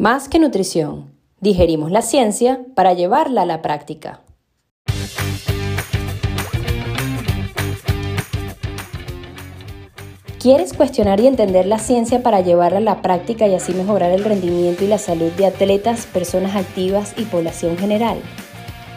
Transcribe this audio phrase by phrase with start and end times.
[0.00, 4.22] Más que nutrición, digerimos la ciencia para llevarla a la práctica.
[10.38, 14.24] ¿Quieres cuestionar y entender la ciencia para llevarla a la práctica y así mejorar el
[14.24, 18.22] rendimiento y la salud de atletas, personas activas y población general?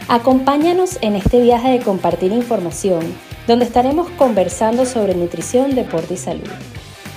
[0.07, 3.01] Acompáñanos en este viaje de compartir información,
[3.45, 6.47] donde estaremos conversando sobre nutrición, deporte y salud.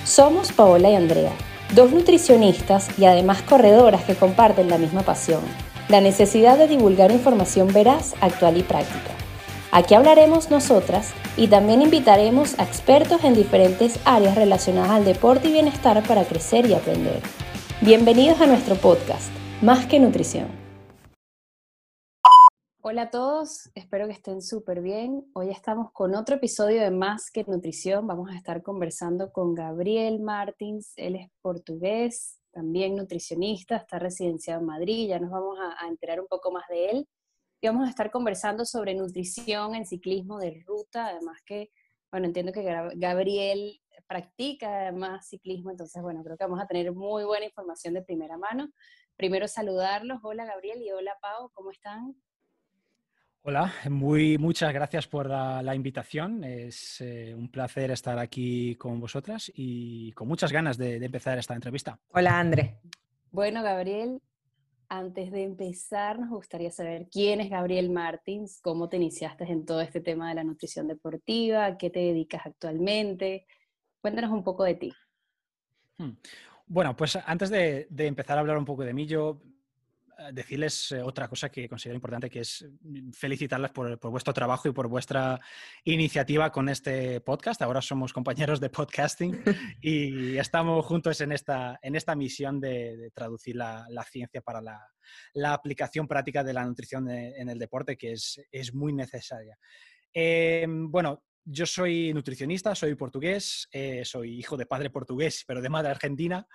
[0.03, 1.31] Somos Paola y Andrea,
[1.73, 5.41] dos nutricionistas y además corredoras que comparten la misma pasión,
[5.89, 9.11] la necesidad de divulgar información veraz, actual y práctica.
[9.71, 15.53] Aquí hablaremos nosotras y también invitaremos a expertos en diferentes áreas relacionadas al deporte y
[15.53, 17.21] bienestar para crecer y aprender.
[17.81, 19.29] Bienvenidos a nuestro podcast,
[19.61, 20.66] Más que Nutrición.
[22.89, 25.29] Hola a todos, espero que estén súper bien.
[25.33, 28.07] Hoy estamos con otro episodio de Más que Nutrición.
[28.07, 30.93] Vamos a estar conversando con Gabriel Martins.
[30.95, 35.09] Él es portugués, también nutricionista, está residenciado en Madrid.
[35.09, 37.09] Ya nos vamos a, enterar un poco más de él
[37.59, 41.71] y vamos a estar conversando sobre nutrición en ciclismo de ruta, además que,
[42.09, 42.63] bueno, entiendo que
[42.95, 48.01] Gabriel practica además ciclismo, entonces, bueno, creo que vamos a tener muy buena información de
[48.01, 48.69] primera mano.
[49.17, 52.15] Primero saludarlos, hola Gabriel y hola Pau, ¿cómo están?
[53.49, 56.43] Hola, muy, muchas gracias por la, invitación.
[56.43, 61.37] Es eh, un placer estar aquí con vosotras y con muchas ganas de, de empezar
[61.37, 61.97] esta entrevista.
[62.11, 62.81] Hola, André.
[63.31, 64.21] Bueno, Gabriel,
[64.89, 69.79] antes de empezar, nos gustaría saber quién es Gabriel Martins, cómo te iniciaste en todo
[69.79, 73.47] este tema de la nutrición deportiva, a qué te dedicas actualmente.
[74.01, 74.93] Cuéntanos un poco de ti.
[75.97, 76.17] Hmm.
[76.65, 79.39] Bueno, pues antes de, de, empezar a hablar un poco de mí, yo
[80.31, 84.71] decirles eh, otra cosa que considero importante, que es mm, felicitarles por, vuestro trabajo y
[84.71, 85.39] por vuestra
[85.83, 87.61] iniciativa con este podcast.
[87.61, 89.41] Ahora somos compañeros de podcasting
[89.81, 96.07] y estamos juntos en esta, en esta misión de, traducir la, ciencia para la, aplicación
[96.07, 99.57] práctica de la nutrición en, el deporte, que es, es muy necesaria.
[100.13, 105.69] Em, bueno, yo soy nutricionista, soy portugués, eh, soy hijo de padre portugués, pero de
[105.69, 106.45] madre argentina.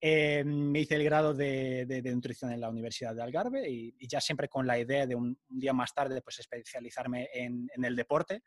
[0.00, 4.48] Eh, me hice el grado de, nutrición en la Universidad de Algarve y, ya siempre
[4.48, 8.42] con la idea de un, día más tarde pues especializarme en, el deporte.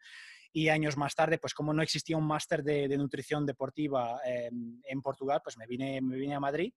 [0.52, 4.50] Y años más tarde, pues como no existía un máster de, nutrición deportiva eh,
[4.84, 6.74] en Portugal, pues me vine, me vine a Madrid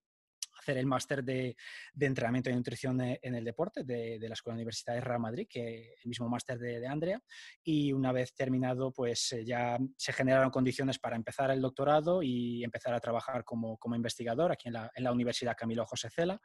[0.65, 1.55] hacer el máster de,
[1.99, 5.93] entrenamiento y nutrición e, en el deporte de, la Escuela Universitaria de Real Madrid, que
[6.03, 7.21] el mismo máster de, Andrea.
[7.63, 12.63] Y una vez terminado, pues eh, ya se generaron condiciones para empezar el doctorado y
[12.63, 16.41] empezar a trabajar como, como investigador aquí en la, en la, Universidad Camilo José Cela,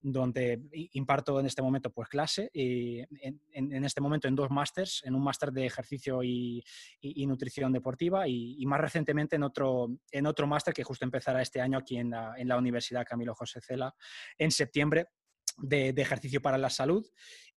[0.00, 0.62] donde
[0.92, 5.14] imparto en este momento pues clase, y en, en, este momento en dos másters, en
[5.14, 6.64] un máster de ejercicio y,
[7.00, 11.60] y, nutrición deportiva y, más recientemente en otro, en otro máster que justo empezará este
[11.60, 13.94] año aquí en la, en la Universidad Camilo José Cela
[14.38, 15.06] en septiembre.
[15.56, 17.06] De, ejercicio para la salud.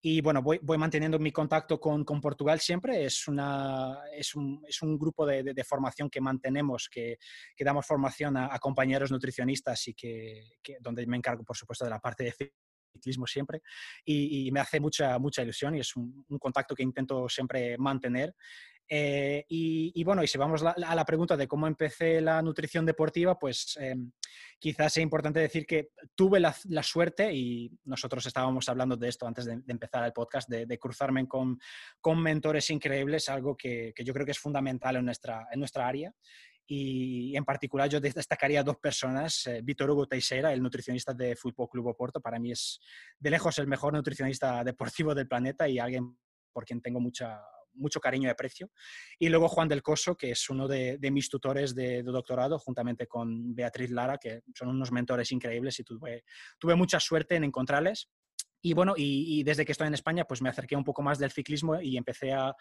[0.00, 3.04] Y bueno, voy, voy manteniendo mi contacto con, con, Portugal siempre.
[3.04, 7.18] Es, una, es, un, es un grupo de, de, formación que mantenemos, que,
[7.56, 10.44] que damos formación a, compañeros nutricionistas y que,
[10.78, 12.52] donde me encargo, por supuesto, de la parte de
[12.92, 13.62] ciclismo siempre.
[14.04, 18.32] Y, me hace mucha, mucha ilusión y es un, un contacto que intento siempre mantener.
[18.90, 23.38] Eh, y, bueno, y si vamos a la pregunta de cómo empecé la nutrición deportiva,
[23.38, 23.96] pues eh,
[24.58, 29.44] quizás sea importante decir que tuve la, suerte, y nosotros estábamos hablando de esto antes
[29.44, 31.58] de, empezar el podcast, de, cruzarme con,
[32.00, 35.86] con, mentores increíbles, algo que, que, yo creo que es fundamental en nuestra, en nuestra
[35.86, 36.12] área.
[36.70, 41.70] Y en particular yo destacaría dos personas, eh, Víctor Hugo Teixeira, el nutricionista de Fútbol
[41.70, 42.78] Club Oporto, para mí es
[43.18, 46.18] de lejos el mejor nutricionista deportivo del planeta y alguien
[46.52, 47.40] por quien tengo mucha,
[47.78, 48.70] mucho cariño y aprecio.
[49.18, 53.54] Y luego Juan del Coso, que es uno de, mis tutores de, doctorado, juntamente con
[53.54, 56.24] Beatriz Lara, que son unos mentores increíbles y tuve,
[56.76, 58.08] mucha suerte en encontrarles.
[58.60, 61.30] Y bueno, y, desde que estoy en España, pues me acerqué un poco más del
[61.30, 62.54] ciclismo y empecé a,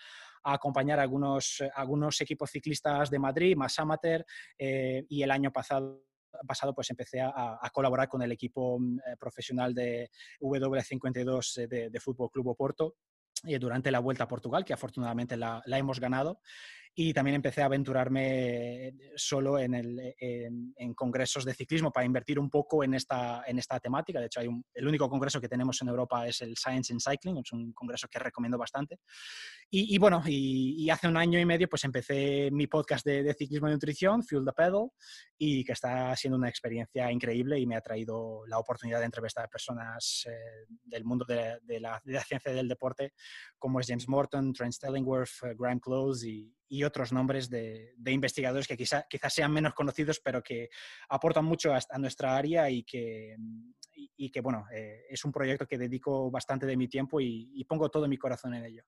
[0.43, 4.23] acompañar a algunos, algunos equipos ciclistas de Madrid, más amateur,
[4.57, 6.03] eh, y el año pasado
[6.45, 12.29] pasado pues empecé a, colaborar con el equipo eh, profesional de W52 de, de Fútbol
[12.29, 13.16] Club Oporto eh,
[13.59, 16.41] durante la Vuelta a Portugal, que afortunadamente la, la hemos ganado
[16.99, 22.49] y también empecé a aventurarme solo en, el, en, congresos de ciclismo para invertir un
[22.49, 24.19] poco en esta, en esta temática.
[24.19, 27.37] De hecho, hay el único congreso que tenemos en Europa es el Science in Cycling,
[27.37, 28.97] es un congreso que recomiendo bastante.
[29.69, 33.73] Y, bueno, y, hace un año y medio pues empecé mi podcast de, ciclismo y
[33.73, 34.89] nutrición, Fuel the Pedal,
[35.37, 39.45] y que está siendo una experiencia increíble y me ha traído la oportunidad de entrevistar
[39.45, 41.35] a personas eh, del mundo de,
[41.79, 43.13] la, de, la, ciencia del deporte,
[43.59, 48.77] como es James Morton, Trent Stellingworth, Graham Close y, y, otros nombres de, investigadores que
[48.77, 50.69] quizás sean menos conocidos, pero que
[51.09, 53.35] aportan mucho a, nuestra área y que,
[53.93, 57.89] y, que bueno, eh, es un proyecto que dedico bastante de mi tiempo y, pongo
[57.89, 58.83] todo mi corazón en ello.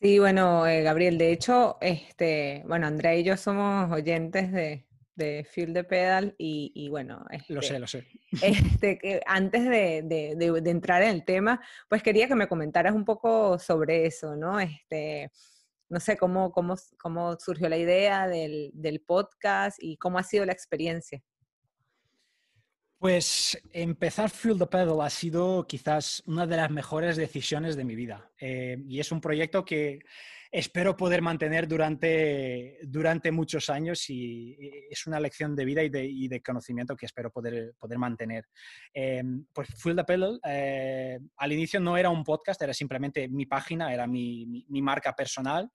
[0.00, 4.86] Sí, bueno, eh, Gabriel, de hecho, este, bueno, Andrea y yo somos oyentes de,
[5.16, 7.24] de Fuel the Pedal y, bueno.
[7.48, 8.06] lo sé, lo sé.
[8.42, 13.04] Este, que antes de, de, entrar en el tema, pues quería que me comentaras un
[13.04, 14.60] poco sobre eso, ¿no?
[14.60, 15.30] Este,
[15.88, 20.44] no sé cómo, cómo, cómo surgió la idea del, del podcast y cómo ha sido
[20.44, 21.22] la experiencia.
[22.98, 27.94] Pues empezar Fuel the Pedal ha sido quizás una de las mejores decisiones de mi
[27.94, 28.32] vida.
[28.40, 30.00] Eh, y es un proyecto que
[30.50, 34.56] espero poder mantener durante, durante muchos años y
[34.90, 38.46] es una lección de vida y de, conocimiento que espero poder, poder mantener.
[38.94, 39.22] Eh,
[39.52, 43.92] pues Fuel the Pedal eh, al inicio no era un podcast, era simplemente mi página,
[43.92, 45.70] era mi, mi marca personal,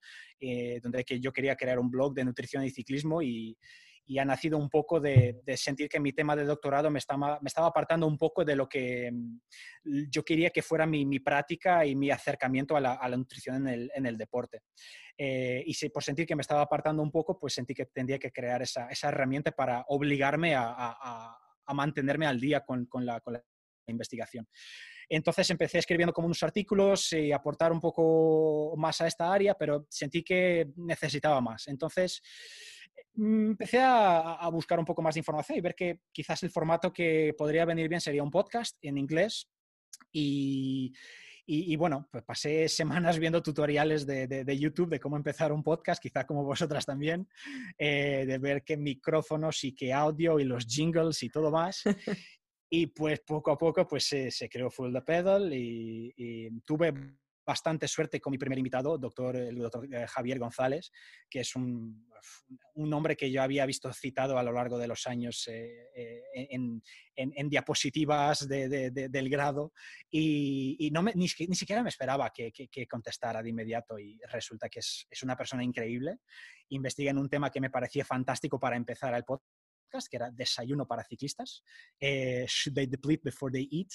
[0.82, 3.56] donde que yo quería crear un blog de nutrición y ciclismo y
[4.06, 7.48] y ha nacido un poco de, sentir que mi tema de doctorado me estaba, me
[7.48, 9.40] estaba apartando un poco de lo que mm,
[10.10, 14.06] yo quería que fuera mi, práctica y mi acercamiento a la, nutrición en el, en
[14.06, 14.62] el deporte.
[15.18, 18.32] Eh, y por sentir que me estaba apartando un poco, pues sentí que tendría que
[18.32, 21.38] crear esa, esa herramienta para obligarme a,
[21.74, 23.44] mantenerme al día con, la, con la
[23.88, 24.46] investigación.
[25.08, 29.86] Entonces empecé escribiendo como unos artículos y aportar un poco más a esta área, pero
[29.90, 31.68] sentí que necesitaba más.
[31.68, 32.22] Entonces
[33.16, 37.34] empecé a, buscar un poco más de información y ver que quizás el formato que
[37.38, 39.48] podría venir bien sería un podcast en inglés.
[40.12, 40.94] Y,
[41.46, 46.02] y, bueno, pues pasé semanas viendo tutoriales de, de, YouTube de cómo empezar un podcast,
[46.02, 47.28] quizá como vosotras también,
[47.78, 51.84] eh, de ver qué micrófonos y qué audio y los jingles y todo más.
[52.74, 56.94] Y pues poco a poco pues se, creó Full the Pedal y, y tuve
[57.46, 60.92] bastante suerte con mi primer invitado, doctor, el doctor eh, Javier González,
[61.30, 62.08] que es un,
[62.76, 66.22] un, hombre que yo había visto citado a lo largo de los años eh, eh,
[66.52, 66.82] en,
[67.16, 69.74] en, diapositivas del grado
[70.10, 74.80] y, no ni, ni, siquiera me esperaba que, que, contestara de inmediato y resulta que
[74.80, 76.20] es, es una persona increíble.
[76.70, 79.61] Investiga en un tema que me parecía fantástico para empezar el podcast
[80.10, 81.64] que era Desayuno para ciclistas,
[82.00, 83.90] eh, Should They Deplete Before They Eat,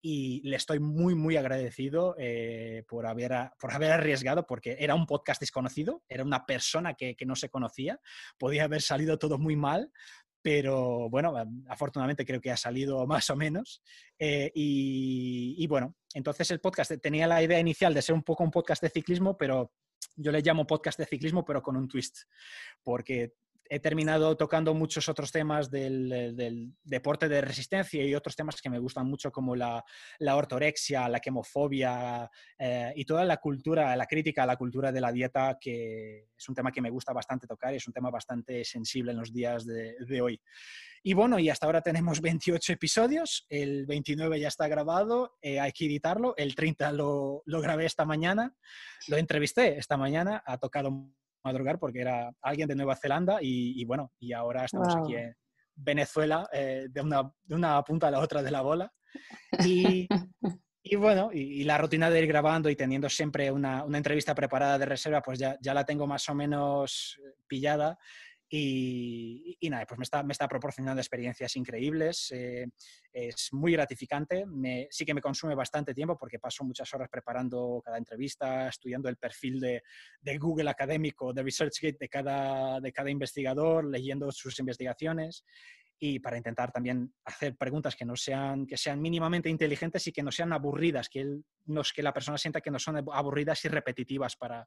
[0.00, 5.06] y le estoy muy, muy agradecido eh, por, haber, por haber arriesgado, porque era un
[5.06, 8.00] podcast desconocido, era una persona que, que no se conocía,
[8.38, 9.90] podía haber salido todo muy mal,
[10.40, 11.34] pero bueno,
[11.68, 13.82] afortunadamente creo que ha salido más o menos.
[14.18, 18.44] Eh, y, y, bueno, entonces el podcast tenía la idea inicial de ser un poco
[18.44, 19.72] un podcast de ciclismo, pero
[20.16, 22.22] yo le llamo podcast de ciclismo, pero con un twist,
[22.82, 23.34] porque
[23.70, 28.78] he terminado tocando muchos otros temas del, deporte de resistencia y otros temas que me
[28.78, 29.84] gustan mucho como la,
[30.20, 35.12] ortorexia, la quemofobia eh, y toda la cultura, la crítica a la cultura de la
[35.12, 38.64] dieta, que es un tema que me gusta bastante tocar y es un tema bastante
[38.64, 40.40] sensible en los días de, hoy.
[41.02, 45.72] Y bueno, y hasta ahora tenemos 28 episodios, el 29 ya está grabado, eh, hay
[45.72, 48.54] que editarlo, el 30 lo, lo grabé esta mañana,
[49.08, 51.12] lo entrevisté esta mañana, ha tocado
[51.44, 55.34] madrugar porque era alguien de Nueva Zelanda y, bueno, y ahora estamos aquí en
[55.74, 58.92] Venezuela, eh, de, una, de, una, punta a la otra de la bola.
[59.64, 60.08] Y,
[60.82, 64.78] y bueno, y, la rutina de ir grabando y teniendo siempre una, una entrevista preparada
[64.78, 67.98] de reserva, pues ya, ya, la tengo más o menos pillada.
[68.50, 72.66] Y, nada, pues me está, me está proporcionando experiencias increíbles, eh,
[73.12, 77.82] es muy gratificante, me, sí que me consume bastante tiempo porque paso muchas horas preparando
[77.84, 79.82] cada entrevista, estudiando el perfil de,
[80.22, 85.44] de Google académico, de ResearchGate de cada, de cada investigador, leyendo sus investigaciones
[85.98, 90.22] y para intentar también hacer preguntas que no sean que sean mínimamente inteligentes y que
[90.22, 91.44] no sean aburridas, que, él,
[91.94, 94.66] que la persona sienta que no son aburridas y repetitivas para,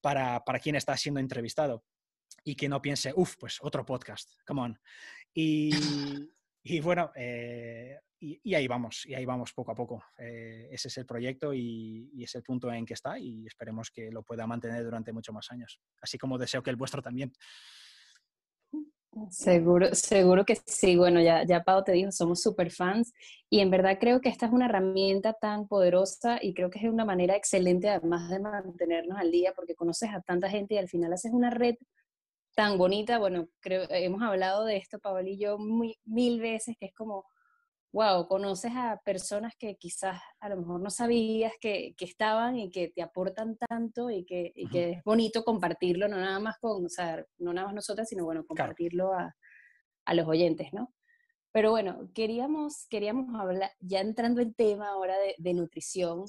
[0.00, 1.84] para, para quien está siendo entrevistado
[2.44, 4.78] y que no piense, uff, pues otro podcast, come on.
[5.34, 5.70] Y,
[6.62, 10.02] y bueno, eh, y, ahí vamos, y ahí vamos poco a poco.
[10.18, 13.90] Eh, ese es el proyecto y, y, es el punto en que está y esperemos
[13.90, 17.32] que lo pueda mantener durante muchos más años, así como deseo que el vuestro también.
[19.30, 20.96] Seguro, seguro que sí.
[20.96, 23.12] Bueno, ya, ya Pau te dijo, somos super fans
[23.50, 26.84] y en verdad creo que esta es una herramienta tan poderosa y creo que es
[26.84, 30.88] una manera excelente además de mantenernos al día porque conoces a tanta gente y al
[30.88, 31.76] final haces una red
[32.58, 36.86] tan bonita, bueno, creo, hemos hablado de esto, Pablo y yo, muy, mil veces, que
[36.86, 37.24] es como,
[37.92, 42.68] wow, conoces a personas que quizás a lo mejor no sabías que, que estaban y
[42.68, 46.84] que te aportan tanto y que, y que, es bonito compartirlo, no nada más con,
[46.84, 49.36] o sea, no nada más nosotras, sino bueno, compartirlo a,
[50.04, 50.92] a, los oyentes, ¿no?
[51.52, 56.24] Pero bueno, queríamos, queríamos hablar, ya entrando en tema ahora de, de nutrición,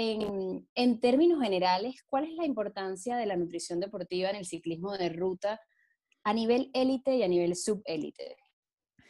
[0.00, 5.08] en, términos generales, ¿cuál es la importancia de la nutrición deportiva en el ciclismo de
[5.08, 5.60] ruta
[6.22, 8.36] a nivel élite y a nivel subélite?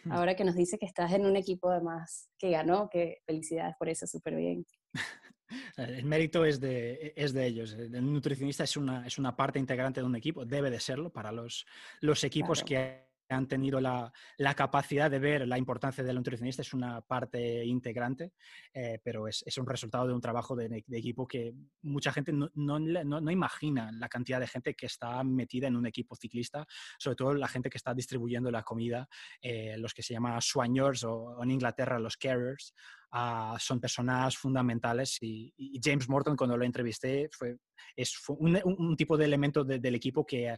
[0.05, 0.13] Hmm.
[0.13, 3.91] Ahora que nos dice que estás en un equipo además que ganó, que felicidades por
[3.91, 4.65] eso, súper bien.
[5.77, 7.73] El mérito es de, es de ellos.
[7.73, 11.33] El nutricionista es una, es una parte integrante de un equipo, debe de serlo para
[11.33, 11.67] los,
[12.01, 14.13] los equipos que han tenido la,
[14.57, 18.33] capacidad de ver la importancia del nutricionista es una parte integrante,
[18.73, 23.31] eh, pero es, un resultado de un trabajo de, equipo que mucha gente no, no,
[23.31, 26.67] imagina la cantidad de gente que está metida en un equipo ciclista,
[26.99, 29.09] sobre todo la gente que está distribuyendo la comida,
[29.41, 32.75] eh, los que se llaman soigneurs o, en Inglaterra los carers,
[33.13, 37.57] ah, son personas fundamentales y, James Morton cuando lo entrevisté fue,
[37.97, 40.57] es, un, tipo de elemento del equipo que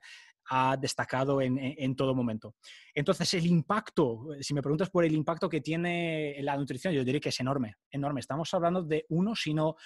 [0.52, 2.56] ha destacado en, todo momento.
[2.92, 7.20] Entonces, el impacto, si me preguntas por el impacto que tiene la nutrición, yo diría
[7.20, 8.18] que es enorme, enorme.
[8.18, 9.76] Estamos hablando de uno, sino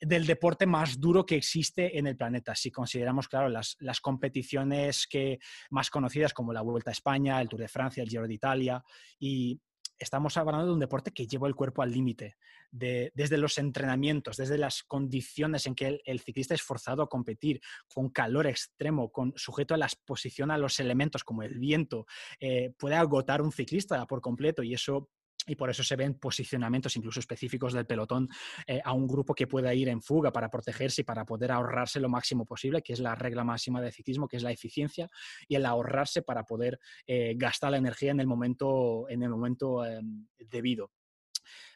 [0.00, 2.54] del deporte más duro que existe en el planeta.
[2.54, 7.48] Si consideramos, claro, las, las competiciones que, más conocidas como la Vuelta a España, el
[7.48, 8.82] Tour de Francia, el Giro de Italia
[9.18, 9.60] y
[10.02, 12.36] estamos hablando de un deporte que lleva el cuerpo al límite,
[12.70, 17.60] de, desde los entrenamientos, desde las condiciones en que el, ciclista es forzado a competir,
[17.92, 22.06] con calor extremo, con sujeto a la exposición a los elementos como el viento,
[22.40, 25.08] eh, puede agotar un ciclista por completo y eso
[25.46, 28.28] y por eso se ven posicionamientos incluso específicos del pelotón
[28.66, 32.00] eh, a un grupo que pueda ir en fuga para protegerse y para poder ahorrarse
[32.00, 35.08] lo máximo posible, que es la regla máxima de ciclismo, que es la eficiencia
[35.48, 39.84] y el ahorrarse para poder eh, gastar la energía en el momento, en el momento
[39.84, 40.92] em, debido.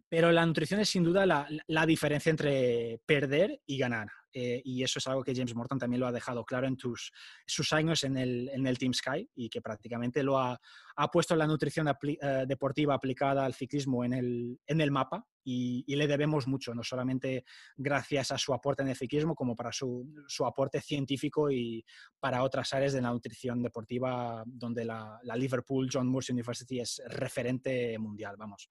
[0.08, 4.08] Pero la nutrición es sin duda la diferencia entre perder y ganar.
[4.38, 7.72] Eh, y eso es algo que James Morton también lo ha dejado claro en sus
[7.72, 10.60] años en el, en el, Team Sky y que prácticamente lo ha,
[10.96, 15.96] ha puesto la nutrición eh, deportiva aplicada al ciclismo en el, en el mapa y,
[15.96, 17.44] le debemos mucho, no solamente
[17.78, 21.82] gracias a su aporte en el ciclismo, como para su, su aporte científico y
[22.20, 27.00] para otras áreas de la nutrición deportiva donde la, la Liverpool John Moores University es
[27.06, 28.68] referente mundial, vamos.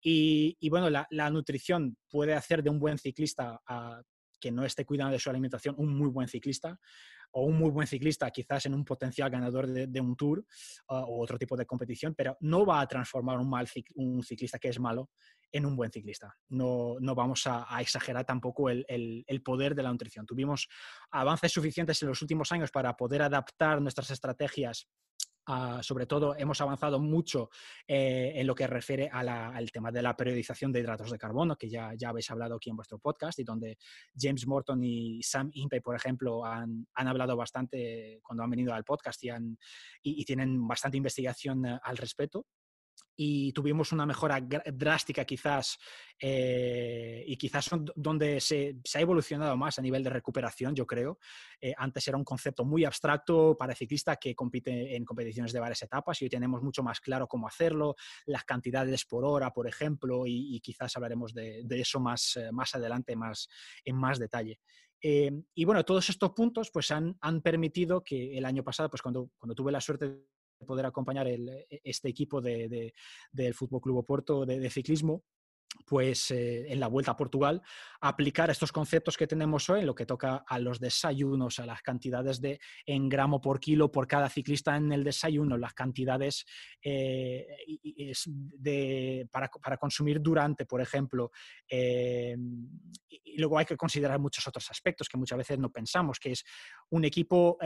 [0.00, 4.00] Y, y bueno, la, la, nutrición puede hacer de un buen ciclista a
[4.40, 6.78] que no esté cuidando de su alimentación un muy buen ciclista
[7.32, 10.44] o un muy buen ciclista quizás en un potencial ganador de, un tour
[10.86, 14.68] o otro tipo de competición, pero no va a transformar un, mal un ciclista que
[14.68, 15.10] es malo
[15.52, 16.34] en un buen ciclista.
[16.48, 20.26] No, no vamos a, exagerar tampoco el, el, poder de la nutrición.
[20.26, 20.68] Tuvimos
[21.10, 24.88] avances suficientes en los últimos años para poder adaptar nuestras estrategias
[25.82, 27.50] Sobre todo hemos avanzado mucho
[27.86, 31.68] eh, en lo que refiere al tema de la periodización de hidratos de carbono, que
[31.68, 33.78] ya, ya habéis hablado aquí en vuestro podcast y donde
[34.16, 38.84] James Morton y Sam Impey, por ejemplo, han, han hablado bastante cuando han venido al
[38.84, 39.58] podcast y, han,
[40.02, 42.46] y tienen bastante investigación eh, al respecto
[43.22, 45.78] y tuvimos una mejora drástica quizás
[46.18, 51.18] eh, y quizás donde se, ha evolucionado más a nivel de recuperación, yo creo.
[51.60, 55.60] Eh, antes era un concepto muy abstracto para el ciclista que compite en competiciones de
[55.60, 59.68] varias etapas y hoy tenemos mucho más claro cómo hacerlo, las cantidades por hora, por
[59.68, 63.48] ejemplo, y, quizás hablaremos de, eso más, eh, más adelante más,
[63.84, 64.58] en más detalle.
[65.02, 69.28] y bueno, todos estos puntos pues han, han permitido que el año pasado, pues cuando,
[69.38, 70.24] cuando tuve la suerte
[70.66, 72.92] poder acompañar e, este equipo de,
[73.32, 75.22] del Fútbol Club Oporto de, ciclismo
[75.86, 77.62] pues eh, en la vuelta a Portugal,
[78.00, 81.82] aplicar estos conceptos que tenemos hoy en lo que toca a los desayunos, a las
[81.82, 86.44] cantidades de en gramo por kilo por cada ciclista en el desayuno, las cantidades
[86.82, 87.46] eh,
[89.30, 91.30] para, para, consumir durante, por ejemplo.
[91.68, 92.36] Eh,
[93.08, 96.44] y luego hay que considerar muchos otros aspectos que muchas veces no pensamos, que es
[96.90, 97.58] un equipo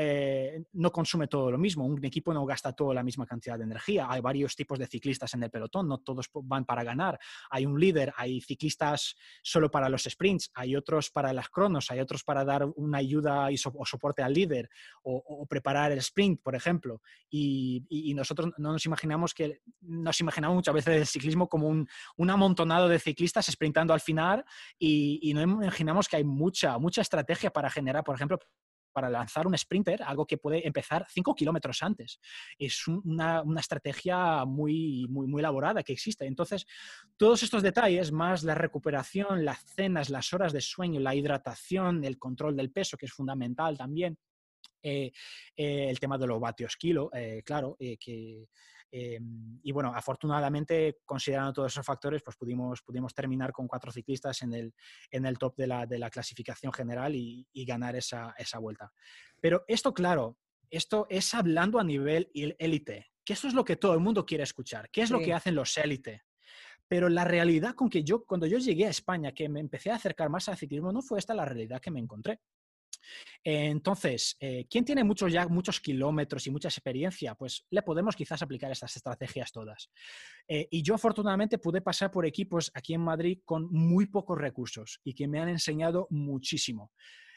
[0.72, 4.06] no consume todo lo mismo, un equipo no gasta toda la misma cantidad de energía.
[4.10, 7.18] Hay varios tipos de ciclistas en el pelotón, no todos van para ganar.
[7.50, 12.00] Hay un líder hay ciclistas solo para los sprints, hay otros para las cronos, hay
[12.00, 14.68] otros para dar una ayuda o soporte al líder
[15.02, 17.00] o, preparar el sprint, por ejemplo.
[17.30, 22.30] Y, nosotros no nos imaginamos que, nos imaginamos muchas veces el ciclismo como un, un
[22.30, 24.44] amontonado de ciclistas sprintando al final
[24.78, 28.38] y, y no imaginamos que hay mucha, mucha estrategia para generar, por ejemplo,
[28.94, 32.20] para lanzar un sprinter, algo que puede empezar cinco kilómetros antes.
[32.58, 36.24] Es una, estrategia muy, muy, muy elaborada que existe.
[36.24, 36.64] Entonces,
[37.18, 42.18] todos estos detalles, más la recuperación, las cenas, las horas de sueño, la hidratación, el
[42.18, 44.16] control del peso, que es fundamental también,
[44.82, 45.12] eh,
[45.56, 48.46] eh, el tema de los vatios kilo, eh, claro, que
[48.90, 54.42] Em, y bueno, afortunadamente, considerando todos esos factores, pues pudimos, pudimos terminar con cuatro ciclistas
[54.42, 54.74] en el,
[55.10, 58.92] en el top de la, de la clasificación general y, ganar esa, esa, vuelta.
[59.40, 60.38] Pero esto, claro,
[60.70, 64.44] esto es hablando a nivel élite, que eso es lo que todo el mundo quiere
[64.44, 64.90] escuchar.
[64.90, 66.22] ¿Qué es lo que hacen los élite?
[66.86, 69.96] Pero la realidad con que yo, cuando yo llegué a España, que me empecé a
[69.96, 72.40] acercar más al ciclismo, no fue esta la realidad que me encontré.
[73.42, 77.34] Entonces, eh, ¿quién tiene muchos ya muchos kilómetros y mucha experiencia?
[77.34, 79.90] Pues le podemos quizás aplicar estas estrategias todas.
[80.48, 85.00] Eh, y yo afortunadamente pude pasar por equipos aquí en Madrid con muy pocos recursos
[85.04, 86.92] y que me han enseñado muchísimo.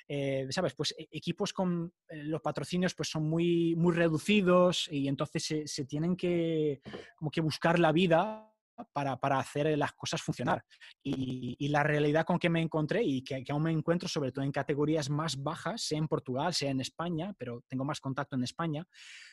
[0.09, 0.73] Eh, ¿sabes?
[0.73, 5.85] Pues e, equipos con los patrocinios pues son muy, muy reducidos y entonces se, se,
[5.85, 6.81] tienen que,
[7.17, 8.49] como que buscar la vida
[8.93, 10.63] para, para, hacer las cosas funcionar.
[11.03, 14.51] Y, la realidad con que me encontré y que, aún me encuentro, sobre todo en
[14.51, 18.85] categorías más bajas, sea en Portugal, sea en España, pero tengo más contacto en España,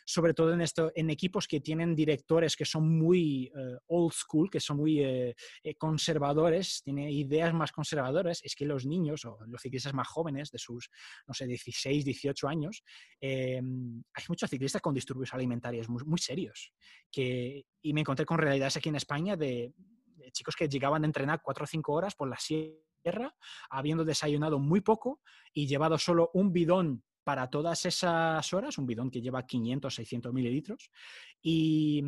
[0.05, 4.51] sobre todo en, esto, en equipos que tienen directores que son muy uh, old school,
[4.51, 5.33] que son muy uh,
[5.79, 10.59] conservadores, tienen ideas más conservadoras, es que los niños o los ciclistas más jóvenes, de
[10.59, 10.91] sus,
[11.27, 12.83] no sé, 16, 18 años,
[13.21, 16.73] eh, hay muchos ciclistas con disturbios alimentarios muy, muy serios.
[17.11, 19.75] Que, y me encontré con realidades aquí en España de,
[20.33, 23.35] chicos que llegaban a entrenar cuatro o cinco horas por la sierra,
[23.71, 25.21] habiendo desayunado muy poco
[25.53, 30.33] y llevado solo un bidón para todas esas horas, un bidón que lleva 500, 600
[30.33, 30.91] mililitros,
[31.43, 32.03] y,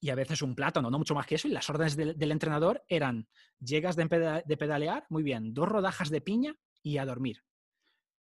[0.00, 2.82] y, a veces un plátano, no mucho más que eso, y las órdenes del, entrenador
[2.88, 3.28] eran,
[3.60, 7.44] llegas de, de, pedalear, muy bien, dos rodajas de piña y a dormir.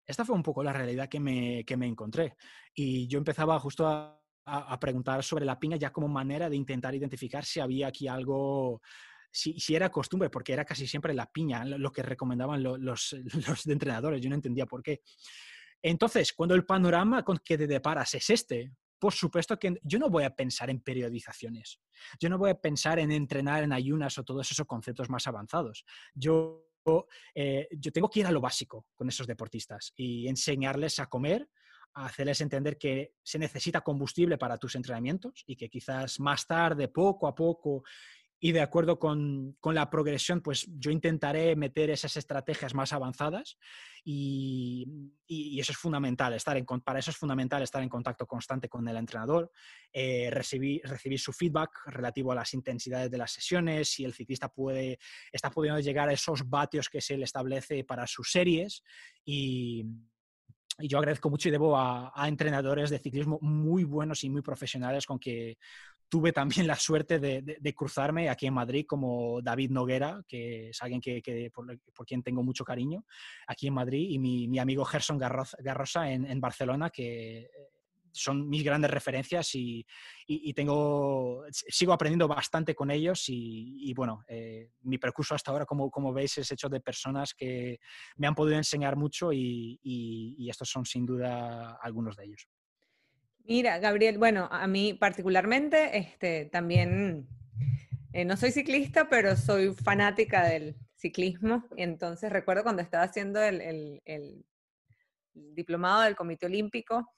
[0.08, 2.36] Esta fue un poco la realidad que me, que me encontré.
[2.74, 6.94] Y yo empezaba justo a, a, preguntar sobre la piña ya como manera de intentar
[6.94, 8.82] identificar si había aquí algo,
[9.32, 13.16] si, si, era costumbre, porque era casi siempre la piña lo, que recomendaban los, los,
[13.48, 15.02] los entrenadores, yo no entendía por qué.
[15.82, 20.10] Entonces, cuando el panorama con que te deparas es este, por supuesto que yo no
[20.10, 21.80] voy a pensar en periodizaciones,
[22.20, 25.86] yo no voy a pensar en entrenar en ayunas o todos esos conceptos más avanzados.
[26.14, 26.66] Yo,
[27.34, 31.48] eh, yo tengo que ir a lo básico con esos deportistas y enseñarles a comer,
[31.96, 36.90] a hacerles entender que se necesita combustible para tus entrenamientos y que quizás más tarde,
[36.90, 37.84] poco a poco,
[38.40, 43.58] y de acuerdo con, con, la progresión, pues yo intentaré meter esas estrategias más avanzadas
[44.04, 44.86] y,
[45.28, 48.98] eso es fundamental, estar en, para eso es fundamental estar en contacto constante con el
[48.98, 49.52] entrenador,
[49.92, 54.50] eh, recibir, recibir su feedback relativo a las intensidades de las sesiones, si el ciclista
[54.50, 55.00] puede,
[55.32, 58.84] está pudiendo llegar a esos vatios que se le establece para sus series
[59.24, 59.86] y,
[60.78, 64.42] y yo agradezco mucho y debo a, a, entrenadores de ciclismo muy buenos y muy
[64.42, 65.58] profesionales con que
[66.10, 70.70] tuve también la suerte de, de, de, cruzarme aquí en Madrid como David Noguera, que
[70.70, 73.06] es alguien que, que por, por, quien tengo mucho cariño
[73.48, 77.50] aquí en Madrid, y mi, mi amigo Gerson Garroza, Garrosa en, en, Barcelona, que
[78.16, 79.86] son mis grandes referencias y,
[80.54, 86.14] tengo, sigo aprendiendo bastante con ellos y, bueno, eh, mi percurso hasta ahora, como, como,
[86.14, 87.80] veis, es hecho de personas que
[88.18, 92.48] me han podido enseñar mucho y estos son sin duda algunos de ellos.
[93.48, 97.28] Mira, Gabriel, bueno, a mí particularmente, este, también
[98.12, 101.64] eh, no soy ciclista, pero soy fanática del ciclismo.
[101.78, 104.02] Entonces recuerdo cuando estaba haciendo el,
[105.34, 107.14] diplomado del Comité Olímpico,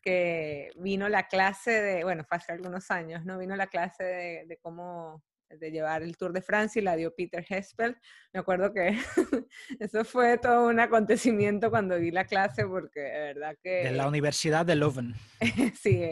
[0.00, 3.38] que vino la clase de, bueno, fue hace algunos años, ¿no?
[3.38, 5.22] Vino la clase de, de cómo
[5.58, 7.96] de llevar el Tour de Francia y la dio Peter Hespel.
[8.32, 8.96] Me acuerdo que
[9.80, 13.84] eso fue todo un acontecimiento cuando di la clase porque de verdad que...
[13.84, 15.14] De la Universidad de Leuven.
[15.80, 16.02] sí,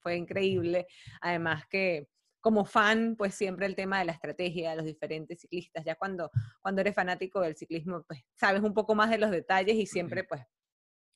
[0.00, 0.86] fue increíble.
[1.20, 2.08] Además que
[2.40, 6.30] como fan, pues siempre el tema de la estrategia de los diferentes ciclistas, ya cuando,
[6.60, 10.22] cuando eres fanático del ciclismo, pues sabes un poco más de los detalles y siempre
[10.22, 10.42] pues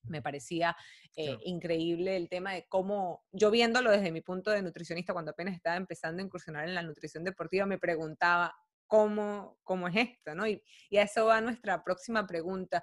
[0.05, 0.77] me parecía
[1.17, 5.55] eh, increíble el tema de cómo, yo viéndolo desde mi punto de nutricionista, cuando apenas
[5.55, 8.55] estaba empezando a incursionar en la nutrición deportiva, me preguntaba
[8.87, 10.47] cómo, cómo es esto, ¿no?
[10.47, 12.83] Y, y a eso va nuestra próxima pregunta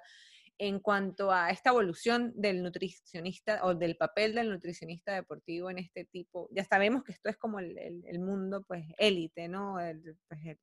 [0.58, 6.04] en cuanto a esta evolución del nutricionista o del papel del nutricionista deportivo en este
[6.04, 9.76] tipo, ya sabemos que esto es como el, mundo pues élite, ¿no?
[10.28, 10.58] Pues,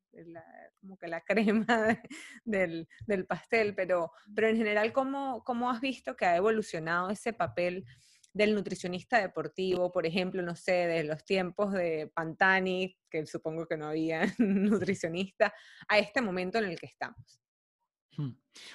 [0.82, 2.00] como que la crema de,
[2.44, 7.32] del, del, pastel, pero, pero en general, ¿cómo, ¿cómo has visto que ha evolucionado ese
[7.32, 7.86] papel
[8.34, 13.78] del nutricionista deportivo, por ejemplo, no sé, de los tiempos de Pantani, que supongo que
[13.78, 15.54] no había nutricionista,
[15.88, 17.45] a este momento en el que estamos?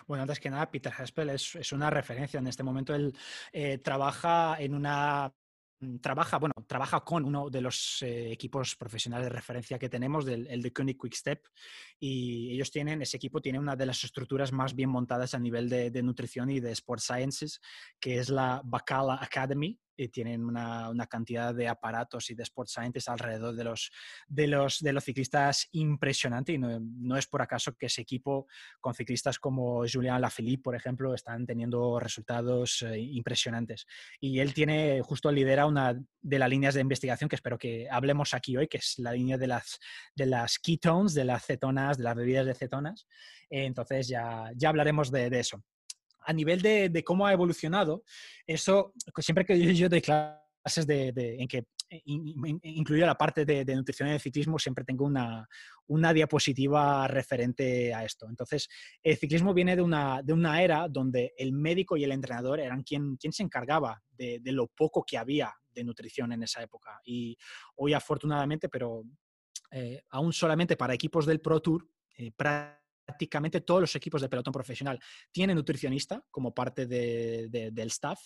[0.06, 2.38] Bueno, antes que nada, Peter Haspel es, una referencia.
[2.38, 3.16] En este momento él
[3.52, 5.32] eh, trabaja en una
[5.80, 10.24] mm, trabaja, bueno, trabaja con uno de los eh, equipos profesionales de referencia que tenemos,
[10.24, 11.46] del, el de Koenig Quickstep,
[11.98, 15.68] y ellos tienen, ese equipo tiene una de las estructuras más bien montadas a nivel
[15.68, 17.60] de, de nutrición y de Sport Sciences,
[17.98, 23.54] que es la Bacala Academy, tienen una, cantidad de aparatos y de sport scientists alrededor
[23.54, 23.90] de los,
[24.28, 28.46] de los, de los ciclistas impresionante y no, es por acaso que ese equipo
[28.80, 33.86] con ciclistas como Julian Lafilippe, por ejemplo, están teniendo resultados eh, impresionantes.
[34.20, 38.34] Y él tiene, justo lidera una de las líneas de investigación que espero que hablemos
[38.34, 39.78] aquí hoy, que es la línea de las,
[40.14, 43.06] de las ketones, de las cetonas, de las bebidas de cetonas.
[43.48, 45.62] entonces ya, ya hablaremos de eso
[46.30, 48.04] a nivel de, cómo ha evolucionado,
[48.46, 54.12] eso, pues, siempre que yo, doy clases en que incluyo la parte de, nutrición y
[54.12, 55.48] de ciclismo, siempre tengo una,
[55.88, 58.28] una, diapositiva referente a esto.
[58.28, 58.68] Entonces,
[59.02, 62.84] el ciclismo viene de una, de una era donde el médico y el entrenador eran
[62.84, 67.00] quien, quien se encargaba de, lo poco que había de nutrición en esa época.
[67.04, 67.36] Y
[67.76, 69.02] hoy, afortunadamente, pero
[69.72, 72.30] eh, aún solamente para equipos del Pro Tour, eh,
[73.10, 75.00] prácticamente todos los equipos de pelotón profesional
[75.32, 78.20] tienen nutricionista como parte del staff,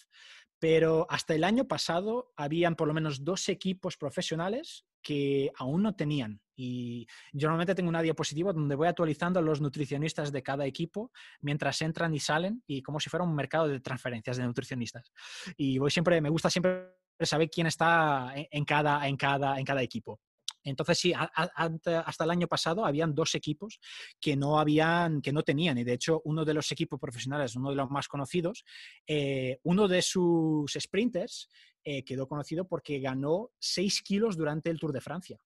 [0.58, 5.94] pero hasta el año pasado habían por lo menos dos equipos profesionales que aún no
[5.94, 6.40] tenían.
[6.54, 11.10] Y yo normalmente tengo una diapositiva donde voy actualizando a los nutricionistas de cada equipo
[11.40, 15.12] mientras entran y salen y como si fuera un mercado de transferencias de nutricionistas.
[15.56, 19.82] Y voy siempre, me gusta siempre saber quién está en cada, en cada, en cada
[19.82, 20.20] equipo.
[20.64, 23.78] Entonces, sí, hasta el año pasado habían dos equipos
[24.20, 27.70] que no, habían, que no tenían, y de hecho uno de los equipos profesionales, uno
[27.70, 28.64] de los más conocidos,
[29.06, 31.48] eh, uno de sus sprinters
[31.84, 35.38] eh, quedó conocido porque ganó 6 kilos durante el Tour de Francia.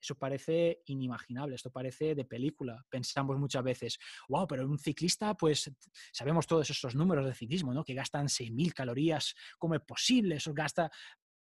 [0.00, 2.82] Eso parece inimaginable, esto parece de película.
[2.88, 5.70] Pensamos muchas veces, wow, pero un ciclista, pues
[6.10, 7.84] sabemos todos esos números de ciclismo, ¿no?
[7.84, 10.36] Que gastan 6.000 calorías, ¿cómo es posible?
[10.36, 10.90] Eso gasta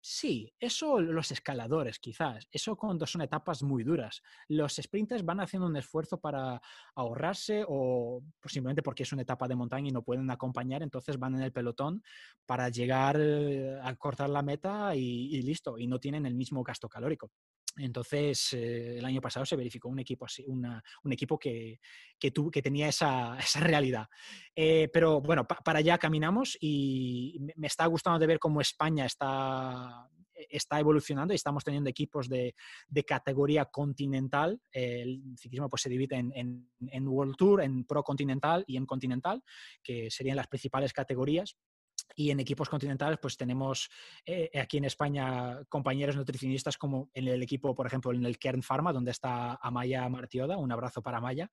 [0.06, 4.22] Sí, eso los escaladores quizás, eso cuando son etapas muy duras.
[4.50, 6.62] Los sprinters van haciendo un esfuerzo para
[6.94, 11.36] ahorrarse o simplemente porque es una etapa de montaña y no pueden acompañar, entonces van
[11.36, 12.04] en el pelotón
[12.46, 16.90] para llegar eh, a cortar la meta y, listo, y no tienen el mismo gasto
[16.90, 17.32] calórico.
[17.78, 21.80] Entonces, eh, el año pasado se verificó un equipo así, un equipo que,
[22.20, 22.32] que,
[22.62, 24.08] tenía esa, esa realidad.
[24.56, 30.08] Eh, pero bueno, para allá caminamos y me está gustando de ver cómo España está,
[30.50, 32.54] está evolucionando y estamos teniendo equipos de,
[32.88, 34.62] de categoría continental.
[34.72, 39.44] El ciclismo pues, se divide en, en World Tour, en Pro Continental y en Continental,
[39.82, 41.58] que serían las principales categorías.
[42.16, 43.90] Y en equipos continentales, pues tenemos
[44.26, 48.62] eh, aquí en España compañeros nutricionistas como en el equipo, por ejemplo, en el Kern
[48.62, 50.58] Pharma, donde está Amaya Martioda.
[50.58, 51.50] Un abrazo para Amaya.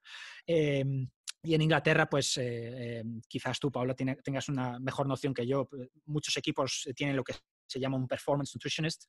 [0.46, 1.08] Em,
[1.42, 5.68] y en Inglaterra, pues eh, em, quizás tú, Paula, tengas una mejor noción que yo.
[6.06, 7.34] Muchos equipos tienen lo que
[7.70, 9.04] se llama un performance nutritionist,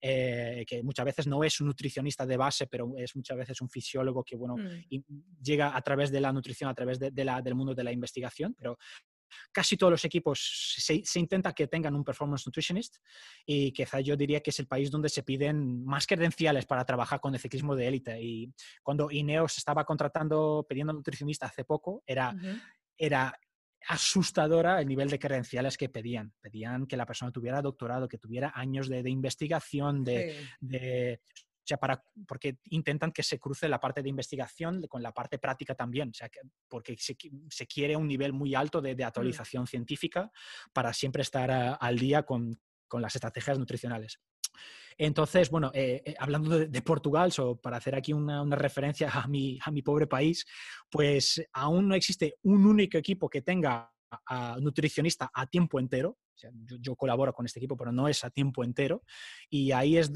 [0.00, 3.68] eh, que muchas veces no es un nutricionista de base, pero es muchas veces un
[3.68, 5.42] fisiólogo que, bueno, mm.
[5.42, 8.54] llega a través de la nutrición, a través de la, del mundo de la investigación,
[8.56, 8.78] pero
[9.52, 12.96] casi todos los equipos se, intenta que tengan un performance nutritionist
[13.46, 17.20] y quizá yo diría que es el país donde se piden más credenciales para trabajar
[17.20, 18.20] con el ciclismo de élite.
[18.20, 22.34] Y cuando Ineos estaba contratando, pidiendo nutricionista hace poco, era,
[22.96, 23.38] era
[23.88, 26.32] asustadora el nivel de credenciales que pedían.
[26.40, 31.20] Pedían que la persona tuviera doctorado, que tuviera años de, investigación, de,
[31.64, 35.38] o sea, para, porque intentan que se cruce la parte de investigación con la parte
[35.38, 37.16] práctica también, o sea, que, porque se,
[37.48, 39.06] se, quiere un nivel muy alto de, de mm.
[39.06, 40.30] actualización científica
[40.74, 41.50] para siempre estar
[41.80, 44.20] al día con, con, las estrategias nutricionales.
[44.98, 49.26] Entonces, bueno, eh, eh, hablando de, Portugal, so, para hacer aquí una, una, referencia a
[49.26, 50.44] mi, a mi pobre país,
[50.90, 53.90] pues aún no existe un único equipo que tenga
[54.26, 56.10] a nutricionista a tiempo entero.
[56.10, 59.02] O sea, yo, yo, colaboro con este equipo, pero no es a tiempo entero.
[59.48, 60.12] Y ahí es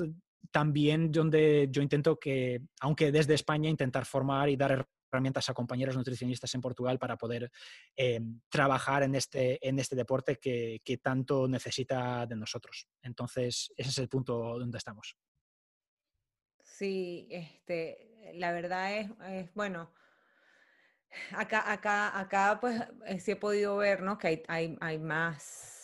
[0.51, 5.97] también donde yo intento que, aunque desde España, intentar formar y dar herramientas a compañeros
[5.97, 7.51] nutricionistas en Portugal para poder
[7.97, 12.87] eh, trabajar en este, en este deporte que, que, tanto necesita de nosotros.
[13.03, 15.17] Entonces, ese es el punto donde estamos.
[16.63, 19.93] Sí, este, la verdad es, bueno,
[21.33, 24.19] acá, acá, acá pues eh, sí he podido ver, ¿no?
[24.19, 25.78] Que hay, hay más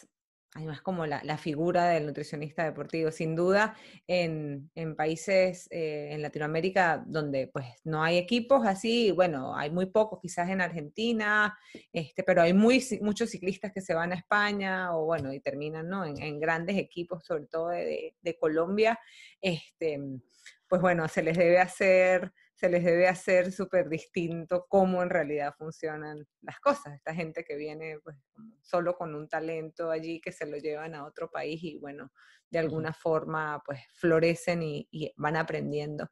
[0.55, 3.11] además como la, figura del nutricionista deportivo.
[3.11, 3.75] Sin duda,
[4.07, 10.21] en, países eh, en Latinoamérica donde pues no hay equipos así, bueno, hay muy pocos,
[10.21, 11.59] quizás en Argentina,
[11.93, 15.89] este, pero hay muy, muchos ciclistas que se van a España o bueno, y terminan
[15.89, 16.05] ¿no?
[16.05, 18.99] en, grandes equipos, sobre todo de, de Colombia.
[19.41, 20.01] Este,
[20.69, 25.55] pues bueno, se les debe hacer se les debe hacer súper distinto cómo en realidad
[25.59, 26.95] funcionan las cosas.
[26.95, 28.17] Esta gente que viene pues,
[28.63, 32.13] solo con un talento allí que se lo llevan a otro país y bueno,
[32.51, 36.09] de alguna forma pues florecen y, van aprendiendo.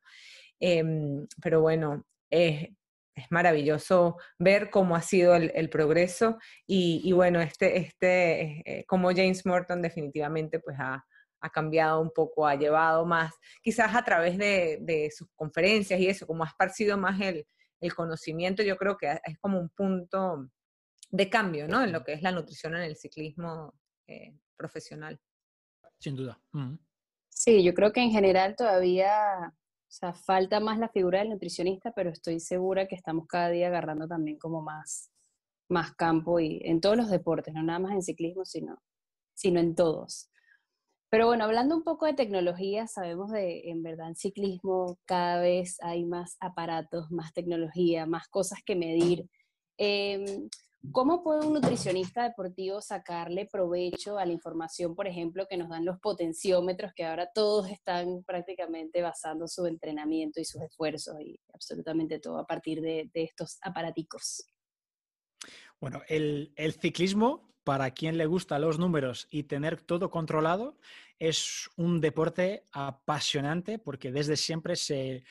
[0.59, 8.62] Em, pero bueno, es maravilloso ver cómo ha sido el, progreso y, bueno, este, este,
[8.64, 11.05] eh, como James Morton definitivamente pues ha,
[11.50, 16.44] cambiado un poco, ha llevado más, quizás a través de, sus conferencias y eso, como
[16.44, 17.46] ha esparcido más el,
[17.96, 20.48] conocimiento, yo creo que es como un punto
[21.11, 21.83] de cambio, ¿no?
[21.83, 23.74] En lo que es la nutrición en el ciclismo
[24.07, 25.18] eh, profesional.
[25.98, 26.40] Sin duda.
[27.28, 29.52] Sí, yo creo que en general todavía
[29.92, 33.66] o sea, falta más la figura del nutricionista, pero estoy segura que estamos cada día
[33.66, 35.12] agarrando también como más,
[35.68, 38.83] más campo y en todos los deportes, no nada más en ciclismo, sino,
[39.35, 40.31] sino en todos.
[41.12, 45.77] Pero bueno, hablando un poco de tecnología, sabemos de, en verdad, en ciclismo cada vez
[45.83, 49.29] hay más aparatos, más tecnología, más cosas que medir.
[49.77, 50.48] Em,
[50.90, 55.85] ¿Cómo puede un nutricionista deportivo sacarle provecho a la información, por ejemplo, que nos dan
[55.85, 62.20] los potenciómetros, que ahora todos están prácticamente basando su entrenamiento y sus esfuerzos y absolutamente
[62.20, 64.46] todo a partir de, estos aparaticos?
[65.79, 70.77] Bueno, el, el, ciclismo, para quien le gusta los números y tener todo controlado,
[71.22, 75.22] es un deporte apasionante porque desde siempre se,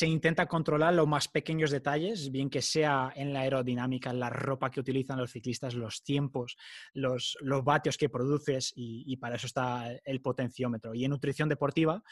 [0.00, 4.72] intenta controlar los más pequeños detalles, bien que sea en la aerodinámica, en la ropa
[4.72, 6.56] que utilizan los ciclistas, los tiempos,
[6.94, 10.94] los, vatios que produces y, para eso está el potenciómetro.
[10.94, 12.02] Y en nutrición deportiva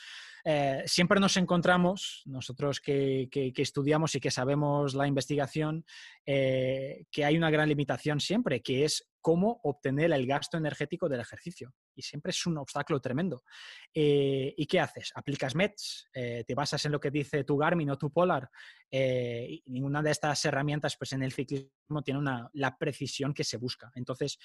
[0.45, 5.85] eh, siempre nos encontramos, nosotros que, estudiamos y que sabemos la investigación,
[6.25, 11.19] eh, que hay una gran limitación siempre, que es cómo obtener el gasto energético del
[11.19, 11.75] ejercicio.
[11.95, 13.45] Y siempre es un obstáculo tremendo.
[13.93, 15.13] Eh, ¿Y qué haces?
[15.15, 18.51] Aplicas METs, eh, te basas en lo que dice tu Garmin o tu Polar.
[18.91, 22.21] Eh, ninguna de estas herramientas, pues en el ciclismo tiene
[22.53, 23.91] la precisión que se busca.
[23.95, 24.39] Entonces,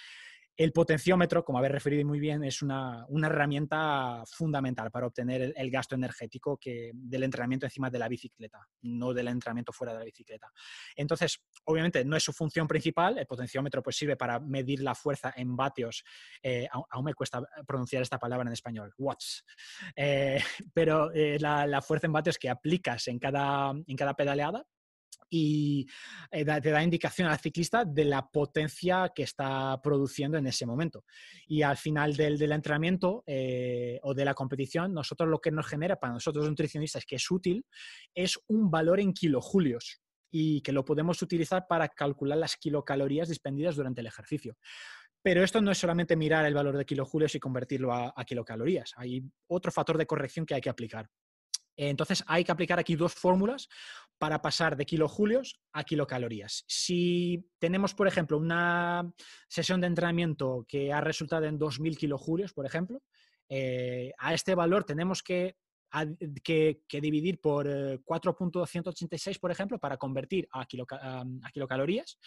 [0.59, 5.95] el potenciómetro, como habéis referido muy bien, es una, herramienta fundamental para obtener el, gasto
[5.95, 10.51] energético que, del entrenamiento encima de la bicicleta, no del entrenamiento fuera de la bicicleta.
[10.97, 13.17] Entonces, obviamente, no es su función principal.
[13.17, 16.03] El potenciómetro pues, sirve para medir la fuerza en vatios.
[16.43, 19.45] Eh, aún, me cuesta pronunciar esta palabra en español, watts.
[19.95, 20.43] Eh,
[20.73, 24.65] pero eh, la, la, fuerza en vatios que aplicas en cada, en cada pedaleada
[25.29, 25.87] y
[26.31, 31.05] eh, te da indicación al ciclista de la potencia que está produciendo en ese momento.
[31.47, 35.97] Y al final del, entrenamiento eh, o de la competición, nosotros lo que nos genera
[35.97, 37.65] para nosotros nutricionistas que es útil
[38.13, 43.75] es un valor en kilojulios y que lo podemos utilizar para calcular las kilocalorías dispendidas
[43.75, 44.57] durante el ejercicio.
[45.21, 48.93] Pero esto no es solamente mirar el valor de kilojulios y convertirlo a kilocalorías.
[48.95, 51.09] Hay otro factor de corrección que hay que aplicar.
[51.87, 53.69] Entonces hay que aplicar aquí dos fórmulas
[54.19, 56.65] para pasar de kilojulios a kilocalorías.
[56.67, 59.11] Si tenemos, por ejemplo, una
[59.47, 63.01] sesión de entrenamiento que ha resultado en 2.000 kilojulios, por ejemplo,
[63.47, 65.55] eh, a este valor tenemos que,
[66.91, 70.67] dividir por 4.286, eh, por ejemplo, para convertir a,
[71.51, 72.19] kilocalorías.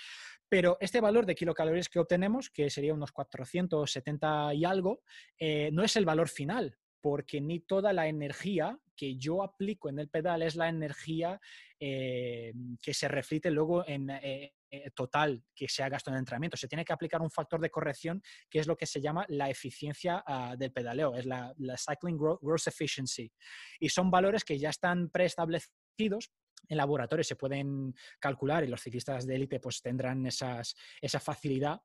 [0.49, 5.03] Pero este valor de kilocalorías que obtenemos, que sería unos 470 y algo,
[5.39, 9.99] eh, no es el valor final, porque ni toda la energía que yo aplico en
[9.99, 11.41] el pedal es la energía
[11.81, 16.57] eh, que se reflite luego en eh, eh, total que se ha gastado en entrenamiento.
[16.57, 19.51] Se tiene que aplicar un factor de corrección que es lo que se llama la
[19.51, 23.33] eficiencia ah, del pedaleo, es la, Cycling Gross Efficiency.
[23.81, 26.31] Y son valores que ya están preestablecidos
[26.69, 31.83] en laboratorio se pueden calcular y los ciclistas de élite pues tendrán esas, esa facilidad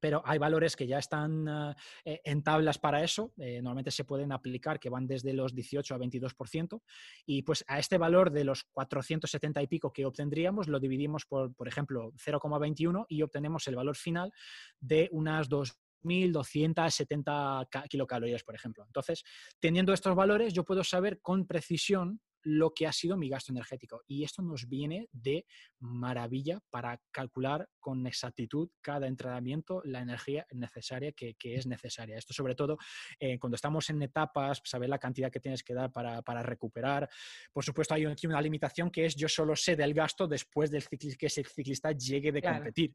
[0.00, 4.04] pero hay valores que ya están ah, eh, en tablas para eso, eh, normalmente se
[4.04, 6.82] pueden aplicar que van desde los 18 a 22%,
[7.24, 11.54] y pues a este valor de los 470 y pico que obtendríamos lo dividimos por,
[11.54, 14.32] por ejemplo, 0,21 y obtenemos el valor final
[14.80, 18.84] de unas 2.270 kilocalorías, por ejemplo.
[18.86, 19.24] Entonces,
[19.60, 24.02] teniendo estos valores, yo puedo saber con precisión lo que ha sido mi gasto energético.
[24.06, 25.46] Y esto nos viene de
[25.80, 32.16] maravilla para calcular con exactitud cada entrenamiento la energía necesaria que, es necesaria.
[32.16, 32.78] Esto sobre todo
[33.18, 37.08] eh, cuando estamos en etapas, saber la cantidad que tienes que dar para, recuperar.
[37.52, 40.84] Por supuesto, hay aquí una limitación que es yo solo sé del gasto después del
[40.88, 42.94] que ese ciclista llegue de competir.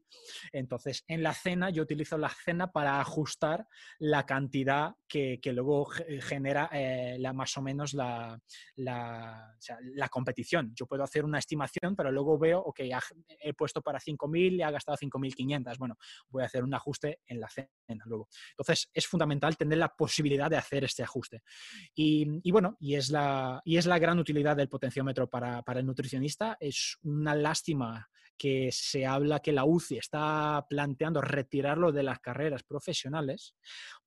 [0.52, 3.66] Entonces, en la cena, yo utilizo la cena para ajustar
[3.98, 5.86] la cantidad que, luego
[6.20, 8.40] genera eh, la, más o menos la
[8.76, 9.41] la,
[10.08, 10.72] competición.
[10.74, 12.80] Yo puedo hacer una estimación, pero luego veo, ok,
[13.40, 15.78] he puesto para 5.000 y ha gastado 5.500.
[15.78, 15.96] Bueno,
[16.28, 17.68] voy a hacer un ajuste en la cena
[18.04, 18.28] luego.
[18.50, 21.42] Entonces, es fundamental tener la posibilidad de hacer este ajuste.
[21.94, 26.56] Y, bueno, y es, la, y es la gran utilidad del potenciómetro para, el nutricionista.
[26.60, 32.62] Es una lástima que se habla que la UCI está planteando retirarlo de las carreras
[32.62, 33.54] profesionales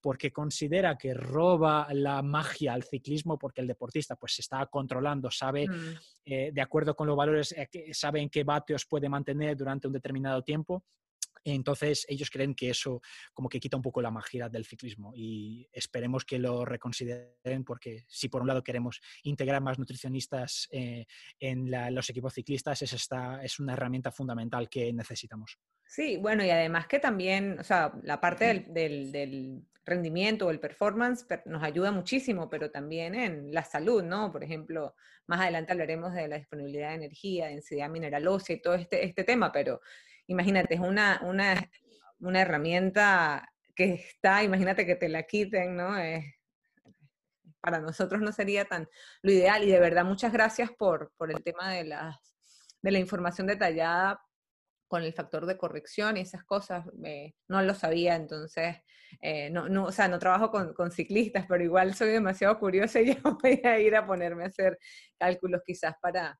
[0.02, 5.32] porque considera que roba la magia al ciclismo porque el deportista pues se está controlando,
[5.32, 5.98] sabe mm.
[6.26, 9.94] eh, de acuerdo con los valores, eh, sabe en qué vatios puede mantener durante un
[9.94, 10.84] determinado tiempo
[11.54, 13.02] entonces ellos creen que eso
[13.34, 18.04] como que quita un poco la magia del ciclismo y esperemos que lo reconsideren porque
[18.08, 21.06] si por un lado queremos integrar más nutricionistas eh,
[21.40, 25.60] en los equipos ciclistas, es, esta, es una herramienta fundamental que necesitamos.
[25.88, 30.60] Sí, bueno, y además que también, o sea, la parte del, del, rendimiento o el
[30.60, 34.32] performance nos ayuda muchísimo, pero también en la salud, ¿no?
[34.32, 34.96] Por ejemplo,
[35.28, 39.24] más adelante hablaremos de la disponibilidad de energía, densidad mineral ósea y todo este, este
[39.24, 39.82] tema, pero
[40.28, 41.70] imagínate, es una, una,
[42.20, 45.96] una herramienta que está, imagínate que te la quiten, ¿no?
[47.66, 48.88] para nosotros no sería tan
[49.24, 52.16] lo ideal y de verdad muchas gracias por, por el tema de, las,
[52.84, 54.22] de la información detallada
[54.88, 56.86] con el factor de corrección y esas cosas,
[57.48, 58.78] no lo sabía, entonces,
[59.20, 63.02] eh, no, no, o sea, no trabajo con, con, ciclistas, pero igual soy demasiado curiosa
[63.02, 64.78] y ya voy a ir a ponerme a hacer
[65.18, 66.40] cálculos quizás para,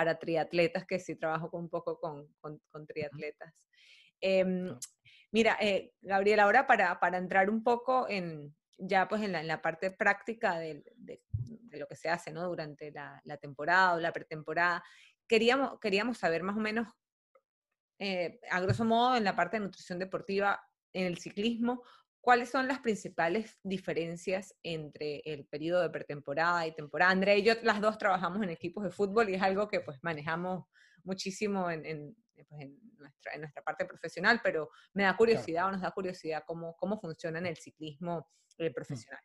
[0.00, 3.52] para triatletas, que sí trabajo un poco con, con, triatletas.
[4.18, 4.74] Em,
[5.30, 9.90] mira, eh, Gabriel, ahora para, para, entrar un poco en ya pues en la, parte
[9.90, 11.20] práctica de, de,
[11.78, 12.48] lo que se hace ¿no?
[12.48, 14.82] durante la, la, temporada o la pretemporada,
[15.28, 16.88] queríamos, queríamos saber más o menos,
[17.98, 20.62] eh, a grosso modo, en la parte de nutrición deportiva,
[20.94, 21.82] en el ciclismo,
[22.20, 27.12] ¿Cuáles son las principales diferencias entre el periodo de pretemporada y temporada?
[27.12, 29.98] Andrea y yo las dos trabajamos en equipos de fútbol y es algo que pues
[30.02, 30.66] manejamos
[31.02, 32.14] muchísimo en,
[32.48, 37.38] pues, nuestra, parte profesional, pero me da curiosidad o nos da curiosidad cómo, cómo funciona
[37.38, 38.28] en el ciclismo
[38.58, 38.72] mm.
[38.74, 39.22] profesional.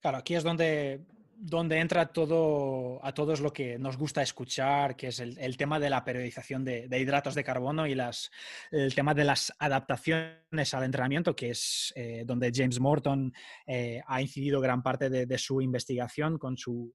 [0.00, 1.06] Claro, aquí es donde
[1.40, 5.88] donde entra todo, a todos lo que nos gusta escuchar, que es el, tema de
[5.88, 8.30] la periodización de, hidratos de carbono y las,
[8.72, 13.32] el tema de las adaptaciones al entrenamiento, que es eh, donde James Morton
[13.66, 16.92] eh, ha incidido gran parte de, su investigación con su,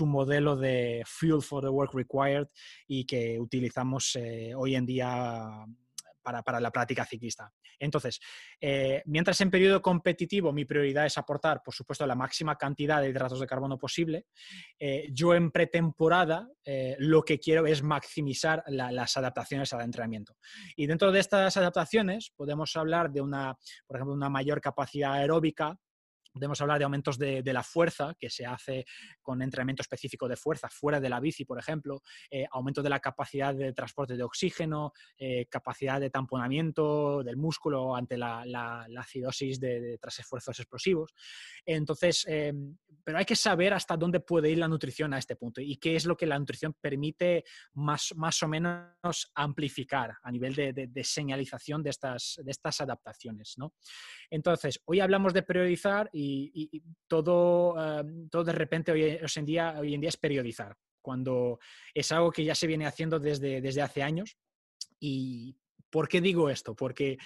[0.00, 2.48] modelo de Fuel for the Work Required
[2.86, 5.66] y que utilizamos eh, hoy en día
[6.42, 7.52] para, la práctica ciclista.
[7.78, 8.20] Entonces,
[8.60, 13.08] eh, mientras en periodo competitivo mi prioridad es aportar, por supuesto, la máxima cantidad de
[13.08, 14.26] hidratos de carbono posible,
[14.78, 20.36] eh, yo en pretemporada eh, lo que quiero es maximizar las adaptaciones al entrenamiento.
[20.76, 25.78] Y dentro de estas adaptaciones podemos hablar de una, por ejemplo, una mayor capacidad aeróbica,
[26.38, 28.86] Podemos hablar de aumentos de, la fuerza, que se hace
[29.20, 33.00] con entrenamiento específico de fuerza, fuera de la bici, por ejemplo, eh, aumento de la
[33.00, 39.98] capacidad de transporte de oxígeno, eh, capacidad de tamponamiento del músculo ante la, acidosis de,
[40.00, 41.12] tras esfuerzos explosivos.
[41.66, 42.52] Entonces, eh,
[43.08, 45.96] pero hay que saber hasta dónde puede ir la nutrición a este punto y qué
[45.96, 51.82] es lo que la nutrición permite más, más o menos amplificar a nivel de, señalización
[51.82, 53.54] de estas, de estas adaptaciones.
[53.56, 53.72] ¿no?
[54.28, 56.27] Entonces, hoy hablamos de priorizar y,
[57.06, 61.58] todo, em, todo de repente hoy, en día, hoy en día es periodizar, cuando
[61.94, 64.36] es algo que ya se viene haciendo desde, desde hace años.
[65.00, 65.56] ¿Y
[65.90, 66.74] por qué digo esto?
[66.74, 67.18] Porque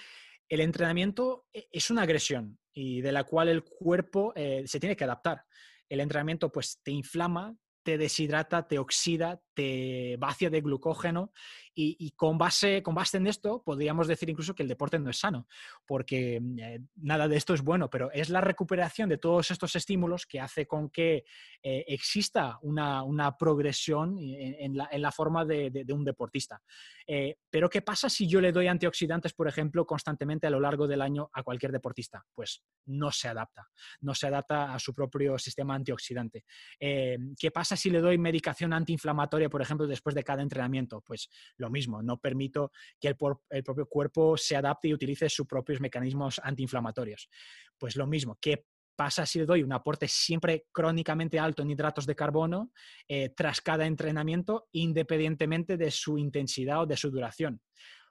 [0.49, 4.95] el entrenamiento e, es una agresión y de la cual el cuerpo eh, se tiene
[4.95, 5.45] que adaptar.
[5.89, 11.31] El entrenamiento pues te inflama, te deshidrata, te oxida, te vacia de glucógeno
[11.75, 15.17] y, con, base, con base en esto podríamos decir incluso que el deporte no es
[15.17, 15.47] sano,
[15.87, 19.75] porque mm, eh, nada de esto es bueno, pero es la recuperación de todos estos
[19.75, 21.25] estímulos que hace con que
[21.63, 23.03] eh, exista una,
[23.39, 26.61] progresión en, la, forma de, un deportista.
[27.07, 30.87] Eh, pero ¿qué pasa si yo le doy antioxidantes, por ejemplo, constantemente a lo largo
[30.87, 32.23] del año a cualquier deportista?
[32.35, 33.67] Pues no se adapta,
[34.01, 36.45] no se adapta a su propio sistema antioxidante.
[36.79, 41.01] ¿Qué pasa si le doy medicación antiinflamatoria, por ejemplo, después de cada entrenamiento?
[41.01, 43.15] Pues lo mismo, no permito que el,
[43.63, 47.29] propio cuerpo se adapte y utilice sus propios mecanismos antiinflamatorios.
[47.77, 52.05] Pues lo mismo, ¿qué pasa si le doy un aporte siempre crónicamente alto en hidratos
[52.05, 52.71] de carbono
[53.07, 57.61] eh, tras cada entrenamiento, independientemente de su intensidad o de su duración?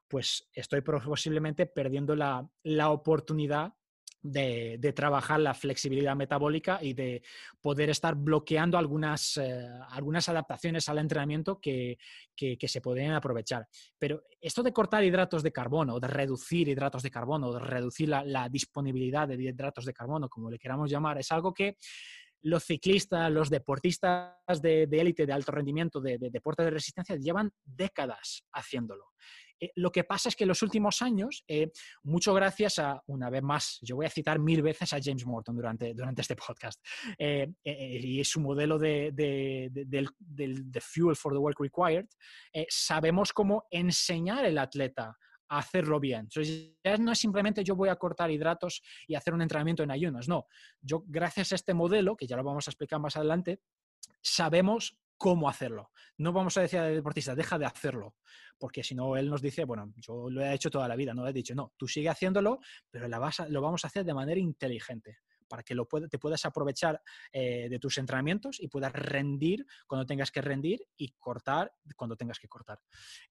[0.08, 3.72] Pues estoy posiblemente perdiendo la, la oportunidad
[4.22, 7.22] de, trabajar la flexibilidad metabólica y de
[7.60, 11.98] poder estar bloqueando algunas, eh, algunas adaptaciones al entrenamiento que,
[12.36, 13.66] se podrían aprovechar.
[13.98, 18.48] Pero esto de cortar hidratos de carbono, de reducir hidratos de carbono, de reducir la,
[18.48, 21.76] disponibilidad de hidratos de carbono, como le queramos llamar, es algo que
[22.44, 27.52] los ciclistas, los deportistas de élite, de, alto rendimiento, de, de deporte de resistencia, llevan
[27.64, 29.12] décadas haciéndolo.
[29.62, 31.70] Eh, lo que pasa es que en los últimos años, eh,
[32.02, 35.54] mucho gracias a, una vez más, yo voy a citar mil veces a James Morton
[35.54, 36.84] durante, durante este podcast,
[37.64, 42.06] y su modelo de, del, del, Fuel for the Work Required,
[42.68, 45.16] sabemos cómo enseñar al atleta
[45.48, 46.20] hacerlo bien.
[46.20, 49.90] Entonces, ya no es simplemente yo voy a cortar hidratos y hacer un entrenamiento en
[49.90, 50.46] ayunas, no.
[50.80, 53.60] Yo, gracias a este modelo, que ya lo vamos a explicar más adelante,
[54.22, 55.92] sabemos cómo hacerlo.
[56.18, 58.16] No vamos a decir al deportista, deja de hacerlo,
[58.58, 61.22] porque si no, él nos dice, bueno, yo lo he hecho toda la vida, no
[61.22, 62.58] le he dicho, no, tú sigue haciéndolo,
[62.90, 65.76] pero lo vamos a hacer de manera inteligente para que
[66.10, 67.00] te puedas aprovechar
[67.30, 72.40] eh, de tus entrenamientos y puedas rendir cuando tengas que rendir y cortar cuando tengas
[72.40, 72.80] que cortar.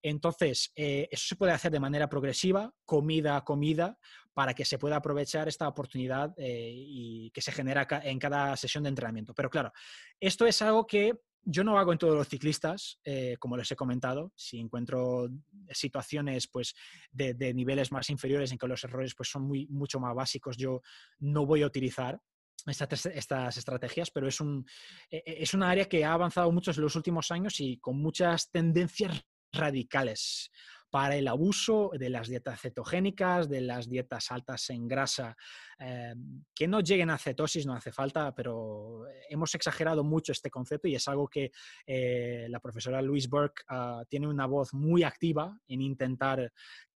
[0.02, 3.98] Entonces, eh, eso se puede hacer de manera progresiva, comida a comida,
[4.34, 8.84] para que se pueda aprovechar esta oportunidad eh, y que se genera en cada sesión
[8.84, 9.34] de entrenamiento.
[9.34, 9.74] Pero claro,
[10.20, 13.00] esto es algo que yo no hago en todos los ciclistas,
[13.39, 14.32] como les he comentado.
[14.36, 15.30] Si encuentro
[15.70, 16.76] situaciones pues,
[17.12, 20.82] de, niveles más inferiores en que los errores pues, son muy, mucho más básicos, yo
[21.20, 22.20] no voy a utilizar
[22.68, 24.66] estas, estas estrategias, pero es, un,
[25.10, 27.98] e, e, es una área que ha avanzado mucho en los últimos años y con
[27.98, 30.52] muchas tendencias radicales
[30.89, 35.38] para el abuso de las dietas cetogénicas, de las dietas altas en grasa,
[35.84, 36.14] eh,
[36.54, 40.96] que no lleguen a cetosis, no hace falta, pero hemos exagerado mucho este concepto y
[40.96, 41.52] es algo que
[41.88, 46.52] eh, la profesora Louise Burke ah, tiene una voz muy activa en intentar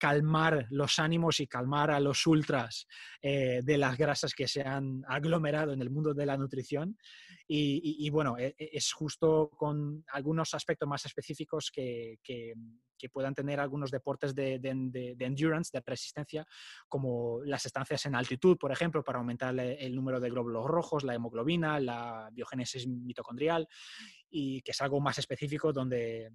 [0.04, 2.86] calmar los ánimos y calmar a los ultras
[3.22, 6.98] eh, de las grasas que se han aglomerado en el mundo de la nutrición.
[7.46, 12.54] Y, bueno, e, e, es justo con algunos aspectos más específicos que, que,
[13.12, 16.46] puedan tener algunos deportes de, de, endurance, de resistencia,
[16.88, 21.14] como las estancias en altitud, por ejemplo, para aumentar el número de glóbulos rojos, la
[21.14, 23.66] hemoglobina, la biogénesis mitocondrial,
[24.28, 26.30] y que es algo más específico donde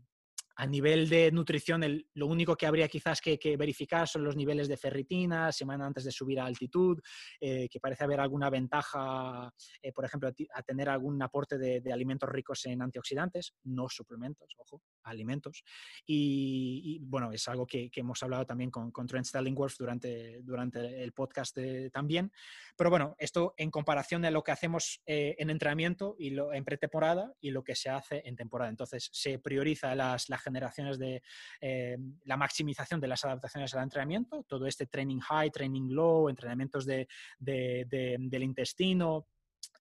[0.60, 1.82] a nivel de nutrición,
[2.16, 6.12] lo único que habría quizás que, verificar son los niveles de ferritina semana antes de
[6.12, 7.00] subir a altitud,
[7.40, 9.50] eh, que parece haber alguna ventaja,
[9.82, 14.82] eh, por ejemplo, a, tener algún aporte de, alimentos ricos en antioxidantes, no suplementos, ojo,
[15.10, 15.64] alimentos.
[16.06, 21.58] Y, bueno, es algo que, hemos hablado también con, Trent Stellingworth durante, durante el podcast
[21.92, 22.32] también.
[22.78, 26.64] Pero bueno, esto en comparación de lo que hacemos eh, en entrenamiento y lo, en
[26.64, 28.70] pretemporada y lo que se hace en temporada.
[28.70, 31.22] Entonces, se prioriza las, la generaciones de
[31.62, 36.86] eh, la maximización de las adaptaciones al entrenamiento, todo este training high, training low, entrenamientos
[36.86, 37.08] de,
[37.40, 39.28] del intestino,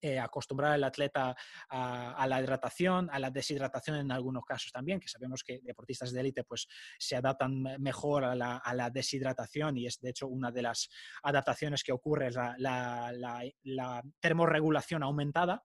[0.01, 1.36] eh, acostumbrar al atleta
[1.68, 6.20] a, la hidratación, a la deshidratación en algunos casos también, que sabemos que deportistas de
[6.20, 6.68] élite pues,
[6.99, 10.88] se adaptan mejor a la, deshidratación y es de hecho una de las
[11.22, 13.12] adaptaciones que ocurre, la,
[13.62, 15.64] la termorregulación aumentada,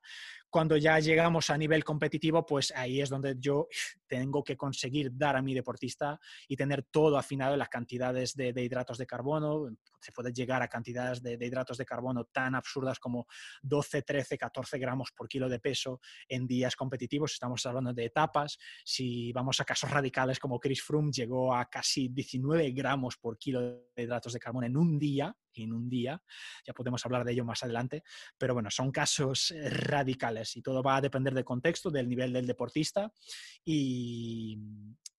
[0.53, 3.67] cuando ya llegamos a nivel competitivo, pues ahí es donde yo
[4.05, 8.53] tengo que conseguir dar a mi deportista y tener todo afinado en las cantidades de,
[8.55, 9.75] hidratos de carbono.
[9.99, 13.25] Se puede llegar a cantidades de, hidratos de carbono tan absurdas como
[13.63, 17.33] 12, 13, 14 gramos por kilo de peso en días competitivos.
[17.33, 18.57] Estamos hablando de etapas.
[18.83, 23.61] Si vamos a casos radicales como Chris Froome, llegó a casi 19 gramos por kilo
[23.61, 26.21] de hidratos de carbono en un día en un día.
[26.65, 28.03] Ya podemos hablar de ello más adelante.
[28.37, 32.33] Pero bueno, son casos eh, radicales y todo va a depender del contexto, del nivel
[32.33, 33.11] del deportista
[33.63, 34.57] y,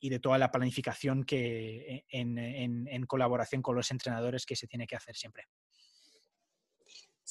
[0.01, 5.17] de toda la planificación que en, colaboración con los entrenadores que se tiene que hacer
[5.17, 5.45] siempre.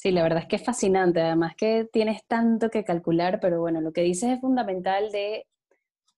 [0.04, 3.80] Sí, la verdad es que es fascinante, además que tienes tanto que calcular, pero bueno,
[3.80, 5.46] lo que dices es fundamental de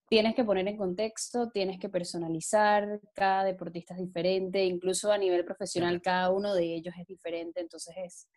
[0.09, 5.45] tienes que poner en contexto, tienes que personalizar, cada deportista es diferente, incluso a nivel
[5.45, 8.27] profesional cada uno de ellos es diferente, entonces es,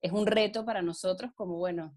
[0.00, 1.96] es un reto para nosotros como, bueno,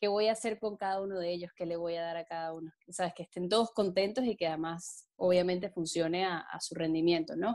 [0.00, 1.52] ¿qué voy a hacer con cada uno de ellos?
[1.54, 2.72] ¿Qué le voy a dar a cada uno?
[2.88, 7.54] Sabes, que estén todos contentos y que además obviamente funcione a, su rendimiento, ¿no?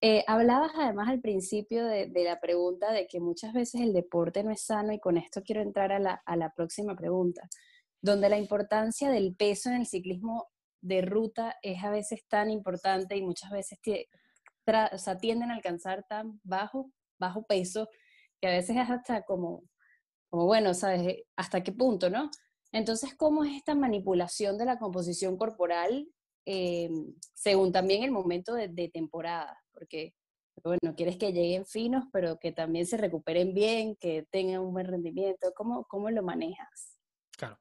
[0.00, 4.52] Eh, hablabas además al principio de, la pregunta de que muchas veces el deporte no
[4.52, 7.48] es sano y con esto quiero entrar a la, próxima pregunta
[8.00, 10.46] donde la importancia del peso en el ciclismo
[10.80, 13.80] de ruta es a veces tan importante y muchas veces
[15.20, 16.92] tienden a alcanzar tan bajo,
[17.48, 17.88] peso
[18.40, 19.64] que a veces es hasta como,
[20.30, 21.24] como, bueno, ¿sabes?
[21.34, 22.30] ¿Hasta qué punto, no?
[22.70, 26.06] Entonces, ¿cómo es esta manipulación de la composición corporal
[26.50, 29.62] em, según también el momento de, temporada?
[29.70, 30.14] Porque,
[30.64, 34.86] bueno, quieres que lleguen finos, pero que también se recuperen bien, que tengan un buen
[34.86, 35.52] rendimiento.
[35.54, 36.98] ¿Cómo, cómo lo manejas?
[37.36, 37.58] Claro.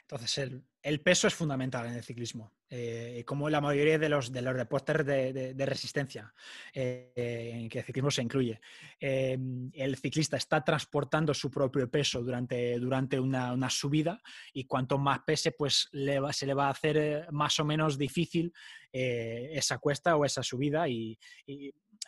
[0.00, 0.50] Entonces,
[0.82, 2.52] el, peso es fundamental en el ciclismo.
[2.76, 6.34] Eh, como la mayoría de los, de los deportes de, resistencia
[6.72, 8.60] eh, en que el ciclismo se incluye.
[8.98, 14.20] el ciclista está transportando su propio peso durante, durante una, subida
[14.52, 18.52] y cuanto más pese, pues se le va a hacer más o menos difícil
[18.90, 21.16] esa cuesta o esa subida y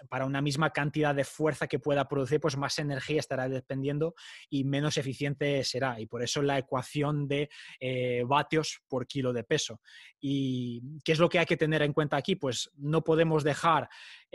[0.08, 4.14] para una misma cantidad de fuerza que pueda producir, pues más energía estará dependiendo
[4.48, 6.00] y menos eficiente será.
[6.00, 7.48] Y por eso la ecuación de
[7.80, 9.80] eh, vatios por kilo de peso.
[10.20, 12.36] ¿Y qué es lo que hay que tener en cuenta aquí?
[12.36, 13.88] Pues no podemos dejar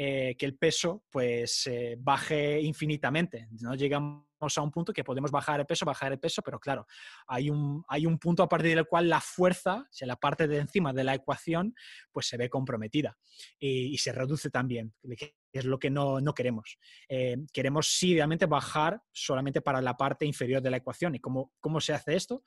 [0.03, 3.47] eh, que el peso pues eh, baje infinitamente.
[3.61, 4.25] No llegamos
[4.55, 6.87] a un punto que podemos bajar el peso, bajar el peso, pero claro,
[7.27, 10.57] hay un, hay un punto a partir del cual la fuerza, si la parte de
[10.57, 11.75] encima de la ecuación,
[12.11, 13.15] pues se ve comprometida
[13.59, 16.79] y, se reduce también, que es lo que no, queremos.
[17.07, 21.13] Eh, queremos sí, realmente bajar solamente para la parte inferior de la ecuación.
[21.13, 22.41] ¿Y cómo, cómo se hace esto?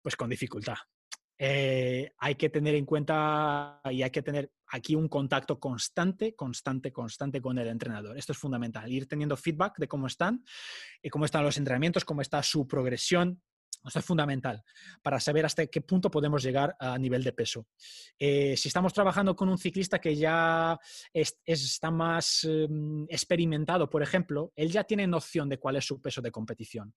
[0.00, 0.76] Pues con dificultad.
[1.42, 6.92] Eh, hay que tener en cuenta y hay que tener aquí un contacto constante, constante,
[6.92, 8.18] constante con el entrenador.
[8.18, 10.44] Esto es fundamental, ir teniendo feedback de cómo están,
[11.02, 13.40] y cómo están los entrenamientos, cómo está su progresión,
[13.86, 14.62] esto es fundamental
[15.02, 17.66] para saber hasta qué punto podemos llegar a nivel de peso.
[18.18, 20.78] Eh, si estamos trabajando con un ciclista que ya
[21.12, 26.20] está más em, experimentado, por ejemplo, él ya tiene noción de cuál es su peso
[26.20, 26.94] de competición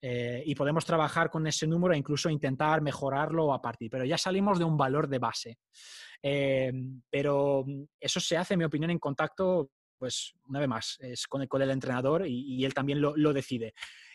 [0.00, 4.16] eh, y podemos trabajar con ese número e incluso intentar mejorarlo a partir, pero ya
[4.16, 5.58] salimos de un valor de base.
[6.22, 7.64] Em, pero
[8.00, 11.70] eso se hace, en mi opinión, en contacto pues una vez más, es con el,
[11.70, 13.72] entrenador y, él también lo decide.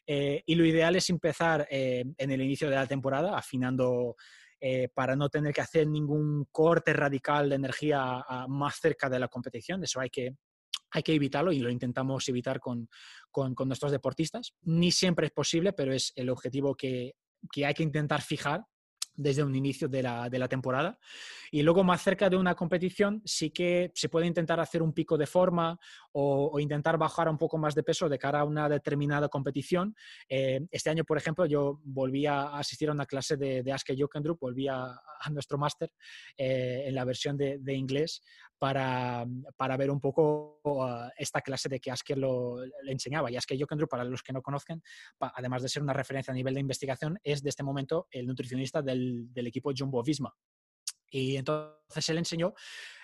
[0.10, 4.16] Eh, y lo ideal es empezar eh, en el inicio de la temporada, afinando
[4.60, 9.28] eh, para no tener que hacer ningún corte radical de energía más cerca de la
[9.28, 9.84] competición.
[9.84, 10.36] Eso hay que,
[10.92, 12.88] hay que evitarlo y lo intentamos evitar con,
[13.30, 14.54] con, nuestros deportistas.
[14.62, 17.16] Ni siempre es posible, pero es el objetivo que,
[17.52, 18.62] que hay que intentar fijar
[19.18, 20.98] desde un inicio de la, de la, temporada.
[21.52, 25.18] Y luego más cerca de una competición sí que se puede intentar hacer un pico
[25.18, 25.78] de forma
[26.14, 29.96] o, intentar bajar un poco más de peso de cara a una determinada competición.
[30.30, 33.96] Eh, este año, por ejemplo, yo volví a asistir a una clase de, de Aske
[33.98, 35.00] Jokendrup, volví a,
[35.32, 35.92] nuestro máster
[36.38, 38.22] eh, en la versión de, de inglés
[38.58, 43.32] para, para, ver un poco uh, esta clase de que Aske lo, le enseñaba.
[43.32, 44.82] Y Aske Jokendrup, para los que no conozcan,
[45.20, 48.82] además de ser una referencia a nivel de investigación, es de este momento el nutricionista
[48.82, 50.34] del, del equipo Jumbo Visma.
[51.10, 52.54] Y entonces él enseñó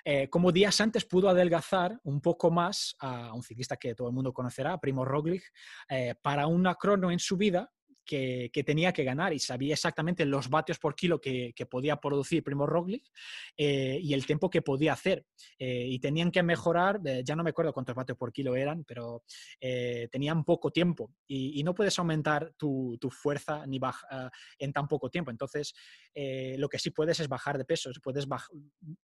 [0.04, 4.14] eh, cómo días antes pudo adelgazar un poco más a un ciclista que todo el
[4.14, 5.44] mundo conocerá, Primo Roglic,
[5.90, 7.72] eh, para una crono en su vida
[8.06, 12.66] que, tenía que ganar y sabía exactamente los vatios por kilo que, podía producir Primo
[12.66, 13.10] Roglic
[13.58, 15.26] eh, y el tiempo que podía hacer.
[15.58, 18.84] Eh, y tenían que mejorar, eh, ya no me acuerdo cuántos vatios por kilo eran,
[18.84, 19.24] pero
[20.12, 25.32] tenían poco tiempo y, no puedes aumentar tu, fuerza ni baja, en tan poco tiempo.
[25.32, 25.74] Entonces,
[26.58, 27.90] lo que sí puedes es bajar de peso.
[28.04, 28.28] Puedes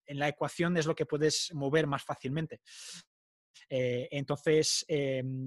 [0.07, 2.61] en la ecuación es lo que puedes mover más fácilmente.
[3.69, 4.85] entonces,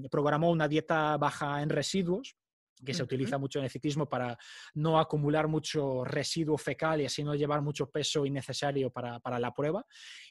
[0.10, 2.38] programó una dieta baja en residuos
[2.86, 4.38] que se utiliza mucho en el ciclismo para
[4.76, 9.54] no acumular mucho residuo fecal y así no llevar mucho peso innecesario para, para la
[9.54, 9.86] prueba.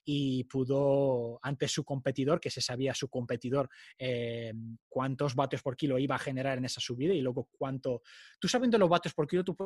[0.04, 4.52] Y pudo, ante su competidor, que se sabía su competidor, eh,
[4.88, 8.02] cuántos vatios por kilo iba a generar en esa subida y luego cuánto...
[8.38, 9.56] Tú sabiendo los vatios por kilo, tú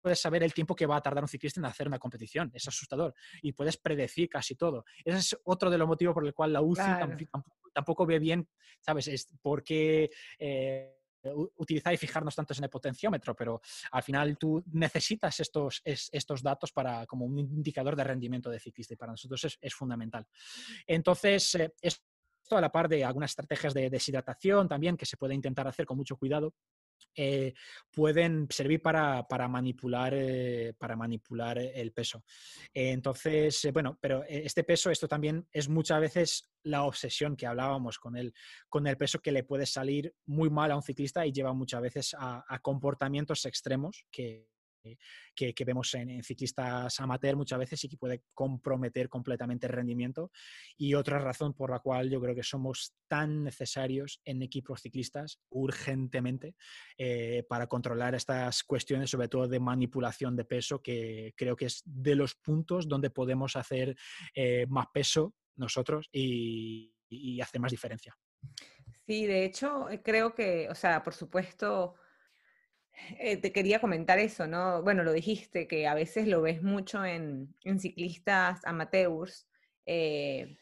[0.00, 2.50] puedes saber el tiempo que va a tardar un ciclista en hacer una competición.
[2.54, 3.14] Es asustador.
[3.42, 4.84] Y puedes predecir casi todo.
[5.04, 6.82] Ese es otro de los motivos por el cual la UCI
[7.72, 8.48] tampoco, ve bien,
[8.80, 9.08] ¿sabes?
[9.08, 10.10] Es porque...
[10.38, 10.96] Eh,
[11.56, 13.60] utilizar y fijarnos tanto en el potenciómetro, pero
[13.92, 18.94] al final tú necesitas estos, estos datos para, como un indicador de rendimiento de ciclista
[18.94, 20.26] y para nosotros es, fundamental.
[20.86, 22.02] Entonces, eh, esto
[22.50, 25.96] a la par de algunas estrategias de deshidratación también que se puede intentar hacer con
[25.96, 26.54] mucho cuidado
[27.14, 27.54] eh,
[27.90, 32.24] pueden servir para, manipular, eh, para manipular el peso.
[32.72, 37.98] entonces, eh, bueno, pero este peso, esto también es muchas veces la obsesión que hablábamos
[37.98, 38.32] con el,
[38.68, 41.80] con el peso que le puede salir muy mal a un ciclista y lleva muchas
[41.80, 44.50] veces a comportamientos extremos que,
[45.34, 50.30] que, vemos en, ciclistas amateur muchas veces y que puede comprometer completamente el rendimiento.
[50.76, 55.40] Y otra razón por la cual yo creo que somos tan necesarios en equipos ciclistas
[55.50, 56.54] urgentemente
[56.98, 61.82] eh, para controlar estas cuestiones, sobre todo de manipulación de peso, que creo que es
[61.84, 63.96] de los puntos donde podemos hacer
[64.34, 68.16] eh, más peso nosotros y, y hacer más diferencia.
[69.06, 71.96] Sí, de hecho, creo que, o sea, por supuesto,
[73.18, 74.82] eh, te quería comentar eso, ¿no?
[74.82, 79.48] Bueno, lo dijiste, que a veces lo ves mucho en, ciclistas amateurs,
[79.86, 80.56] eh,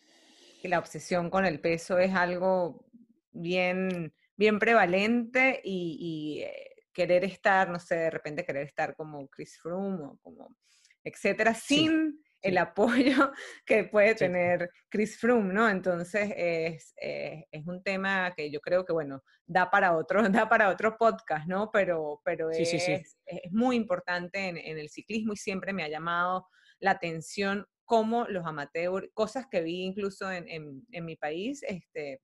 [0.62, 2.86] que la obsesión con el peso es algo
[3.32, 9.58] bien, bien prevalente y, eh, querer estar, no sé, de repente querer estar como Chris
[9.60, 10.56] Froome o como,
[11.04, 13.32] etcétera, sin el apoyo
[13.66, 15.68] que puede tener Chris Froome, ¿no?
[15.68, 20.48] Entonces es, eh, es, un tema que yo creo que, bueno, da para otro, da
[20.48, 21.70] para otro podcast, ¿no?
[21.72, 23.18] Pero, pero es, es,
[23.50, 26.46] muy importante en, en, el ciclismo y siempre me ha llamado
[26.80, 32.20] la atención cómo los amateurs, cosas que vi incluso en, en, en mi país, este,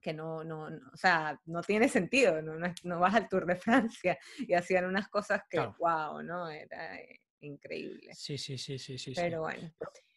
[0.00, 4.18] que no, no, o sea, no tiene sentido, no, no, vas al Tour de Francia
[4.38, 6.48] y hacían unas cosas que, wow, ¿no?
[6.48, 8.12] Era, eh, increíble.
[8.14, 9.12] Sí, sí, sí, sí, sí.
[9.14, 9.72] Pero bueno.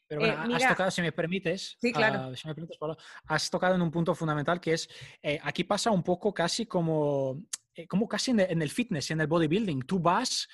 [0.08, 2.36] Pero bueno, eh, has tocado, si me permites, sí, claro.
[2.36, 2.96] si me permites Pablo,
[3.26, 4.88] has tocado en un punto fundamental que es,
[5.24, 9.22] eh, aquí pasa un poco casi como, eh, como casi en, en, el fitness, en
[9.22, 9.82] el bodybuilding.
[9.82, 10.48] Tú vas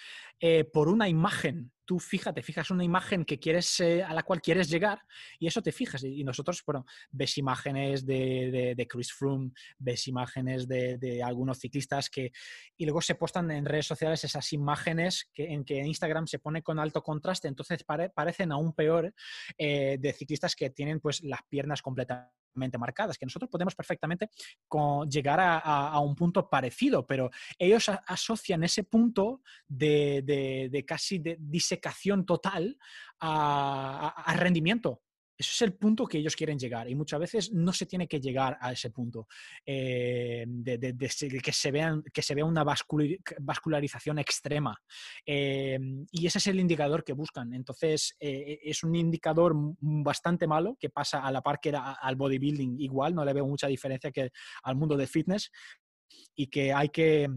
[0.73, 4.69] por una imagen, tú fíjate, fijas una imagen que quieres, eh, a la cual quieres
[4.69, 5.01] llegar
[5.37, 6.01] y eso te fijas.
[6.05, 12.09] Y nosotros, bueno, ves imágenes de, de, Chris Froome, ves imágenes de, de, algunos ciclistas
[12.09, 12.31] que,
[12.77, 16.63] y luego se postan en redes sociales esas imágenes que, en que Instagram se pone
[16.63, 19.13] con alto contraste, entonces parecen aún peor
[19.57, 22.40] eh, de ciclistas que tienen pues las piernas completamente
[22.77, 24.29] marcadas, que nosotros podemos perfectamente
[25.09, 32.77] llegar a, un punto parecido, pero ellos asocian ese punto de, casi de disecación total
[33.19, 35.01] a rendimiento.
[35.41, 38.19] Eso es el punto que ellos quieren llegar y muchas veces no se tiene que
[38.19, 39.27] llegar a ese punto
[39.65, 40.95] eh, de,
[41.43, 44.79] que, se vea una vascularización extrema.
[45.25, 45.79] Eh,
[46.11, 47.55] y ese es el indicador que buscan.
[47.55, 52.79] Entonces, eh, es un indicador bastante malo que pasa a la par que al bodybuilding
[52.79, 54.29] igual, no le veo mucha diferencia que
[54.61, 55.49] al mundo de fitness
[56.35, 57.27] y que hay que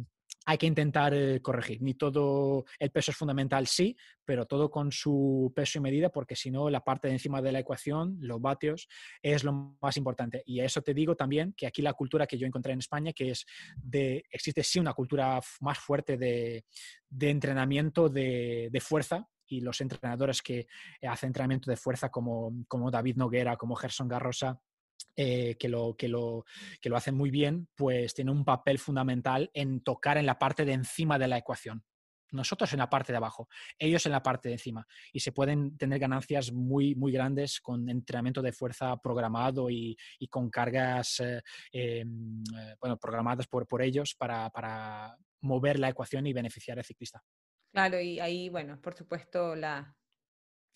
[0.45, 1.80] hay que intentar eh, corregir.
[1.82, 6.36] Ni todo el peso es fundamental, sí, pero todo con su peso y medida, porque
[6.36, 8.88] si no, la parte de encima de la ecuación, los vatios,
[9.22, 10.42] es lo más importante.
[10.47, 13.12] Y a eso te digo también que aquí la cultura que yo encontré en España,
[13.12, 16.64] que es de, existe sí una cultura más fuerte de,
[17.20, 20.66] entrenamiento de, fuerza, y los entrenadores que
[21.07, 24.59] hacen entrenamiento de fuerza como, como David Noguera, como Gerson Garrosa,
[25.17, 26.45] eh, que, lo, que, lo,
[26.81, 30.65] que lo hacen muy bien, pues tiene un papel fundamental en tocar en la parte
[30.65, 31.85] de encima de la ecuación.
[32.33, 33.49] Nosotros en la parte de abajo,
[33.79, 34.87] ellos en la parte de encima.
[35.12, 40.27] Y se pueden tener ganancias muy, muy grandes con entrenamiento de fuerza programado y, y
[40.27, 41.41] con cargas eh,
[41.71, 46.85] em, eh, bueno, programadas por, por ellos para, para mover la ecuación y beneficiar al
[46.85, 47.23] ciclista.
[47.73, 49.97] Claro, y ahí, bueno, por supuesto, la,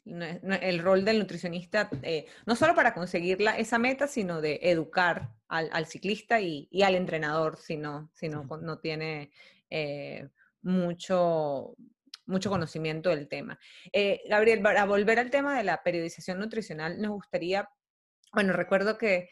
[0.09, 5.87] el rol del nutricionista, eh, no solo para conseguir esa meta, sino de educar al,
[5.87, 8.11] ciclista y, al entrenador si no,
[8.61, 9.31] no, tiene
[9.71, 10.29] eh,
[10.63, 11.75] mucho,
[12.27, 13.59] mucho conocimiento del tema.
[13.93, 17.69] Eh, Gabriel, para volver al tema de la periodización nutricional, nos gustaría,
[18.33, 19.31] bueno, recuerdo que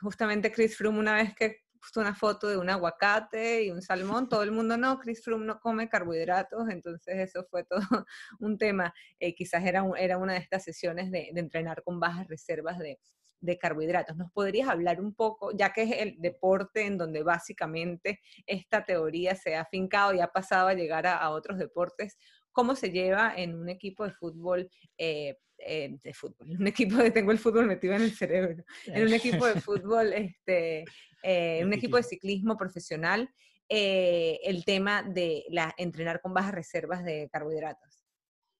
[0.00, 1.63] justamente Chris Froome una vez que
[1.96, 5.60] una foto de un aguacate y un salmón, todo el mundo no, Chris Froome no
[5.60, 7.80] come carbohidratos, entonces eso fue todo
[8.40, 8.94] un tema.
[9.18, 12.98] Eh, quizás era, era una de estas sesiones de, entrenar con bajas reservas de,
[13.40, 14.16] de carbohidratos.
[14.16, 19.34] ¿Nos podrías hablar un poco, ya que es el deporte en donde básicamente esta teoría
[19.34, 22.16] se ha afincado y ha pasado a llegar a, otros deportes,
[22.52, 27.10] cómo se lleva en un equipo de fútbol, eh, eh, de fútbol, un equipo de,
[27.10, 30.84] tengo el fútbol metido en el cerebro, en un equipo de fútbol este,
[31.22, 33.30] eh, un equipo de ciclismo profesional,
[33.68, 38.04] eh, el tema de la, entrenar con bajas reservas de carbohidratos.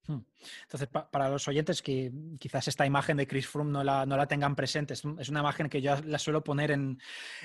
[0.06, 0.20] Hmm.
[0.62, 4.26] Entonces, para los oyentes que quizás esta imagen de Chris Froome no la, no la
[4.26, 6.98] tengan presente, es, una imagen que yo la suelo poner en,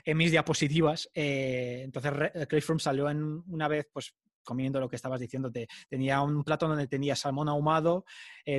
[0.06, 1.10] en mis diapositivas.
[1.14, 2.14] Eh, entonces,
[2.48, 4.14] Chris Froome salió en, una vez, pues
[4.50, 5.52] comiendo lo que estabas diciendo,
[5.88, 8.04] tenía un plato donde tenía salmón ahumado,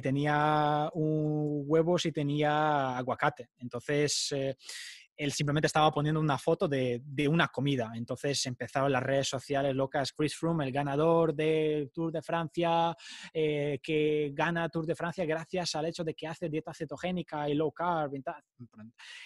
[0.00, 3.50] tenía un, huevos y tenía aguacate.
[3.58, 4.32] Entonces,
[5.20, 7.92] él simplemente estaba poniendo una foto de, una comida.
[7.94, 12.96] Entonces empezaron las redes sociales locas, Chris Froome, el ganador del Tour de Francia,
[13.34, 17.54] eh, que gana Tour de Francia gracias al hecho de que hace dieta cetogénica y
[17.54, 18.12] low carb.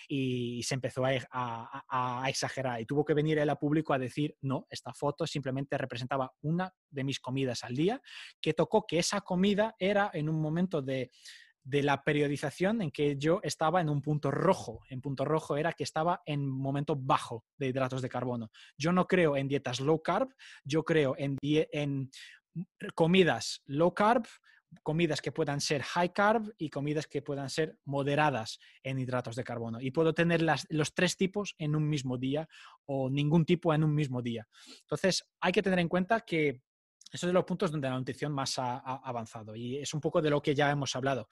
[0.09, 2.81] Y, se empezó a, exagerar.
[2.81, 6.75] Y tuvo que venir él a público a decir, no, esta foto simplemente representaba una
[6.91, 8.03] de mis comidas al día,
[8.41, 11.13] que tocó que esa comida era en un momento de
[11.65, 14.83] de la periodización en que yo estaba en un punto rojo.
[14.91, 18.51] En punto rojo era que estaba en momento bajo de hidratos de carbono.
[18.77, 20.29] Yo no creo en dietas low carb,
[20.63, 22.11] yo creo en, en
[22.95, 24.27] comidas low carb,
[24.83, 29.45] comidas que puedan ser high carb y comidas que puedan ser moderadas en hidratos de
[29.45, 29.81] carbono.
[29.81, 32.49] Y puedo tener los tres tipos en un mismo día
[32.87, 34.47] o ningún tipo en un mismo día.
[34.81, 36.63] Entonces, hay que tener en cuenta que
[37.15, 40.31] esos son los puntos donde la nutrición más ha, avanzado y es un poco de
[40.31, 41.29] lo que ya hemos hablado.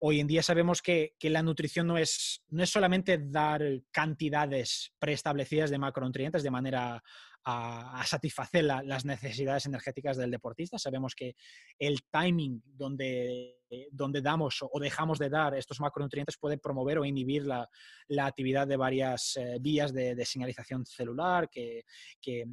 [0.00, 3.62] Hoy en día sabemos que, la nutrición no es, no es solamente dar
[3.92, 7.04] cantidades preestablecidas de macronutrientes de manera
[7.44, 10.78] a, satisfacer las necesidades energéticas del deportista.
[10.78, 11.36] Sabemos que
[11.78, 13.60] el timing donde,
[13.92, 17.68] donde damos o dejamos de dar estos macronutrientes puede promover o inhibir la,
[18.08, 21.84] la actividad de varias eh, vías de, señalización celular que,
[22.20, 22.44] que,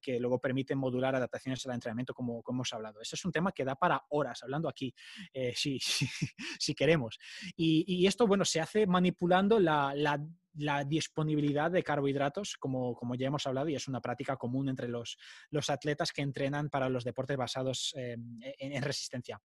[0.00, 3.00] que, luego permiten modular adaptaciones al entrenamiento, como, como, hemos hablado.
[3.00, 4.94] Ese es un tema que da para horas, hablando aquí,
[5.32, 5.78] eh, si,
[6.58, 7.18] si, queremos.
[7.56, 10.18] Y, y, esto, bueno, se hace manipulando la, la
[10.54, 14.88] la disponibilidad de carbohidratos, como, como, ya hemos hablado, y es una práctica común entre
[14.88, 15.16] los,
[15.50, 18.16] los atletas que entrenan para los deportes basados eh,
[18.58, 19.40] en, resistencia.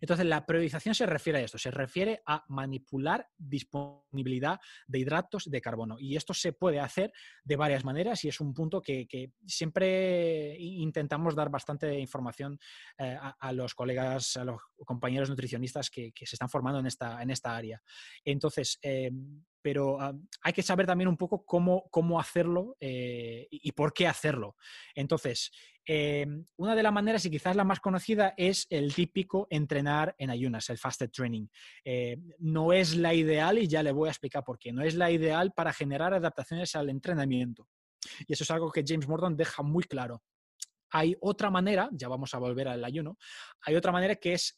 [0.00, 5.60] Entonces, la priorización se refiere a esto, se refiere a manipular disponibilidad de hidratos de
[5.60, 5.96] carbono.
[5.98, 7.12] Y esto se puede hacer
[7.44, 9.06] de varias maneras y es un punto que,
[9.46, 12.58] siempre intentamos dar bastante información
[12.98, 17.30] eh, a, los colegas, a los compañeros nutricionistas que, se están formando en esta, en
[17.30, 17.80] esta área.
[18.24, 19.10] Entonces, eh,
[19.62, 24.06] pero ah, hay que saber también un poco cómo, cómo hacerlo eh, y, por qué
[24.06, 24.56] hacerlo.
[24.94, 25.50] Entonces,
[25.86, 30.30] eh, una de las maneras, y quizás la más conocida, es el típico entrenar en
[30.30, 31.46] ayunas, el fasted training.
[31.84, 34.94] Eh, no es la ideal, y ya le voy a explicar por qué, no es
[34.94, 37.68] la ideal para generar adaptaciones al entrenamiento.
[38.26, 40.22] Y eso es algo que James Morton deja muy claro.
[40.92, 43.16] Hay otra manera, ya vamos a volver al ayuno,
[43.62, 44.56] hay otra manera que es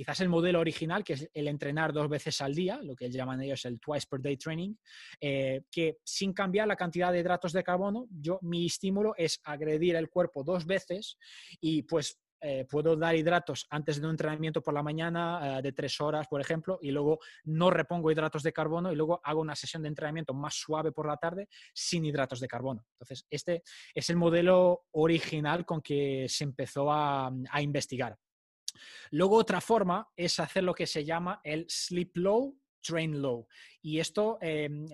[0.00, 3.42] quizás el modelo original, que es el entrenar dos veces al día, lo que llaman
[3.42, 4.74] ellos el twice per day training,
[5.20, 9.96] eh, que sin cambiar la cantidad de hidratos de carbono, yo mi estímulo es agredir
[9.96, 11.18] el cuerpo dos veces
[11.60, 15.72] y pues eh, puedo dar hidratos antes de un entrenamiento por la mañana eh, de
[15.72, 19.54] tres horas, por ejemplo, y luego no repongo hidratos de carbono y luego hago una
[19.54, 22.86] sesión de entrenamiento más suave por la tarde sin hidratos de carbono.
[22.94, 23.62] Entonces, este
[23.94, 27.30] es el modelo original con que se empezó a
[27.60, 28.16] investigar.
[29.10, 33.46] Luego otra forma es hacer lo que se llama el sleep low, train low.
[33.82, 34.38] Y esto...
[34.40, 34.86] Em,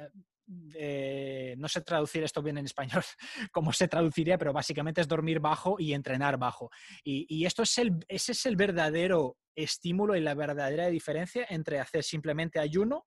[0.75, 3.03] eh, no sé traducir esto bien en español,
[3.53, 6.71] como se traduciría, pero básicamente es dormir bajo y entrenar bajo.
[7.03, 12.05] Y, esto es el, ese es el verdadero estímulo y la verdadera diferencia entre hacer
[12.05, 13.07] simplemente ayuno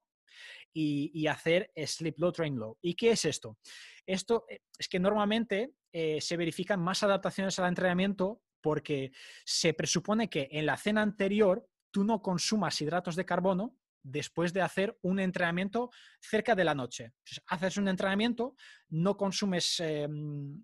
[0.74, 2.78] y, hacer sleep low, train low.
[2.82, 3.58] ¿Y qué es esto?
[4.06, 9.12] Esto eh, es que normalmente eh, se verifican más adaptaciones al entrenamiento porque
[9.46, 14.62] se presupone que en la cena anterior tú no consumas hidratos de carbono después de
[14.62, 17.14] hacer un entrenamiento cerca de la noche.
[17.48, 18.56] haces un entrenamiento,
[18.90, 20.64] no consumes, em,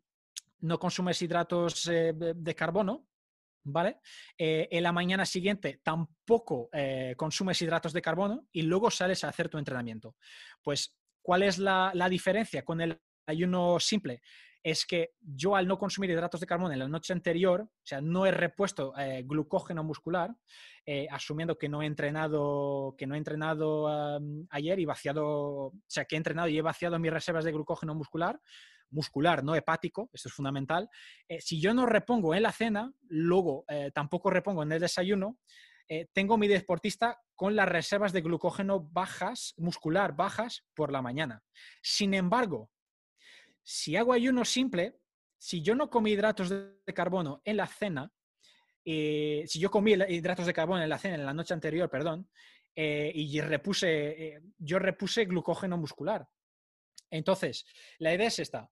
[0.60, 3.08] no consumes hidratos eh, de carbono,
[3.64, 4.00] ¿vale?
[4.38, 9.30] Eh, en la mañana siguiente tampoco eh, consumes hidratos de carbono y luego sales a
[9.30, 10.16] hacer tu entrenamiento.
[10.64, 14.22] Pues, ¿cuál es la diferencia con el ayuno simple?
[14.66, 18.01] Es que yo al no consumir hidratos de carbono en la noche anterior, o sea,
[18.01, 20.36] no he repuesto eh, glucógeno muscular,
[20.88, 23.88] eh, asumiendo que no he entrenado, que no he entrenado
[24.49, 27.93] ayer y vaciado, o sea, que he entrenado y he vaciado mis reservas de glucógeno
[27.93, 28.41] muscular,
[28.89, 30.89] muscular, no hepático, esto es fundamental.
[31.28, 35.38] Eh, si yo no repongo en la cena, luego tampoco repongo en el desayuno,
[36.11, 41.43] tengo mi deportista con las reservas de glucógeno bajas, muscular bajas por la mañana.
[41.84, 42.72] Sin embargo,
[43.66, 44.99] si hago ayuno simple,
[45.38, 48.11] si yo no comí hidratos de carbono en la cena,
[48.86, 52.30] eh, si yo comí hidratos de carbono en la cena, en la noche anterior, perdón,
[52.76, 53.88] eh, y repuse,
[54.36, 56.28] eh, yo repuse glucógeno muscular.
[57.09, 57.66] Entonces,
[57.99, 58.70] la idea es esta.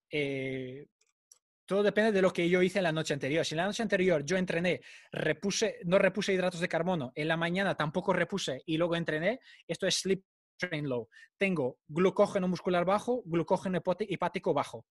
[1.65, 3.43] todo depende de lo que yo hice en la noche anterior.
[3.43, 4.81] Si en la noche anterior yo entrené,
[5.11, 9.87] repuse, no repuse hidratos de carbono, en la mañana tampoco repuse y luego entrené, esto
[9.87, 10.23] es sleep
[10.58, 11.08] train low.
[11.38, 14.86] Tengo glucógeno muscular bajo, glucógeno hepático bajo.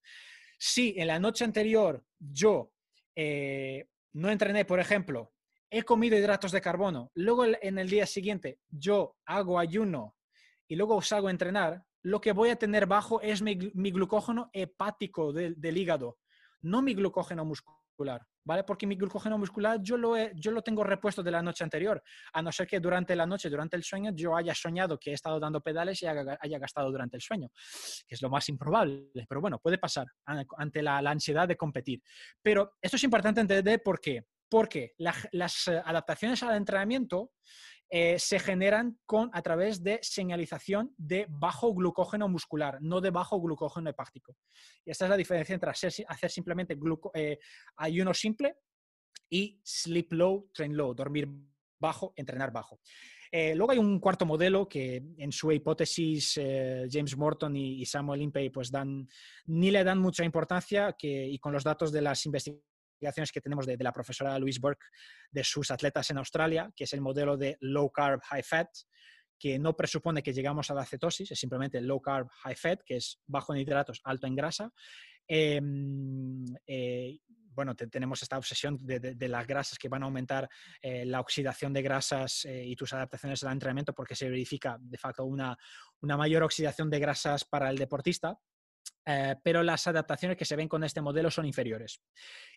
[0.59, 2.73] Si en la noche anterior yo
[3.17, 5.33] eh, no entrené, por ejemplo,
[5.71, 10.17] he comido hidratos de carbono, luego en el día siguiente yo hago ayuno
[10.69, 15.33] y luego salgo a entrenar, lo que voy a tener bajo es mi, glucógeno hepático
[15.33, 16.19] del hígado,
[16.61, 17.82] no mi glucógeno muscular.
[18.45, 18.65] ¿Vale?
[18.65, 22.43] Porque mi glucógeno muscular yo lo, yo lo tengo repuesto de la noche anterior, a
[22.43, 25.39] no ser que durante la noche, durante el sueño, yo haya soñado que he estado
[25.39, 27.49] dando pedales y haya, gastado durante el sueño,
[28.07, 32.03] que es lo más improbable, pero bueno, puede pasar ante la, ansiedad de competir.
[32.41, 34.25] Pero esto es importante entender por qué.
[34.49, 37.33] Porque las adaptaciones al entrenamiento
[37.95, 43.39] eh, se generan con, a través de señalización de bajo glucógeno muscular, no de bajo
[43.39, 44.35] glucógeno hepático.
[44.83, 45.93] Y esta es la diferencia entre hacer,
[46.31, 46.75] simplemente
[47.13, 47.39] eh,
[47.77, 48.57] ayuno simple
[49.29, 51.29] y sleep low, train low, dormir
[51.79, 52.81] bajo, entrenar bajo.
[53.31, 56.41] Eh, luego hay un cuarto modelo que en su hipótesis
[56.89, 59.07] James Morton y, Samuel Impey pues dan,
[59.45, 62.72] ni le dan mucha importancia que, y con los datos de las investigaciones
[63.33, 64.87] que tenemos de, la profesora Louise Burke
[65.31, 68.69] de sus atletas en Australia, que es el modelo de low carb, high fat,
[69.39, 72.97] que no presupone que llegamos a la cetosis, es simplemente low carb, high fat, que
[72.97, 74.71] es bajo en hidratos, alto en grasa.
[75.27, 77.19] Em, eh,
[77.55, 80.49] bueno, tenemos esta obsesión de, las grasas que van a aumentar
[80.81, 84.97] eh, la oxidación de grasas eh, y tus adaptaciones al entrenamiento porque se verifica de
[84.97, 85.57] facto una,
[86.01, 88.39] una mayor oxidación de grasas para el deportista.
[89.05, 92.01] Eh, pero las adaptaciones que se ven con este modelo son inferiores.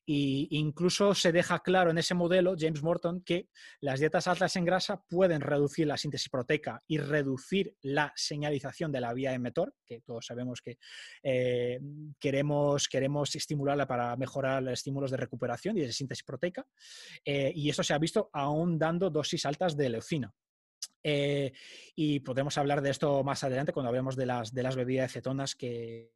[0.06, 3.50] Y incluso se deja claro en ese modelo, James Morton, que
[3.82, 9.02] las dietas altas en grasa pueden reducir la síntesis proteica y reducir la señalización de
[9.02, 10.78] la vía mTOR, que todos sabemos que
[11.24, 11.80] eh,
[12.20, 16.66] queremos, queremos estimularla para mejorar los estímulos de recuperación y de síntesis proteica.
[17.24, 20.34] Eh, y esto se ha visto aún dando dosis altas de leucina.
[21.04, 21.52] Eh,
[21.96, 25.56] y podemos hablar de esto más adelante cuando hablemos de las, de las bebidas cetonas
[25.56, 26.12] que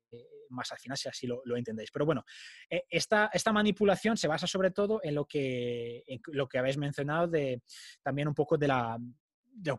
[0.49, 1.91] más al final, si así lo, entendéis.
[1.91, 2.25] Pero bueno,
[2.69, 7.27] eh, esta, esta, manipulación se basa sobre todo en lo que, lo que habéis mencionado
[7.27, 7.61] de
[8.01, 8.97] también un poco de la,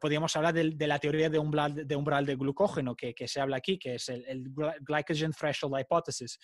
[0.01, 3.57] podríamos hablar de, la teoría de umbral de, umbral de glucógeno que, que, se habla
[3.57, 6.39] aquí, que es el Glycogen Threshold Hypothesis.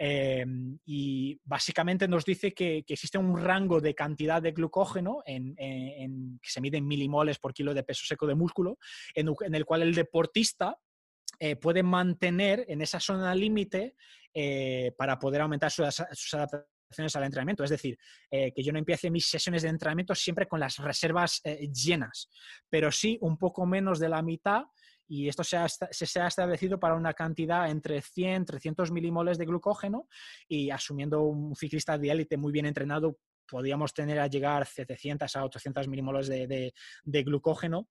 [0.00, 5.56] Em, y básicamente nos dice que, existe un rango de cantidad de glucógeno en,
[6.40, 8.78] que se mide en milimoles por kilo de peso seco de músculo,
[9.12, 10.78] en, el cual el deportista
[11.40, 13.96] eh, puede mantener en esa zona límite
[14.32, 17.64] eh, para poder aumentar sus, adaptaciones al entrenamiento.
[17.64, 17.98] Es decir,
[18.30, 21.42] eh, que yo no empiece mis sesiones de entrenamiento siempre con las reservas
[21.74, 22.28] llenas,
[22.70, 24.62] pero sí un poco menos de la mitad
[25.08, 29.46] y esto se ha, se ha, establecido para una cantidad entre 100, 300 milimoles de
[29.46, 30.06] glucógeno
[30.46, 33.16] y asumiendo un ciclista de élite muy bien entrenado,
[33.48, 36.72] podríamos tener a llegar 700 a 800 milimoles de,
[37.04, 37.88] de, glucógeno.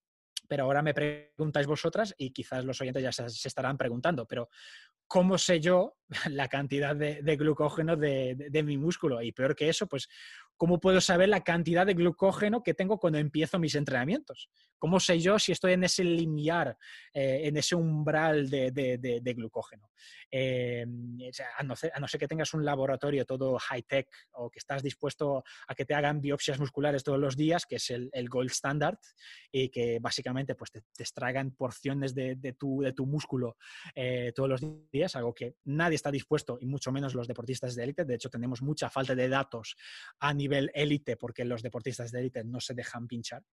[0.47, 4.47] Pero ahora me preguntáis vosotras y quizás los oyentes ya se, estarán preguntando, pero
[5.07, 5.97] ¿cómo sé yo
[6.29, 9.21] la cantidad de, de glucógeno de, de, mi músculo?
[9.21, 10.07] Y peor que eso, pues
[10.57, 14.49] ¿cómo puedo saber la cantidad de glucógeno que tengo cuando empiezo mis entrenamientos?
[14.79, 16.77] ¿Cómo sé yo si estoy en ese linear,
[17.13, 19.89] eh, en ese umbral de, glucógeno?
[20.29, 20.85] Eh,
[21.57, 25.85] a, no ser, que tengas un laboratorio todo high-tech o que estás dispuesto a que
[25.85, 28.97] te hagan biopsias musculares todos los días, que es el, gold standard,
[29.51, 33.57] y que básicamente pues, te, extraigan porciones de, tu, de tu músculo
[33.95, 37.83] eh, todos los días, algo que nadie está dispuesto, y mucho menos los deportistas de
[37.83, 38.05] élite.
[38.05, 39.75] De hecho, tenemos mucha falta de datos
[40.19, 43.43] a nivel nivel élite, porque los deportistas de élite no se dejan pinchar.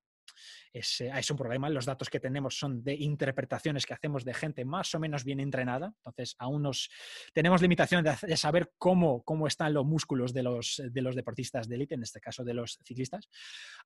[0.73, 1.69] Es, eh, es, un problema.
[1.69, 5.41] Los datos que tenemos son de interpretaciones que hacemos de gente más o menos bien
[5.41, 5.93] entrenada.
[5.99, 6.89] Entonces, aún nos,
[7.33, 11.77] tenemos limitaciones de, saber cómo, cómo están los músculos de los, de los deportistas de
[11.77, 13.29] élite, en este caso de los ciclistas.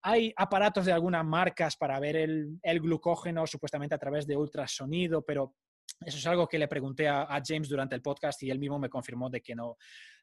[0.02, 5.22] Hay aparatos de algunas marcas para ver el, el glucógeno, supuestamente a través de ultrasonido,
[5.22, 5.54] pero
[6.00, 8.78] eso es algo que le pregunté a, a James durante el podcast y él mismo
[8.78, 9.76] me confirmó de que no,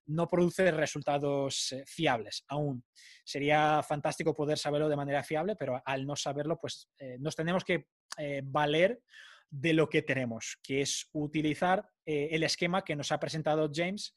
[0.07, 2.83] no produce resultados eh, fiables aún.
[3.23, 7.63] Sería fantástico poder saberlo de manera fiable, pero al no saberlo, pues eh, nos tenemos
[7.63, 7.87] que
[8.17, 9.01] eh, valer
[9.49, 14.15] de lo que tenemos, que es utilizar el esquema que nos ha presentado James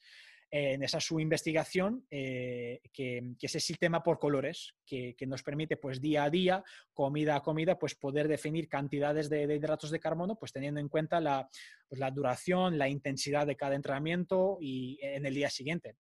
[0.51, 6.01] en esa su investigación, eh, que, es el sistema por colores, que, nos permite pues
[6.01, 10.53] día a día, comida a comida, pues poder definir cantidades de, hidratos de carbono, pues
[10.53, 11.49] teniendo en cuenta la,
[11.89, 15.97] pues, la duración, la intensidad de cada entrenamiento y en el día siguiente.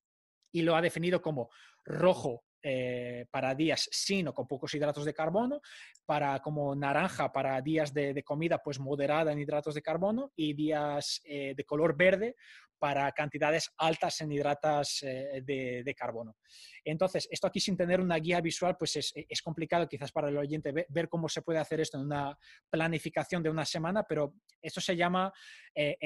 [0.51, 1.49] Y lo ha definido como
[1.83, 5.61] rojo eh, para días sin o con pocos hidratos de carbono,
[6.05, 11.21] para como naranja para días de, comida pues moderada en hidratos de carbono y días
[11.23, 12.35] eh, de color verde
[12.79, 16.37] para cantidades altas en hidratos eh, de, carbono.
[16.83, 20.71] Entonces, esto aquí sin tener una guía visual, pues es, complicado quizás para el oyente
[20.89, 22.37] ver, cómo se puede hacer esto en una
[22.69, 25.31] planificación de una semana, pero esto se llama
[25.73, 25.97] eh,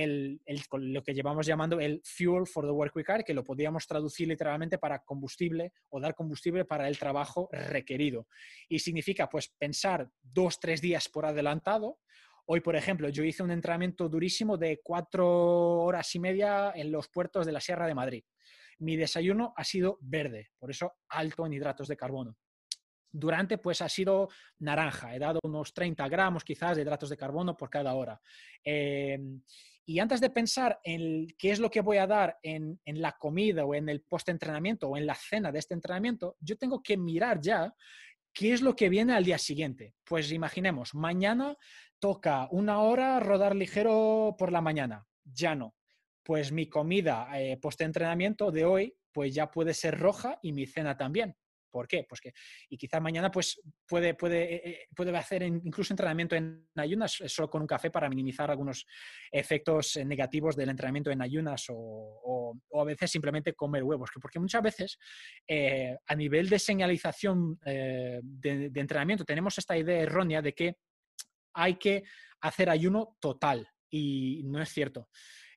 [0.71, 4.77] lo que llevamos llamando el fuel for the work week que lo podríamos traducir literalmente
[4.77, 8.27] para combustible o dar combustible para el trabajo requerido.
[8.69, 11.99] Y significa pues pensar dos, tres días por adelantado
[12.45, 17.07] Hoy, por ejemplo, yo hice un entrenamiento durísimo de cuatro horas y media en los
[17.07, 18.23] puertos de la Sierra de Madrid.
[18.79, 22.37] Mi desayuno ha sido verde, por eso alto en hidratos de carbono.
[23.11, 24.29] Durante, pues ha sido
[24.59, 25.13] naranja.
[25.15, 28.19] He dado unos 30 gramos quizás de hidratos de carbono por cada hora.
[28.63, 29.41] Em,
[29.85, 33.11] y antes de pensar en qué es lo que voy a dar en, en la
[33.13, 36.97] comida o en el post-entrenamiento o en la cena de este entrenamiento, yo tengo que
[36.97, 37.73] mirar ya
[38.33, 39.93] qué es lo que viene al día siguiente.
[40.03, 41.57] Pues imaginemos, mañana
[42.01, 45.75] toca una hora rodar ligero por la mañana, ya no.
[46.23, 50.97] Pues mi comida eh, post-entrenamiento de hoy, pues ya puede ser roja y mi cena
[50.97, 51.35] también.
[51.69, 52.03] ¿Por qué?
[52.09, 52.33] Pues que,
[52.69, 57.49] y quizás mañana pues puede, puede, eh, eh, puede hacer incluso entrenamiento en ayunas solo
[57.49, 58.85] con un café para minimizar algunos
[59.31, 64.09] efectos negativos del entrenamiento en ayunas o, a veces simplemente comer huevos.
[64.19, 64.97] Porque muchas veces
[66.07, 70.75] a nivel de señalización de entrenamiento tenemos esta idea errónea de que
[71.53, 72.03] hay que
[72.41, 75.09] hacer ayuno total y no es cierto.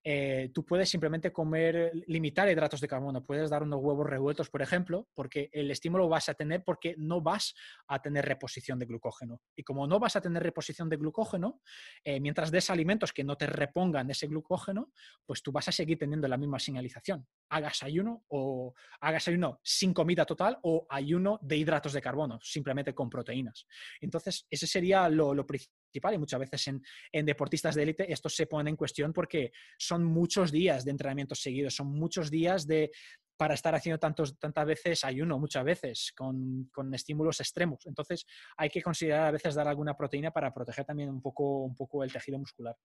[0.07, 3.24] eh, tú puedes simplemente comer, limitar hidratos de carbono.
[3.24, 7.22] Puedes dar unos huevos revueltos, por ejemplo, porque el estímulo vas a tener porque no
[7.22, 7.55] vas
[7.88, 9.40] a tener reposición de glucógeno.
[9.57, 11.62] Y como no vas a tener reposición de glucógeno,
[12.05, 14.92] eh, mientras des alimentos que no te repongan ese glucógeno,
[15.24, 17.26] pues tú vas a seguir teniendo la misma señalización.
[17.49, 22.95] Hagas ayuno o hagas ayuno sin comida total o ayuno de hidratos de carbono, simplemente
[22.95, 23.66] con proteínas.
[24.03, 26.68] Entonces, ese sería lo, lo principal y muchas veces
[27.12, 31.34] en, deportistas de élite esto se pone en cuestión porque son muchos días de entrenamiento
[31.34, 32.90] seguidos, son muchos días de
[33.36, 37.84] para estar haciendo tantos, tantas veces ayuno, muchas veces, con, estímulos extremos.
[37.84, 38.24] Entonces,
[38.57, 42.05] hay que considerar a veces dar alguna proteína para proteger también un poco, un poco
[42.05, 42.76] el tejido muscular.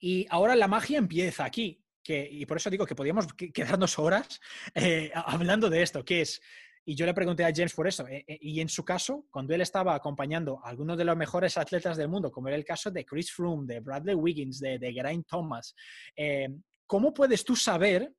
[0.00, 4.40] Y ahora la magia empieza aquí, que, y por eso digo que podríamos quedarnos horas
[4.74, 6.42] eh, hablando de esto, que es
[6.86, 8.06] y yo le pregunté a James por eso.
[8.08, 11.56] Eh, eh, y en su caso, cuando él estaba acompañando a algunos de los mejores
[11.56, 15.26] atletas del mundo, como era el caso de Chris Froome, de Bradley Wiggins, de, Geraint
[15.26, 15.74] Thomas,
[16.16, 16.48] eh,
[16.86, 18.12] ¿cómo puedes tú saber,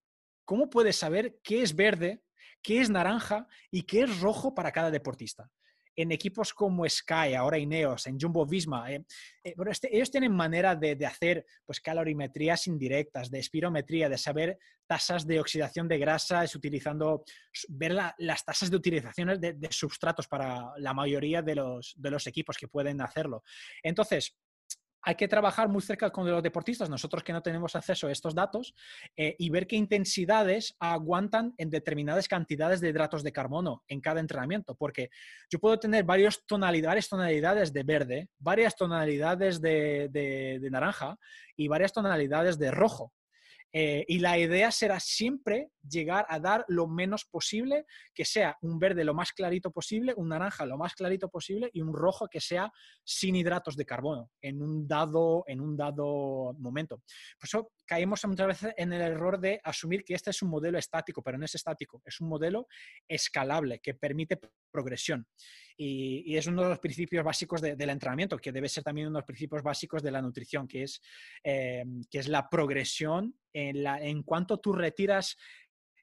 [0.43, 2.23] cómo puedes saber qué es verde,
[2.61, 5.49] qué es naranja y qué es rojo para cada deportista?
[5.95, 8.91] En equipos como Sky, ahora Ineos, en Jumbo Visma.
[8.91, 9.05] Eh,
[9.43, 15.25] eh, este, ellos tienen manera de, hacer pues, calorimetrías indirectas, de espirometría, de saber tasas
[15.25, 17.23] de oxidación de grasa, es utilizando,
[17.69, 22.27] ver las tasas de utilización de, de, substratos para la mayoría de los, de los
[22.27, 23.43] equipos que pueden hacerlo.
[23.81, 24.35] Entonces,
[25.05, 28.33] hay que trabajar muy cerca con los deportistas, nosotros que no tenemos acceso a estos
[28.33, 28.73] datos,
[29.15, 34.19] eh, y ver qué intensidades aguantan en determinadas cantidades de hidratos de carbono en cada
[34.19, 35.09] entrenamiento, porque
[35.49, 41.17] yo puedo tener varias tonalidades, tonalidades de verde, varias tonalidades de naranja
[41.55, 43.13] y varias tonalidades de rojo.
[43.77, 48.79] Eh, y la idea será siempre llegar a dar lo menos posible, que sea un
[48.79, 52.41] verde lo más clarito posible, un naranja lo más clarito posible y un rojo que
[52.41, 52.71] sea
[53.03, 56.97] sin hidratos de carbono en un dado, en un dado momento.
[57.37, 60.77] Por eso caemos muchas veces en el error de asumir que este es un modelo
[60.77, 62.67] estático, pero no es estático, es un modelo
[63.07, 64.39] escalable que permite
[64.71, 65.27] progresión.
[65.77, 69.21] Y, es uno de los principios básicos del entrenamiento, que debe ser también uno de
[69.21, 71.01] los principios básicos de la nutrición, que es,
[71.43, 75.37] eh, que es la progresión en, cuanto tú retiras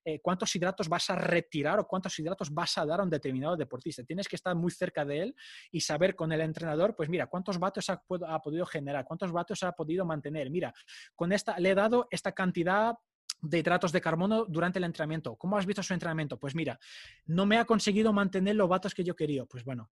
[0.04, 3.56] eh, cuántos hidratos vas a retirar o cuántos hidratos vas a dar a un determinado
[3.56, 4.02] deportista.
[4.04, 5.36] Tienes que estar muy cerca de él
[5.70, 9.62] y saber con el entrenador, pues mira, cuántos vatios ha, ha podido generar, cuántos vatios
[9.62, 10.50] ha podido mantener.
[10.50, 10.72] Mira,
[11.14, 12.94] con esta le he dado esta cantidad
[13.40, 15.36] de hidratos de carbono durante el entrenamiento.
[15.36, 16.38] ¿Cómo has visto su entrenamiento?
[16.38, 16.78] Pues mira,
[17.26, 19.44] no me ha conseguido mantener los vatios que yo quería.
[19.44, 19.90] Pues bueno,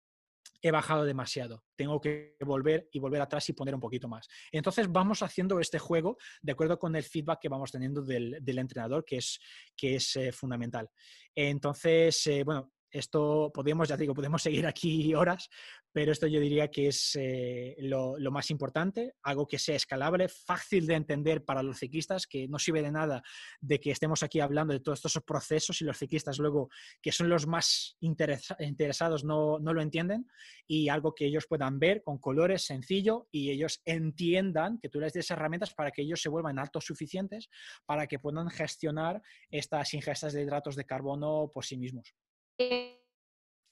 [0.62, 1.64] he bajado demasiado.
[1.76, 4.28] Tengo que volver y volver atrás y poner un poquito más.
[4.52, 9.04] Entonces vamos haciendo este juego de acuerdo con el feedback que vamos teniendo del, entrenador,
[9.04, 9.38] que es,
[9.76, 10.88] que es eh, fundamental.
[11.34, 15.48] Entonces, eh, bueno, esto podemos, ya digo, podemos seguir aquí horas,
[15.92, 20.86] pero esto yo diría que es eh, lo, más importante, algo que sea escalable, fácil
[20.86, 23.22] de entender para los ciclistas, que no sirve de nada
[23.60, 26.68] de que estemos aquí hablando de todos estos procesos y los ciclistas luego,
[27.00, 30.26] que son los más interesados, no, no lo entienden,
[30.66, 35.12] y algo que ellos puedan ver con colores sencillo y ellos entiendan que tú les
[35.12, 37.48] des herramientas para que ellos se vuelvan altos suficientes
[37.84, 42.14] para que puedan gestionar estas ingestas de hidratos de carbono por sí mismos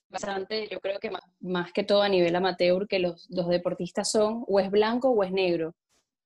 [0.09, 1.11] bastante, yo creo que
[1.41, 5.33] más, que todo a nivel amateur, que los, deportistas son o es blanco o es
[5.33, 5.75] negro,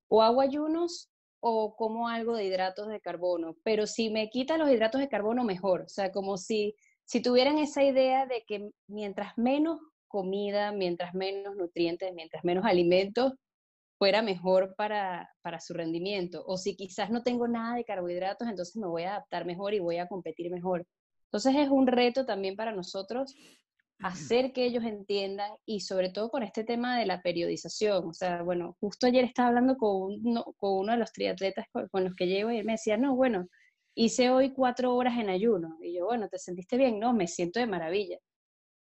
[0.09, 1.09] o hago ayunos
[1.41, 5.45] o como algo de hidratos de carbono, pero si me quita los hidratos de carbono,
[5.45, 9.79] mejor, o sea, como si, si tuvieran esa idea de que mientras menos
[10.09, 13.35] comida, mientras menos nutrientes, mientras menos alimentos,
[13.99, 16.45] fuera mejor para, para, su rendimiento.
[16.47, 19.81] O si quizás no tengo nada de carbohidratos, entonces me voy a adaptar mejor y
[19.81, 20.87] voy a competir mejor.
[21.29, 23.35] Entonces es un reto también para nosotros
[24.01, 28.09] hacer que ellos entiendan y sobre todo con este tema de la periodización.
[28.09, 32.05] O sea, bueno, justo ayer estaba hablando con uno, con uno de los triatletas con,
[32.05, 33.49] los que llevo y él me decía, no, bueno,
[33.95, 35.77] hice hoy cuatro horas en ayuno.
[35.83, 36.99] Y yo, bueno, ¿te sentiste bien?
[36.99, 38.19] No, me siento de maravilla.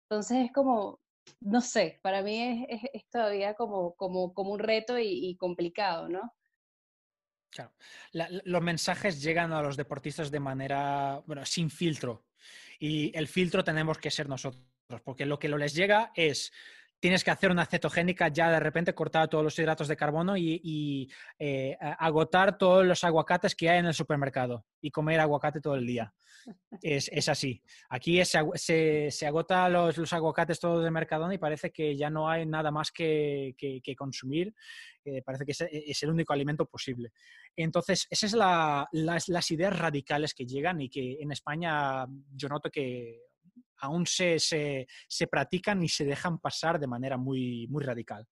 [0.08, 1.00] Entonces es como,
[1.40, 6.08] no sé, para mí es, es, todavía como, como, como un reto y, y complicado,
[6.08, 6.32] ¿no?
[7.50, 7.72] Claro.
[8.12, 12.27] los mensajes llegan a los deportistas de manera, bueno, sin filtro.
[12.78, 14.62] Y el filtro tenemos que ser nosotros,
[15.04, 16.52] porque lo que les llega es
[17.00, 21.10] tienes que hacer una cetogénica ya de repente cortar todos los hidratos de carbono y,
[21.38, 25.86] eh, agotar todos los aguacates que hay en el supermercado y comer aguacate todo el
[25.86, 26.12] día.
[26.82, 27.62] Es, así.
[27.90, 32.46] Aquí se, se, agota los, aguacates todos de Mercadona y parece que ya no hay
[32.46, 33.54] nada más que,
[33.96, 34.54] consumir.
[35.04, 37.12] Eh, parece que es, el único alimento posible.
[37.56, 38.40] Entonces, esas son
[38.92, 43.27] las ideas radicales que llegan y que en España yo noto que
[43.80, 48.26] aún se, se, practican y se dejan pasar de manera muy, muy radical.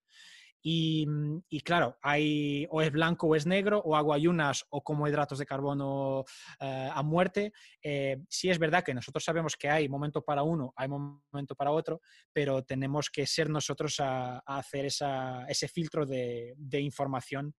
[0.68, 5.06] Mm, y, claro, hay o es blanco o es negro, o hago ayunas o como
[5.06, 6.24] hidratos de carbono
[6.58, 7.52] eh, a muerte.
[7.80, 11.70] Eh, sí es verdad que nosotros sabemos que hay momento para uno, hay momento para
[11.70, 12.00] otro,
[12.32, 17.54] pero tenemos que ser nosotros a, hacer ese filtro de, de información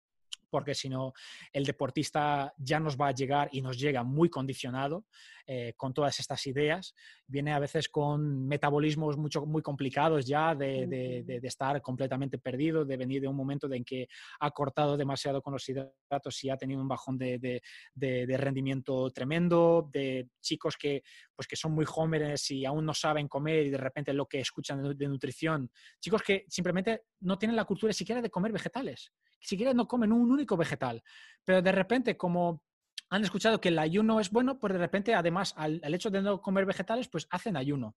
[0.48, 1.12] porque si no,
[1.52, 5.04] el deportista ya nos va a llegar y nos llega muy condicionado
[5.48, 6.92] eh, con todas estas ideas.
[7.26, 12.96] Viene a veces con metabolismos mucho, muy complicados ya de, de, estar completamente perdido, de
[12.96, 14.08] venir de un momento en que
[14.40, 17.62] ha cortado demasiado con los hidratos y ha tenido un bajón de,
[17.94, 21.04] rendimiento tremendo, de chicos que,
[21.36, 24.40] pues, que son muy jóvenes y aún no saben comer y de repente lo que
[24.40, 25.70] escuchan de nutrición,
[26.00, 30.30] chicos que simplemente no tienen la cultura siquiera de comer vegetales, siquiera no comen un
[30.30, 31.02] único vegetal,
[31.44, 32.62] pero de repente como
[33.08, 36.40] han escuchado que el ayuno es bueno, pues de repente, además, al, hecho de no
[36.40, 37.96] comer vegetales, pues hacen ayuno.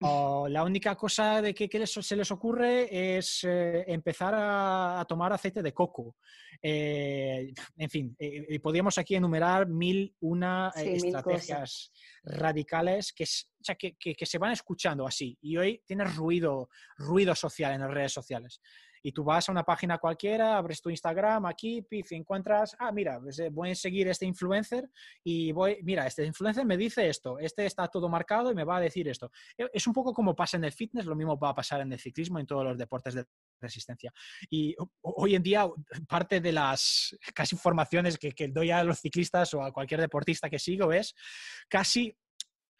[0.00, 5.62] O la única cosa de que, se les ocurre es eh, empezar a, tomar aceite
[5.62, 6.16] de coco.
[6.62, 11.92] Eh, en fin, eh, y podríamos aquí enumerar mil una estrategias
[12.22, 13.24] radicales que,
[13.98, 15.36] que, que, se van escuchando así.
[15.40, 16.68] Y hoy tienes ruido,
[16.98, 18.60] ruido social en las redes sociales
[19.06, 23.20] y tú vas a una página cualquiera, abres tu Instagram aquí, pif, encuentras, ah, mira,
[23.20, 24.90] pues, eh, voy a seguir este influencer
[25.22, 28.78] y voy, mira, este influencer me dice esto, este está todo marcado y me va
[28.78, 29.30] a decir esto.
[29.56, 31.92] E, es un poco como pasa en el fitness, lo mismo va a pasar en
[31.92, 33.24] el ciclismo, en todos los deportes de
[33.60, 34.12] resistencia.
[34.50, 35.68] Y hoy en día,
[36.08, 40.50] parte de las casi formaciones que, que doy a los ciclistas o a cualquier deportista
[40.50, 41.14] que sigo es
[41.68, 42.18] casi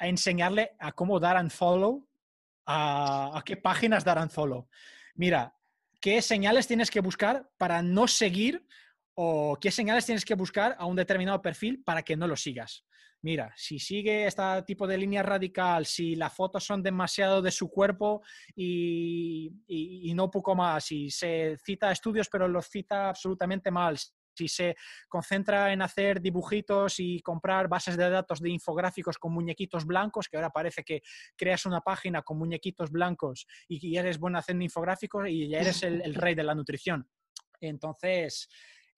[0.01, 2.05] enseñarle a cómo dar unfollow,
[2.67, 4.67] a, a qué páginas dar unfollow.
[5.15, 5.56] Mira,
[6.07, 8.65] qué señales tienes que buscar para no seguir
[9.17, 12.85] o qué señales tienes que buscar a un determinado perfil para que no lo sigas.
[13.23, 17.69] Mira, si sigue este tipo de línea radical, si las fotos son demasiado de su
[17.69, 18.23] cuerpo
[18.55, 23.99] y, y no poco más, si se cita estudios pero los cita absolutamente mal,
[24.37, 24.77] si se
[25.09, 30.37] concentra en hacer dibujitos y comprar bases de datos de infográficos con muñequitos blancos, que
[30.37, 31.03] ahora parece que
[31.37, 36.15] creas una página con muñequitos blancos y eres bueno haciendo infográficos y ya eres el,
[36.15, 37.09] rey de la nutrición.
[37.61, 38.49] Entonces,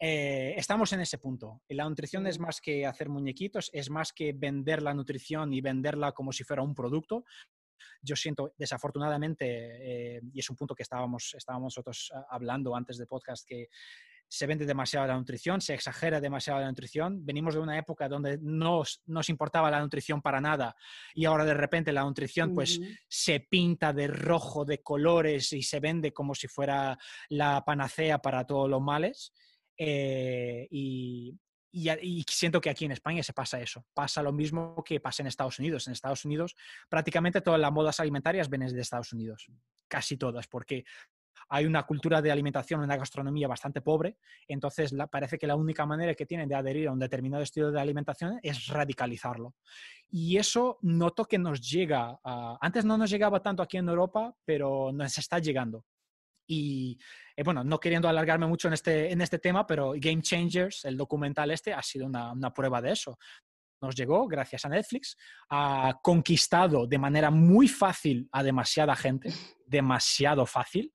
[0.00, 1.62] eh, estamos en ese punto.
[1.68, 6.12] La nutrición es más que hacer muñequitos, es más que vender la nutrición y venderla
[6.12, 7.24] como si fuera un producto.
[8.02, 9.46] Yo siento, desafortunadamente,
[10.16, 13.68] eh, y es un punto que estábamos, estábamos nosotros ah, hablando antes del podcast, que
[14.28, 17.24] se vende demasiado la nutrición, se exagera demasiado la nutrición.
[17.24, 20.76] Venimos de una época donde no nos importaba la nutrición para nada
[21.14, 25.80] y ahora de repente la nutrición pues se pinta de rojo, de colores y se
[25.80, 26.98] vende como si fuera
[27.30, 29.32] la panacea para todos los males.
[29.78, 31.38] Eh, y,
[31.72, 33.86] y, siento que aquí en España se pasa eso.
[33.94, 35.86] Pasa lo mismo que pasa en Estados Unidos.
[35.86, 36.54] En Estados Unidos
[36.88, 39.46] prácticamente todas las modas alimentarias vienen de Estados Unidos.
[39.86, 40.84] Casi todas, porque
[41.48, 44.16] hay una cultura de alimentación, una gastronomía bastante pobre,
[44.46, 47.80] entonces parece que la única manera que tienen de adherir a un determinado estilo de
[47.80, 49.54] alimentación es radicalizarlo.
[50.10, 52.18] Y eso noto que nos llega,
[52.60, 55.84] antes no nos llegaba tanto aquí en Europa, pero nos está llegando.
[56.50, 56.98] Y
[57.36, 60.96] eh, bueno, no queriendo alargarme mucho en este, en este tema, pero Game Changers, el
[60.96, 63.18] documental este, ha sido una prueba de eso
[63.80, 65.16] nos llegó gracias a Netflix,
[65.50, 69.32] ha conquistado de manera muy fácil a demasiada gente,
[69.66, 70.92] demasiado fácil,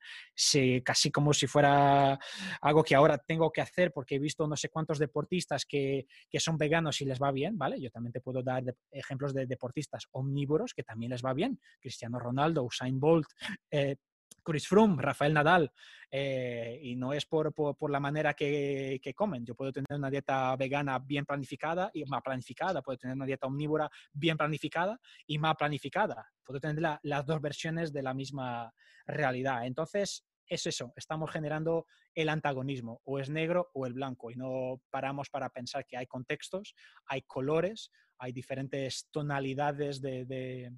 [0.84, 2.20] casi como si fuera
[2.62, 6.08] algo que ahora tengo que hacer porque he visto no sé cuántos deportistas que,
[6.40, 7.80] son veganos y les va bien, ¿vale?
[7.80, 12.20] Yo también te puedo dar ejemplos de deportistas omnívoros que también les va bien, Cristiano
[12.20, 13.28] Ronaldo, Usain Bolt,
[13.72, 13.96] eh,
[14.44, 15.72] Chris Froome, Rafael Nadal,
[16.12, 19.46] eh, y no es por, por, la manera que, que, comen.
[19.46, 23.48] Yo puedo tener una dieta vegana bien planificada y más planificada, puedo tener una dieta
[23.48, 26.32] omnívora bien planificada y más planificada.
[26.44, 28.74] Puedo tener las dos versiones de la misma
[29.08, 29.66] realidad.
[29.66, 34.82] Entonces, es eso, estamos generando el antagonismo, o es negro o el blanco, y no
[34.90, 36.76] paramos para pensar que hay contextos,
[37.08, 40.72] hay colores, hay diferentes tonalidades de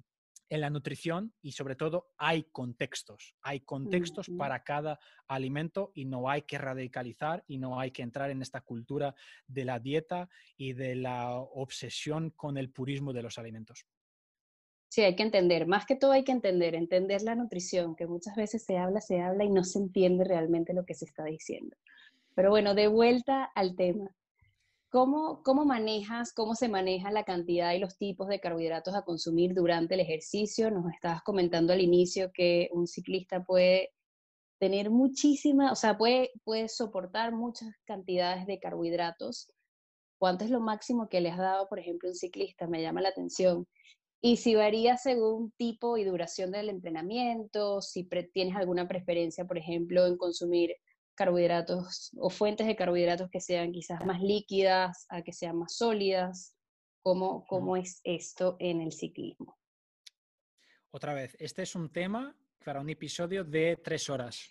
[0.48, 6.28] en la nutrición y sobre todo hay contextos, hay contextos para cada alimento y no
[6.28, 9.14] hay que radicalizar y no hay que entrar en esta cultura
[9.46, 13.86] de la dieta y de la obsesión con el purismo de los alimentos.
[14.88, 18.36] Sí, hay que entender, más que todo hay que entender, entender la nutrición, que muchas
[18.36, 21.76] veces se habla, se habla y no se entiende realmente lo que se está diciendo.
[22.34, 24.10] Pero bueno, de vuelta al tema.
[24.88, 29.52] ¿Cómo, ¿Cómo manejas, cómo se maneja la cantidad y los tipos de carbohidratos a consumir
[29.52, 30.70] durante el ejercicio?
[30.70, 33.90] Nos estabas comentando al inicio que un ciclista puede
[34.58, 39.52] tener muchísima, o sea, puede, puede soportar muchas cantidades de carbohidratos.
[40.18, 42.66] ¿Cuánto es lo máximo que le has dado, por ejemplo, un ciclista?
[42.66, 43.66] Me llama la atención.
[44.22, 50.06] Y si varía según tipo y duración del entrenamiento, si tienes alguna preferencia, por ejemplo,
[50.06, 50.74] en consumir
[51.16, 56.54] carbohidratos o fuentes de carbohidratos que sean quizás más líquidas, a que sean más sólidas?
[57.02, 59.56] ¿Cómo, cómo es esto en el ciclismo?
[60.90, 62.36] Otra vez, este es un tema
[62.66, 64.50] para un episodio de tres horas.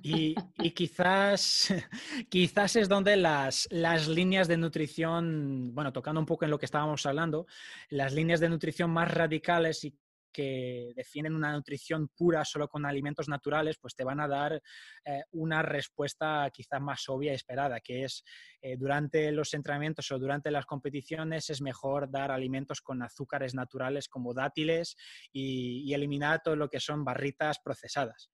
[0.00, 0.36] Y,
[0.72, 1.74] quizás,
[2.28, 6.66] quizás es donde las, las líneas de nutrición, bueno, tocando un poco en lo que
[6.66, 7.48] estábamos hablando,
[7.88, 9.98] las líneas de nutrición más radicales y
[10.36, 14.60] que definen una nutrición pura solo con alimentos naturales, pues te van a dar
[15.02, 18.22] eh, una respuesta quizás más obvia y esperada, que es
[18.60, 24.08] eh, durante los entrenamientos o durante las competiciones es mejor dar alimentos con azúcares naturales
[24.08, 24.96] como dátiles
[25.32, 28.30] y eliminar todo lo que son barritas procesadas.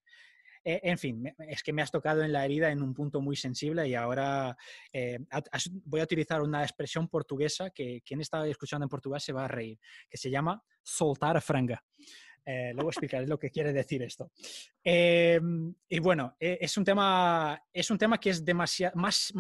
[0.65, 3.37] Eh, en fin, es que me has tocado en la herida en un punto muy
[3.37, 4.57] sensible y ahora
[4.93, 5.19] eh,
[5.85, 9.49] voy a utilizar una expresión portuguesa que quien está escuchando en portugués se va a
[9.49, 9.79] reír,
[10.09, 11.83] que se llama soltar a franga.
[12.45, 14.31] Eh, luego explicaré lo que quiere decir esto.
[14.83, 19.33] Em, y bueno, es, un tema, es un tema que es demasiado más,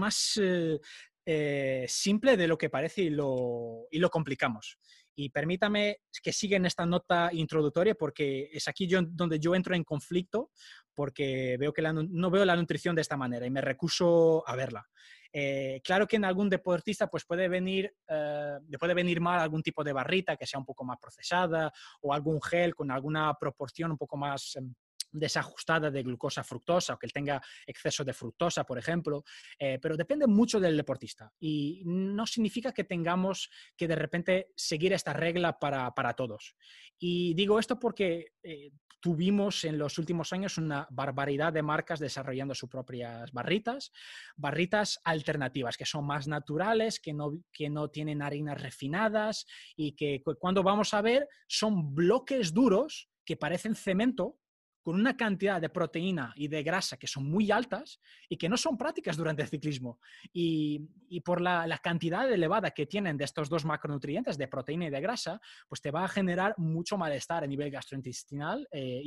[1.86, 4.78] simple de lo que parece y lo complicamos.
[5.14, 9.84] Y permítame que siga en esta nota introductoria porque es aquí donde yo entro en
[9.84, 10.50] conflicto
[10.94, 14.86] porque veo que no veo la nutrición de esta manera y me recuso a verla.
[15.34, 19.82] Eh, claro que en algún deportista pues puede venir, eh, puede venir mal algún tipo
[19.82, 21.72] de barrita que sea un poco más procesada
[22.02, 24.74] o algún gel con alguna proporción un poco más em,
[25.12, 29.24] desajustada de glucosa fructosa o que él tenga exceso de fructosa, por ejemplo,
[29.58, 34.92] eh, pero depende mucho del deportista y no significa que tengamos que de repente seguir
[34.92, 36.56] esta regla para, todos.
[36.98, 38.72] Y digo esto porque eh,
[39.02, 43.92] tuvimos en los últimos años una barbaridad de marcas desarrollando sus propias barritas,
[44.36, 50.22] barritas alternativas que son más naturales, que no, que no tienen harinas refinadas y que
[50.38, 54.38] cuando vamos a ver son bloques duros que parecen cemento
[54.82, 58.56] con una cantidad de proteína y de grasa que son muy altas y que no
[58.56, 60.00] son prácticas durante el ciclismo.
[60.32, 60.88] Y,
[61.24, 65.40] por la, cantidad elevada que tienen de estos dos macronutrientes, de proteína y de grasa,
[65.68, 69.00] pues te va a generar mucho malestar a nivel gastrointestinal eh,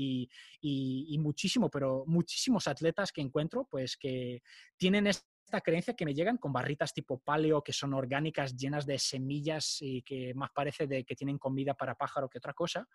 [0.61, 4.41] y, muchísimo, pero muchísimos atletas que encuentro, pues que
[4.77, 8.97] tienen esta creencia que me llegan con barritas tipo paleo que son orgánicas, llenas de
[8.97, 12.87] semillas y que más parece de que tienen comida para pájaro que otra cosa.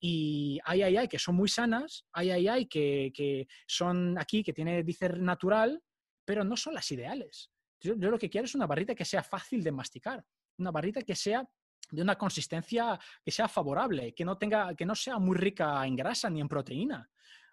[0.00, 4.42] Y hay, hay, hay, que son muy sanas, hay, hay, hay, que, que son aquí,
[4.42, 5.82] que tiene dice natural,
[6.24, 7.50] pero no son las ideales.
[7.80, 10.24] Yo, lo que quiero es una barrita que sea fácil de masticar,
[10.58, 11.46] una barrita que sea
[11.90, 15.96] de una consistencia que sea favorable, que no, tenga, que no sea muy rica en
[15.96, 17.10] grasa ni en proteína.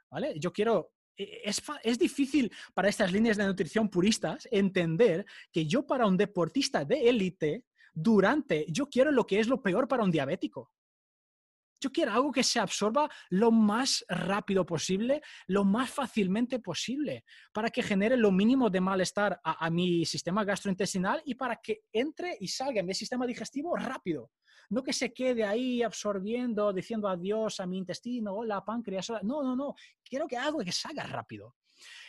[0.10, 0.36] ¿vale?
[0.40, 5.86] Yo quiero e, es, es, difícil para estas líneas de nutrición puristas entender que yo
[5.86, 10.12] para un deportista de élite, durante, yo quiero lo que es lo peor para un
[10.12, 10.72] diabético.
[11.80, 17.24] Yo quiero algo que se absorba lo más rápido posible, lo más fácilmente posible,
[17.54, 22.36] para que genere lo mínimo de malestar a, mi sistema gastrointestinal y para que entre
[22.40, 24.32] y salga en mi sistema digestivo rápido.
[24.70, 29.10] No que se quede ahí absorbiendo, diciendo adiós a mi intestino, hola, páncreas.
[29.24, 29.76] No, no, no.
[30.04, 31.56] Quiero que algo que salga rápido.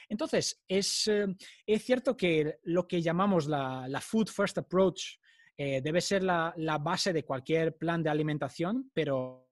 [0.08, 1.26] Entonces, es, eh,
[1.66, 5.18] es cierto que lo que llamamos la, la food first approach
[5.60, 9.48] eh, debe ser la, base de cualquier plan de alimentación, pero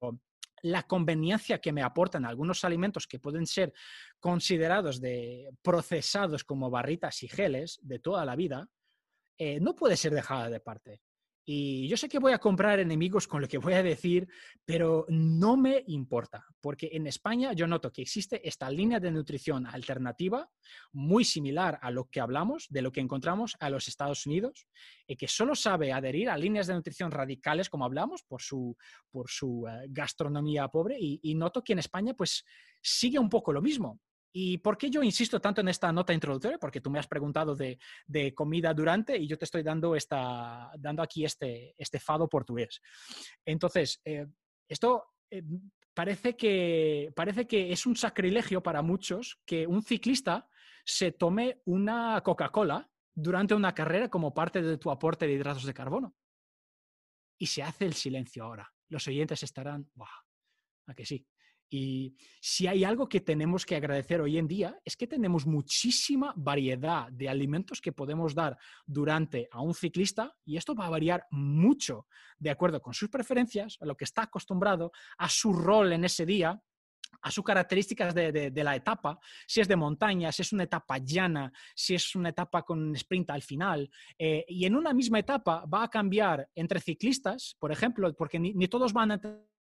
[0.63, 3.73] la conveniencia que me aportan algunos alimentos que pueden ser
[4.21, 8.69] considerados de procesados como barritas y geles de toda la vida,
[9.37, 11.01] eh, no puede ser dejada de parte.
[11.49, 14.27] Y yo sé que voy a comprar enemigos con lo que voy a decir,
[14.65, 19.65] pero no me importa, porque en España yo noto que existe esta línea de nutrición
[19.65, 20.51] alternativa
[20.93, 24.67] muy similar a lo que hablamos, de lo que encontramos a los Estados Unidos,
[25.07, 28.77] y que solo sabe adherir a líneas de nutrición radicales, como hablamos, por su,
[29.09, 32.45] por su eh, gastronomía pobre, y, y noto que en España pues
[32.83, 34.01] sigue un poco lo mismo.
[34.39, 36.59] ¿Y por qué yo insisto tanto en esta nota introductoria?
[36.59, 37.79] Porque tú me has preguntado de,
[38.35, 42.83] comida durante y yo te estoy dando, esta, dando aquí este, este fado portugués.
[43.47, 44.27] Entonces, eh,
[44.69, 45.43] esto eh,
[45.95, 50.47] parece, que, parece que es un sacrilegio para muchos que un ciclista
[50.85, 55.73] se tome una Coca-Cola durante una carrera como parte de tu aporte de hidratos de
[55.73, 56.15] carbono.
[57.39, 58.71] Y se hace el silencio ahora.
[58.91, 60.11] Los oyentes estarán, ¡buah!
[60.89, 61.27] ¿A que sí?
[61.69, 66.33] Y si hay algo que tenemos que agradecer hoy en día es que tenemos muchísima
[66.37, 68.57] variedad de alimentos que podemos dar
[68.87, 72.07] durante a un ciclista y esto va a variar mucho
[72.39, 76.25] de acuerdo con sus preferencias, a lo que está acostumbrado, a su rol en ese
[76.25, 76.61] día
[77.23, 81.53] a sus características de, la etapa, si es de montaña, si es una etapa llana,
[81.75, 83.91] si es una etapa con sprint al final.
[84.19, 88.69] Eh, y en una misma etapa va a cambiar entre ciclistas, por ejemplo, porque ni
[88.69, 89.21] todos van a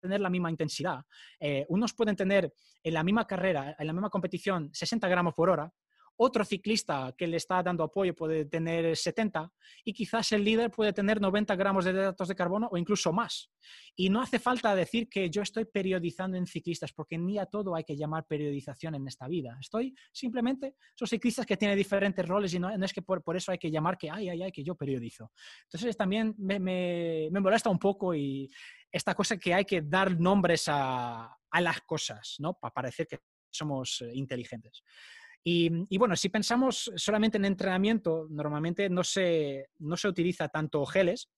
[0.01, 1.05] tener la misma intensidad.
[1.41, 2.53] Eh, unos pueden tener
[2.83, 5.73] en la misma carrera, en la misma competición, 60 gramos por hora,
[6.17, 9.53] otro ciclista que le está dando apoyo puede tener 70
[9.85, 13.51] y quizás el líder puede tener 90 gramos de hidratos de carbono o incluso más.
[13.95, 17.75] Y no hace falta decir que yo estoy periodizando en ciclistas, porque ni a todo
[17.75, 19.57] hay que llamar periodización en esta vida.
[19.61, 23.59] Estoy simplemente, son ciclistas que tienen diferentes roles y no, es que por, eso hay
[23.59, 25.33] que llamar que, ay, ay, ay, que yo periodizo.
[25.65, 28.51] Entonces también me, me, me molesta un poco y
[28.91, 32.55] esta cosa que hay que dar nombres a, a las cosas, ¿no?
[32.55, 33.19] Para parecer que
[33.51, 34.83] somos eh, inteligentes.
[35.49, 41.29] Y, bueno, si pensamos solamente en entrenamiento, normalmente no se, no se utiliza tanto geles,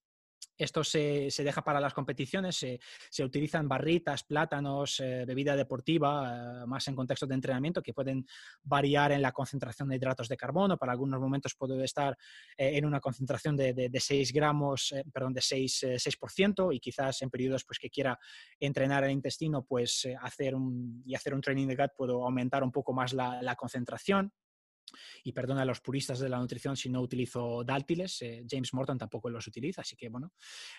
[0.59, 6.87] esto se, deja para las competiciones, se, utilizan barritas, plátanos, eh, bebida deportiva, eh, más
[6.89, 8.27] en contexto de entrenamiento, que pueden
[8.63, 10.77] variar en la concentración de hidratos de carbono.
[10.77, 12.19] Para algunos momentos puede estar
[12.57, 17.65] eh, en una concentración de, 6 gramos, perdón, de 6, 6%, y quizás en periodos
[17.65, 18.19] pues, que quiera
[18.59, 22.73] entrenar el intestino pues, hacer un, y hacer un training de gut puedo aumentar un
[22.73, 24.33] poco más la concentración.
[25.23, 28.99] Y perdona a los puristas de la nutrición si no utilizo dátiles, eh, James Morton
[28.99, 30.33] tampoco los utiliza, así que bueno,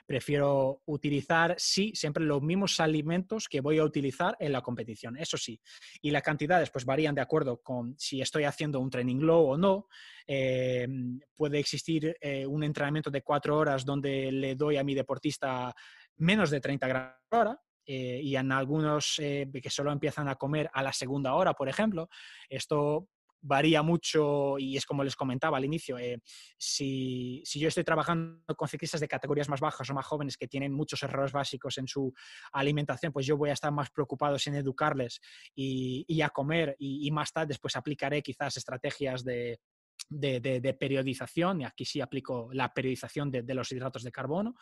[0.06, 5.38] prefiero utilizar, sí, siempre los mismos alimentos que voy a utilizar en la competición, eso
[5.38, 5.60] sí.
[6.02, 9.58] Y las cantidades pues varían de acuerdo con si estoy haciendo un training low o
[9.58, 9.88] no.
[10.28, 10.88] Eh,
[11.36, 15.74] puede existir eh, un entrenamiento de cuatro horas donde le doy a mi deportista
[16.18, 17.62] menos de 30 gramos por hora,
[17.92, 22.08] y en algunos que solo empiezan a comer a la segunda hora, por ejemplo,
[22.48, 23.08] esto
[23.42, 26.22] varía mucho y es como les comentaba al inicio, eh,
[26.58, 30.74] si, yo estoy trabajando con ciclistas de categorías más bajas o más jóvenes que tienen
[30.74, 32.14] muchos errores básicos en su
[32.52, 35.22] alimentación, pues yo voy a estar más preocupado en educarles
[35.56, 39.60] y, a comer y, y, más tarde después aplicaré quizás estrategias de,
[40.10, 44.56] de, periodización, y aquí sí aplico la periodización de, los hidratos de carbono,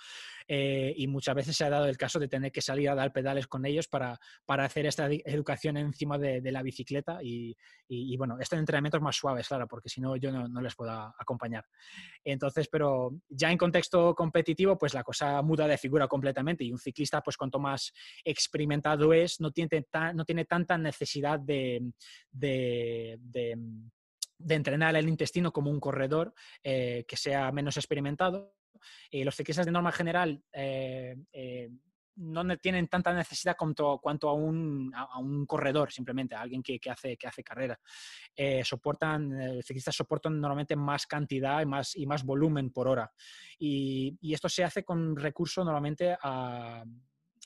[0.48, 3.14] eh, y muchas veces se ha dado el caso de tener que salir a dar
[3.14, 7.56] pedales con ellos para, hacer esta educación encima de, la bicicleta, y,
[8.18, 11.66] bueno, este entrenamiento es más suave, claro, porque si no yo no, les puedo acompañar.
[12.24, 16.80] Entonces, pero ya en contexto competitivo, pues la cosa muda de figura completamente, y un
[16.80, 17.94] ciclista, pues cuanto más
[18.24, 21.92] experimentado es, no tiene, no tiene tanta necesidad de
[24.38, 26.34] de entrenar el intestino como un corredor
[26.64, 28.56] eh, que sea menos experimentado.
[29.10, 31.70] y los ciclistas de norma general eh, eh,
[32.18, 36.80] no tienen tanta necesidad cuanto, cuanto a, un, a, un, corredor, simplemente, a alguien que,
[36.80, 37.80] que, hace, que hace carrera.
[38.64, 43.12] soportan, ciclistas soportan normalmente más cantidad y más, y más volumen por hora.
[43.60, 46.84] Y, esto se hace con recurso normalmente a,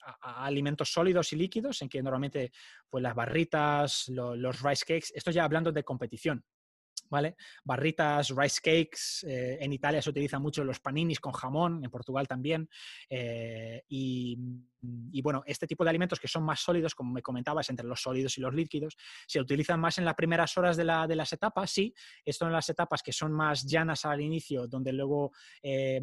[0.04, 2.52] a, alimentos sólidos y líquidos, en que normalmente
[2.90, 6.46] pues, las barritas, los rice cakes, esto ya hablando de competición,
[7.12, 7.36] ¿vale?
[7.64, 12.28] Barritas, rice cakes, eh, en Italia se utilizan mucho los paninis con jamón, en Portugal
[12.28, 12.68] también,
[13.10, 14.40] eh, y
[15.12, 18.02] y bueno, este tipo de alimentos que son más sólidos, como me comentabas, entre los
[18.02, 18.98] sólidos y los líquidos,
[19.28, 21.94] se utilizan más en las primeras horas de, las etapas, sí.
[22.26, 25.32] Esto en las etapas que son más llanas al inicio, donde luego
[25.62, 26.02] eh,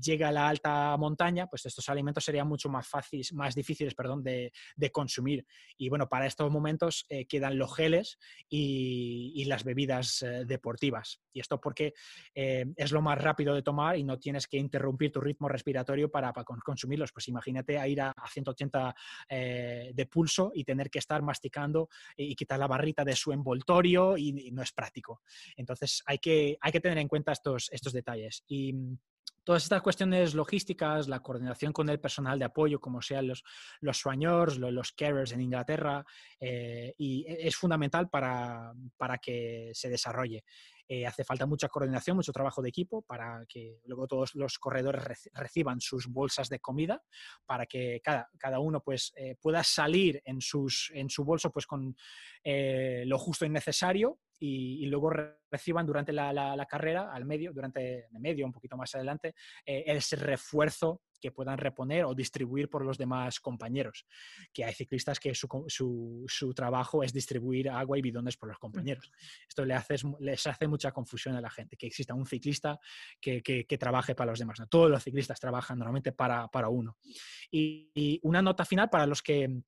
[0.00, 4.52] llega la alta montaña, pues estos alimentos serían mucho más fáciles, más difíciles, perdón, de,
[4.92, 5.44] consumir.
[5.76, 8.18] Y bueno, para estos momentos quedan los geles
[8.48, 11.20] y, las bebidas deportivas.
[11.32, 11.94] Y esto porque
[12.34, 16.32] es lo más rápido de tomar y no tienes que interrumpir tu ritmo respiratorio para,
[16.32, 17.12] para consumirlos.
[17.12, 18.94] Pues imagínate a ir a a 180
[19.28, 24.16] eh, de pulso y tener que estar masticando y, quitar la barrita de su envoltorio
[24.16, 25.22] y, no es práctico.
[25.56, 28.44] Entonces hay que, hay que tener en cuenta estos, estos detalles.
[28.46, 28.74] Y,
[29.46, 33.44] todas estas cuestiones logísticas, la coordinación con el personal de apoyo, como sean los,
[33.80, 34.02] los
[34.58, 36.04] los, carers en Inglaterra,
[36.40, 40.42] eh, y e, es fundamental para, para que se desarrolle.
[40.88, 45.30] Eh, hace falta mucha coordinación, mucho trabajo de equipo para que luego todos los corredores
[45.32, 47.04] reciban sus bolsas de comida,
[47.44, 51.66] para que cada, cada uno pues, eh, pueda salir en, sus, en su bolso pues,
[51.66, 51.96] con
[52.44, 55.10] lo justo y necesario y, luego
[55.50, 59.34] reciban durante la, la, carrera, al medio, durante el medio, un poquito más adelante,
[59.64, 64.06] ese refuerzo que puedan reponer o distribuir por los demás compañeros.
[64.52, 69.10] Que hay ciclistas que su, su, trabajo es distribuir agua y bidones por los compañeros.
[69.48, 72.78] Esto le hace, les hace mucha confusión a la gente, que exista un ciclista
[73.20, 74.60] que, que, trabaje para los demás.
[74.60, 74.66] ¿no?
[74.66, 76.96] Todos los ciclistas trabajan normalmente para, para uno.
[77.50, 79.62] y una nota final para los que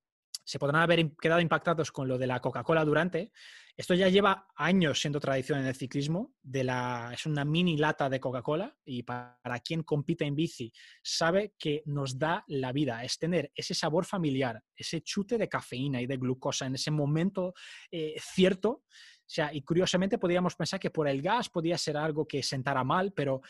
[0.49, 3.31] se podrán haber quedado impactados con lo de la Coca-Cola durante.
[3.77, 6.33] Esto ya lleva años siendo tradición en el ciclismo.
[6.41, 10.73] De la, es una mini lata de Coca-Cola y para quien compite en bici
[11.03, 13.03] sabe que nos da la vida.
[13.03, 17.53] Es tener ese sabor familiar, ese chute de cafeína y de glucosa en ese momento
[17.91, 18.85] eh, cierto
[19.31, 23.13] sea, y curiosamente podríamos pensar que por el gas podía ser algo que sentara mal,
[23.13, 23.41] pero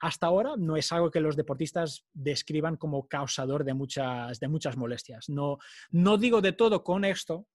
[0.00, 4.76] hasta ahora no es algo que los deportistas describan como causador de muchas, de muchas
[4.76, 5.28] molestias.
[5.28, 5.58] No,
[5.90, 7.46] no digo de todo con esto,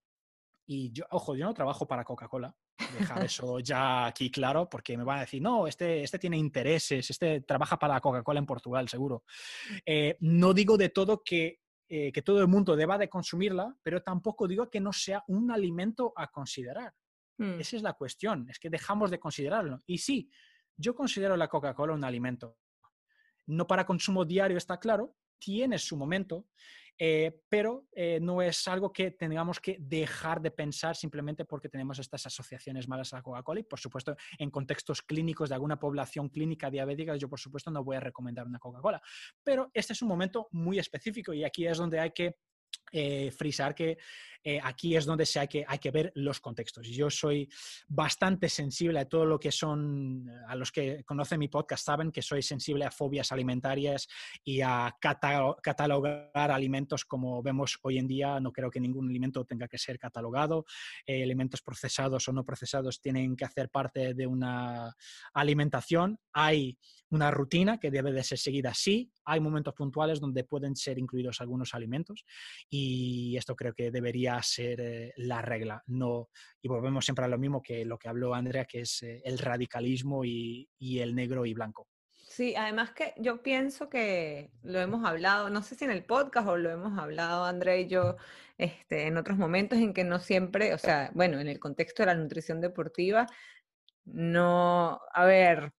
[0.65, 2.55] y yo, ojo, yo no trabajo para Coca-Cola,
[2.97, 7.09] dejar eso ya aquí claro, porque me van a decir, no, este, este tiene intereses,
[7.09, 9.23] este trabaja para Coca-Cola en Portugal, seguro.
[9.85, 14.01] Eh, no digo de todo que, eh, que todo el mundo deba de consumirla, pero
[14.01, 16.93] tampoco digo que no sea un alimento a considerar.
[17.37, 17.59] Mm.
[17.59, 19.79] Esa es la cuestión, es que dejamos de considerarlo.
[19.85, 20.29] Y sí,
[20.77, 22.57] yo considero la Coca-Cola un alimento.
[23.45, 26.47] No para consumo diario, está claro, tiene su momento,
[26.97, 31.97] eh, pero eh, no es algo que tengamos que dejar de pensar simplemente porque tenemos
[31.99, 36.29] estas asociaciones malas a la Coca-Cola y, por supuesto, en contextos clínicos de alguna población
[36.29, 39.01] clínica diabética, yo, por supuesto, no voy a recomendar una Coca-Cola.
[39.43, 42.37] Pero este es un momento muy específico y aquí es donde hay que
[42.91, 43.97] eh, frisar que
[44.43, 46.87] eh, aquí es donde se hay, que, hay que ver los contextos.
[46.87, 47.49] Yo soy
[47.87, 52.21] bastante sensible a todo lo que son, a los que conocen mi podcast saben que
[52.21, 54.07] soy sensible a fobias alimentarias
[54.43, 58.39] y a catalogar alimentos como vemos hoy en día.
[58.39, 60.65] No creo que ningún alimento tenga que ser catalogado.
[61.05, 64.93] Eh, alimentos procesados o no procesados tienen que hacer parte de una
[65.33, 66.19] alimentación.
[66.33, 66.77] Hay
[67.13, 69.11] una rutina que debe de ser seguida así.
[69.25, 72.25] Hay momentos puntuales donde pueden ser incluidos algunos alimentos
[72.69, 75.83] y esto creo que debería ser eh, la regla.
[75.87, 76.29] No,
[76.61, 79.37] y volvemos siempre a lo mismo que lo que habló Andrea, que es eh, el
[79.37, 81.87] radicalismo y, el negro y blanco.
[82.27, 86.47] Sí, además que yo pienso que lo hemos hablado, no sé si en el podcast
[86.47, 88.15] o lo hemos hablado Andrea y yo
[88.57, 92.07] este, en otros momentos en que no siempre, o sea, bueno, en el contexto de
[92.07, 93.27] la nutrición deportiva,
[94.05, 95.73] no, a ver,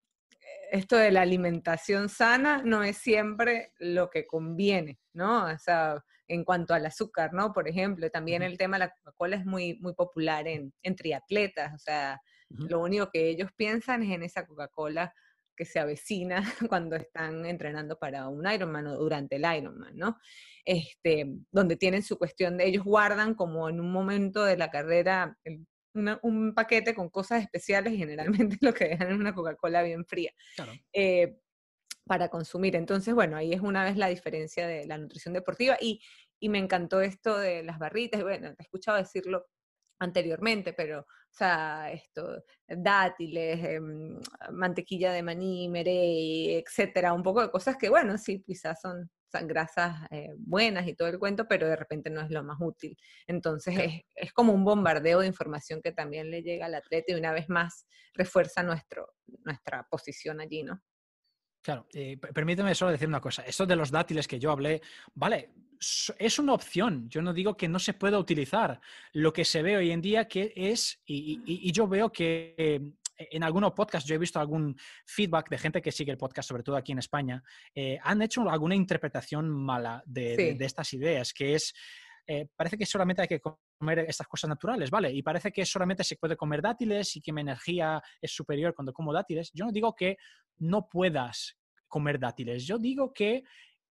[0.71, 5.47] esto de la alimentación sana no es siempre lo que conviene, ¿no?
[5.47, 7.53] O sea, en cuanto al azúcar, ¿no?
[7.53, 11.75] Por ejemplo, también el tema de la Coca-Cola es muy, muy popular en, en triatletas,
[11.75, 15.13] o sea, lo único que ellos piensan es en esa Coca-Cola
[15.57, 20.19] que se avecina cuando están entrenando para un Ironman o durante el Ironman, ¿no?
[20.65, 25.37] Este, donde tienen su cuestión de ellos guardan como en un momento de la carrera
[25.45, 25.67] el
[26.23, 30.33] un paquete con cosas especiales, generalmente lo que dejan es una Coca-Cola bien fría.
[30.93, 31.37] Eh,
[32.07, 32.77] para consumir.
[32.77, 36.01] Entonces, bueno, ahí es una vez la diferencia de la nutrición deportiva y,
[36.41, 39.47] y me encantó esto de las barritas, bueno, te he escuchado decirlo
[39.99, 44.19] anteriormente, pero, o sea, esto, dátiles, em,
[44.53, 49.11] mantequilla de maní, merey, etcétera, un poco de cosas que, bueno, sí, quizás son
[49.43, 52.97] grasas eh, buenas y todo el cuento, pero de repente no es lo más útil.
[53.27, 57.17] Entonces es, es, como un bombardeo de información que también le llega al atleta y
[57.17, 59.15] una vez más refuerza nuestro,
[59.45, 60.81] nuestra posición allí, ¿no?
[61.65, 63.43] Claro, eh, permíteme solo decir una cosa.
[63.47, 64.83] Eso de los dátiles que yo hablé,
[65.15, 65.51] vale,
[66.19, 67.09] es una opción.
[67.09, 68.81] Yo no digo que no se pueda utilizar.
[69.15, 73.29] Lo que se ve hoy en día que es, y, y yo veo que e-,
[73.37, 74.77] en algunos podcasts yo he visto algún
[75.07, 77.43] feedback de gente que sigue el podcast, sobre todo aquí en España,
[77.75, 81.75] eh, han hecho alguna interpretación mala de, estas ideas, que es,
[82.27, 83.41] eh, parece que solamente hay que
[83.85, 85.13] comer estas cosas naturales, ¿vale?
[85.13, 88.93] Y parece que solamente se puede comer dátiles y que mi energía es superior cuando
[88.95, 89.51] como dátiles.
[89.53, 90.17] Yo no digo que
[90.59, 93.45] no puedas comer dátiles, yo digo que,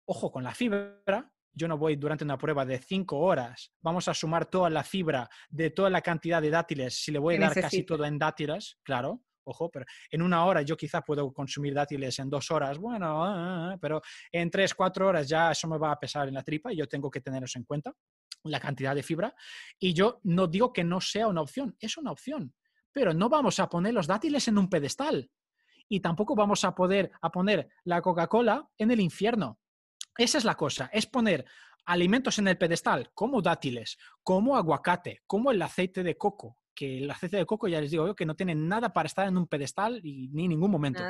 [0.06, 4.14] ojo, con la fibra, yo no voy durante una prueba de cinco horas, vamos a
[4.14, 7.60] sumar toda la fibra de toda la cantidad de dátiles, si le voy a dar
[7.60, 12.18] casi todo en dátiles, claro, ojo, pero en una hora yo quizá puedo consumir dátiles
[12.20, 14.00] en dos horas, bueno, ah, ah, ah, pero
[14.30, 16.86] en tres, cuatro horas ya eso me va a pesar en la tripa y yo
[16.86, 17.92] tengo que tener eso en cuenta,
[18.44, 19.34] la cantidad de fibra.
[19.78, 22.54] Y yo no digo que no sea una opción, es una opción,
[22.92, 25.30] pero no vamos a poner los dátiles en un pedestal
[25.88, 29.58] y tampoco vamos a poder a poner la Coca-Cola en el infierno.
[30.16, 31.44] Esa es la cosa, es poner
[31.86, 37.10] alimentos en el pedestal como dátiles, como aguacate, como el aceite de coco, que el
[37.10, 39.46] aceite de coco ya les digo yo que no tiene nada para estar en un
[39.46, 41.02] pedestal y ni en ningún momento.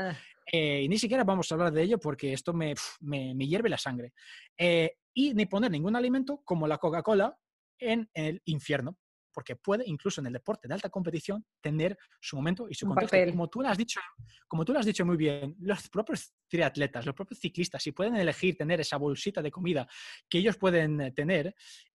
[0.50, 3.78] Eh, y ni siquiera vamos a hablar de ello porque esto me, me, hierve la
[3.78, 4.12] sangre.
[4.56, 7.36] Eh, y ni poner ningún alimento como la Coca-Cola
[7.78, 8.98] en el infierno
[9.32, 13.30] porque puede incluso en el deporte de alta competición tener su momento y su contexto.
[13.30, 14.00] Como tú, lo has dicho,
[14.46, 18.16] como tú lo has dicho muy bien, los propios triatletas, los propios ciclistas, si pueden
[18.16, 19.88] elegir tener esa bolsita de comida
[20.28, 21.54] que ellos pueden eh, tener,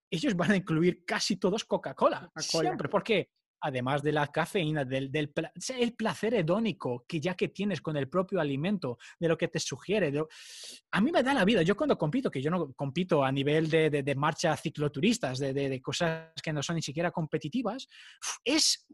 [0.09, 2.31] ellos van a incluir casi todos Coca-Cola.
[2.37, 2.89] siempre.
[2.89, 3.31] ¿Por qué?
[3.65, 5.33] Además de la cafeína, del, del
[5.79, 9.59] el placer hedónico que ya que tienes con el propio alimento, de lo que te
[9.59, 10.13] sugiere.
[10.91, 11.63] a mí me da la vida.
[11.63, 15.81] Yo cuando compito, que yo no compito a nivel de, de, marcha cicloturistas, de, de,
[15.81, 17.87] cosas que no son ni siquiera competitivas,
[18.43, 18.85] es...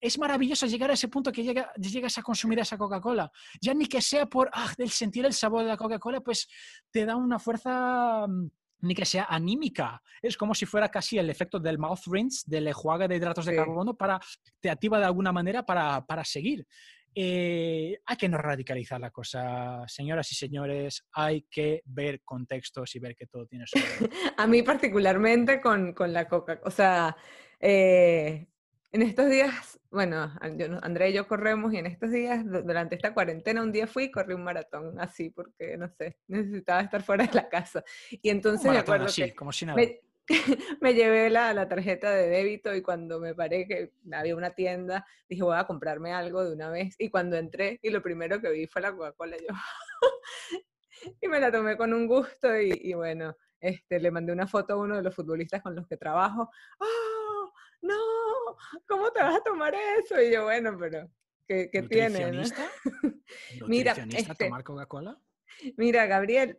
[0.00, 3.28] es maravilloso llegar a ese punto que llega, llegas a consumir esa Coca-Cola.
[3.60, 6.46] Ya ni que sea por ah, el sentir el sabor de la Coca-Cola, pues
[6.92, 8.46] te da una fuerza mm,
[8.80, 10.02] ni que sea anímica.
[10.22, 13.56] Es como si fuera casi el efecto del mouth rinse, del enjuague de hidratos de
[13.56, 14.20] carbono, para,
[14.60, 16.66] te activa de alguna manera para, para seguir.
[17.14, 23.00] Eh, hay que no radicalizar la cosa, señoras y señores, hay que ver contextos y
[23.00, 23.78] ver que todo tiene su...
[24.36, 27.16] A mí particularmente con, con la coca, o sea,
[27.58, 28.46] eh,
[28.90, 33.62] en estos días, bueno, Andrea y yo corremos y en estos días, durante esta cuarentena,
[33.62, 37.34] un día fui y corrí un maratón así, porque no sé, necesitaba estar fuera de
[37.34, 37.84] la casa.
[38.10, 39.76] Y entonces me acuerdo que como si nada.
[39.76, 40.00] Me,
[40.80, 45.06] me, llevé la, la, tarjeta de débito y cuando me paré que había una tienda,
[45.28, 46.96] dije voy a comprarme algo de una vez.
[46.98, 49.54] Y cuando entré y lo primero que vi fue la Coca-Cola, yo.
[51.20, 54.74] y me la tomé con un gusto y, y bueno, este, le mandé una foto
[54.74, 56.50] a uno de los futbolistas con los que trabajo.
[56.78, 57.07] ¡Oh,
[57.82, 58.56] no!
[58.86, 60.20] ¿Cómo te vas a tomar eso?
[60.20, 61.10] Y yo, bueno, pero
[61.46, 62.32] ¿qué, qué tiene?
[62.32, 62.42] ¿no?
[63.66, 65.20] mira, este, tomar Coca-Cola?
[65.76, 66.58] Mira, Gabriel,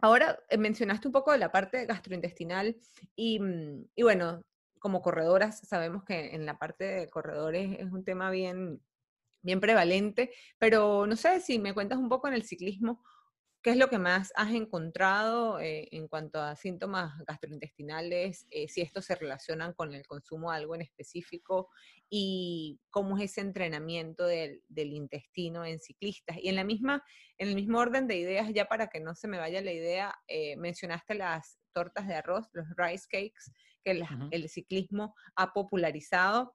[0.00, 2.76] ahora eh, mencionaste un poco de la parte gastrointestinal
[3.14, 4.42] y, mm, y bueno,
[4.78, 8.82] como corredoras sabemos que en la parte de corredores es un tema bien,
[9.42, 13.02] bien prevalente, pero no sé si me cuentas un poco en el ciclismo,
[13.64, 18.46] ¿Qué es lo que más has encontrado eh, en cuanto a síntomas gastrointestinales?
[18.50, 21.70] Eh, si estos se relacionan con el consumo de algo en específico
[22.10, 26.36] y cómo es ese entrenamiento del, intestino en ciclistas.
[26.42, 27.02] Y en, la misma,
[27.38, 30.14] en el mismo orden de ideas, ya para que no se me vaya la idea,
[30.28, 33.50] eh, mencionaste las tortas de arroz, los rice cakes,
[33.82, 36.54] que el ciclismo ha popularizado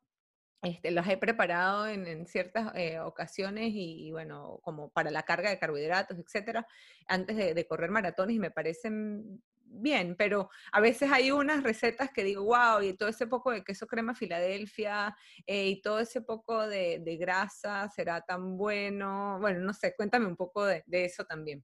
[0.61, 5.59] este, las he preparado en, ciertas eh, ocasiones y, bueno, como para la carga de
[5.59, 6.67] carbohidratos, etcétera,
[7.07, 12.23] antes de, correr maratones y me parecen bien, pero a veces hay unas recetas que
[12.23, 15.15] digo, wow, y todo ese poco de queso crema Filadelfia
[15.45, 19.37] eh, y todo ese poco de, grasa será tan bueno.
[19.39, 21.63] Bueno, no sé, cuéntame un poco de, eso también.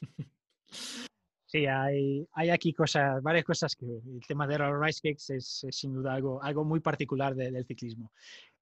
[1.52, 5.66] Sí, hay, hay, aquí cosas, varias cosas que el tema de los rice cakes es,
[5.68, 8.10] sin duda algo, algo muy particular del ciclismo.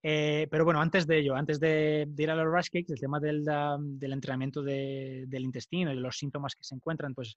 [0.03, 3.21] Eh, pero bueno, antes de ello, antes de, ir a los rice cakes, el tema
[3.21, 7.37] del, del entrenamiento del intestino y de los síntomas que se encuentran, pues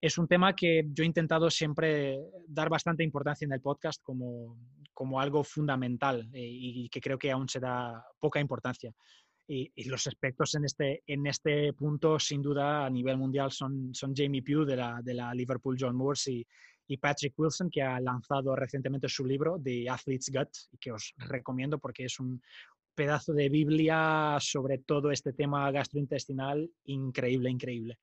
[0.00, 2.18] es un tema que yo he intentado siempre
[2.48, 4.56] dar bastante importancia en el podcast como,
[4.94, 8.94] como algo fundamental eh, y que creo que aún se da poca importancia.
[9.46, 14.14] Y, los aspectos en este, en este punto, sin duda, a nivel mundial son, son
[14.14, 16.46] Jamie Pugh de la, de la Liverpool John Moores y,
[16.86, 21.12] y, Patrick Wilson, que ha lanzado recientemente su libro, The Athlete's Gut, y que os
[21.18, 22.40] recomiendo porque es un
[22.94, 27.98] pedazo de Biblia sobre todo este tema gastrointestinal increíble, increíble.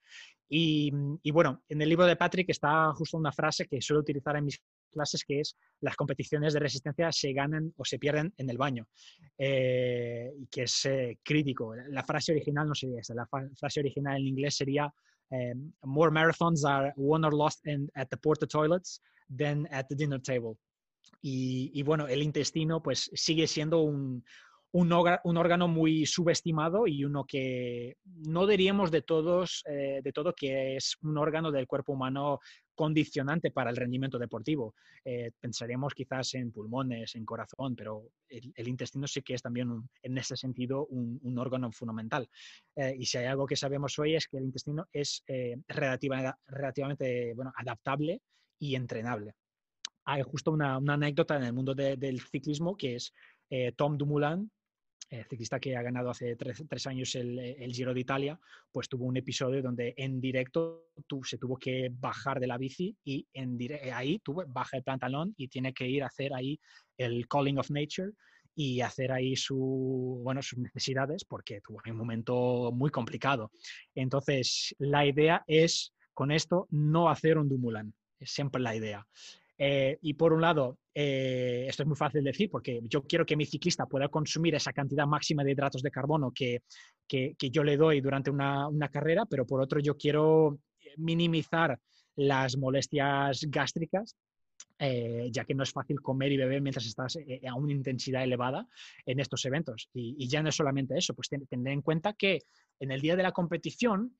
[0.48, 0.92] Y,
[1.24, 4.46] y bueno, en el libro de Patrick está justo una frase que suelo utilizar en
[4.46, 4.62] mis
[4.92, 8.88] clases que es las competiciones de resistencia se ganan o se pierden en el baño,
[9.38, 11.74] eh, y que es eh, crítico.
[11.90, 14.94] La frase original no sería esa, la frase original en inglés sería
[15.32, 17.66] eh, More marathons are won or lost
[17.96, 20.58] at the porta toilets than at the dinner table.
[21.22, 24.24] Y, y, bueno, el intestino pues sigue siendo un,
[24.74, 30.78] un, órgano muy subestimado y uno que no diríamos de todos, eh, de todo que
[30.78, 32.40] es un órgano del cuerpo humano
[32.82, 34.74] condicionante para el rendimiento deportivo.
[35.06, 40.18] Eh, pensaríamos quizás en pulmones, en corazón, pero el, intestino sí que es también en
[40.18, 42.28] ese sentido un, órgano fundamental.
[42.76, 45.24] Eh, y si hay algo que sabemos hoy es que el intestino es
[45.68, 48.20] relativamente bueno, adaptable
[48.58, 49.36] y entrenable.
[50.06, 53.14] Hay justo una, anécdota en el mundo del ciclismo que es
[53.76, 54.50] Tom Dumoulin,
[55.12, 58.40] eh, ciclista que ha ganado hace tres, años el, el, Giro de Italia,
[58.72, 60.86] pues tuvo un episodio donde en directo
[61.24, 65.34] se tuvo que bajar de la bici y en eh, ahí tuvo, baja el pantalón
[65.36, 66.58] y tiene que ir a hacer ahí
[66.98, 68.14] el Calling of Nature
[68.56, 73.52] y hacer ahí su, bueno, sus necesidades porque tuvo un momento muy complicado.
[73.94, 79.06] Entonces, la idea es con esto no hacer un Dumoulin, es siempre la idea.
[79.64, 83.28] Eh, y por un lado, eh, esto es muy fácil de decir porque yo quiero
[83.28, 86.64] que mi ciclista pueda consumir esa cantidad máxima de hidratos de carbono que,
[87.08, 90.58] que, yo le doy durante una, una, carrera, pero por otro yo quiero
[90.98, 91.78] minimizar
[92.16, 94.16] las molestias gástricas.
[94.78, 98.66] Eh, ya que no es fácil comer y beber mientras estás a una intensidad elevada
[99.06, 99.90] en estos eventos.
[99.94, 102.42] Y, ya no es solamente eso, pues ten, en cuenta que
[102.80, 104.16] en el día de la competición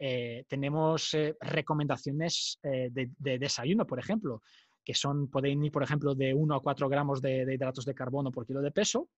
[0.48, 4.44] tenemos recomendaciones de, de, desayuno, por ejemplo
[4.84, 8.32] que son, pueden ir, por ejemplo, de 1 a 4 gramos de, hidratos de carbono
[8.32, 9.10] por kilo de peso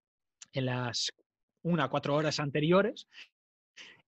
[0.51, 1.11] en las
[1.63, 3.07] 1 a 4 horas anteriores.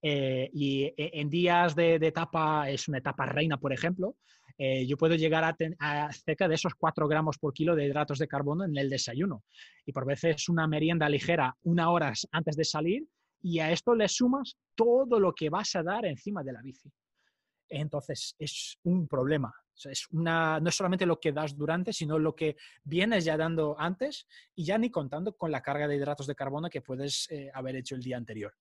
[0.02, 4.16] Eh, y e, en días de, etapa, es una etapa reina, por ejemplo,
[4.58, 5.44] eh, yo puedo llegar
[5.80, 9.44] a, cerca de esos 4 gramos por kilo de hidratos de carbono en el desayuno.
[9.86, 13.06] Y por veces una merienda ligera una hora antes de salir
[13.42, 16.90] y a esto le sumas todo lo que vas a dar encima de la bici.
[17.80, 19.54] Entonces es un problema
[19.84, 23.76] es una, no es solamente lo que das durante, sino lo que vienes ya dando
[23.78, 27.52] antes y ya ni contando con la carga de hidratos de carbono que puedes eh,
[27.54, 28.54] haber hecho el día anterior.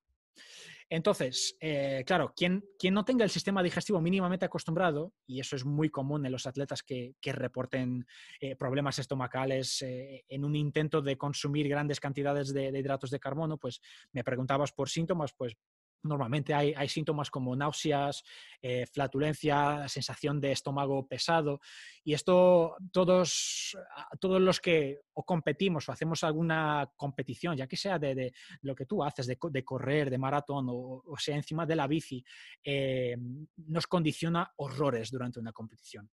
[0.91, 5.65] Entonces, eh, claro, quien, quien, no tenga el sistema digestivo mínimamente acostumbrado, y eso es
[5.65, 8.07] muy común en los atletas que, que reporten
[8.39, 13.57] eh, problemas estomacales en un intento de consumir grandes cantidades de, de, hidratos de carbono,
[13.57, 13.81] pues
[14.13, 15.57] me preguntabas por síntomas, pues
[16.05, 18.23] Normalmente hay, síntomas como náuseas,
[18.61, 21.61] eh, flatulencia, sensación de estómago pesado.
[22.05, 23.77] Y esto todos,
[24.21, 28.33] todos los que o competimos o hacemos alguna competición, ya que sea de,
[28.63, 32.25] lo que tú haces, de, correr, de maratón o, sea encima de la bici,
[32.63, 33.17] eh,
[33.57, 36.11] nos condiciona horrores durante una competición.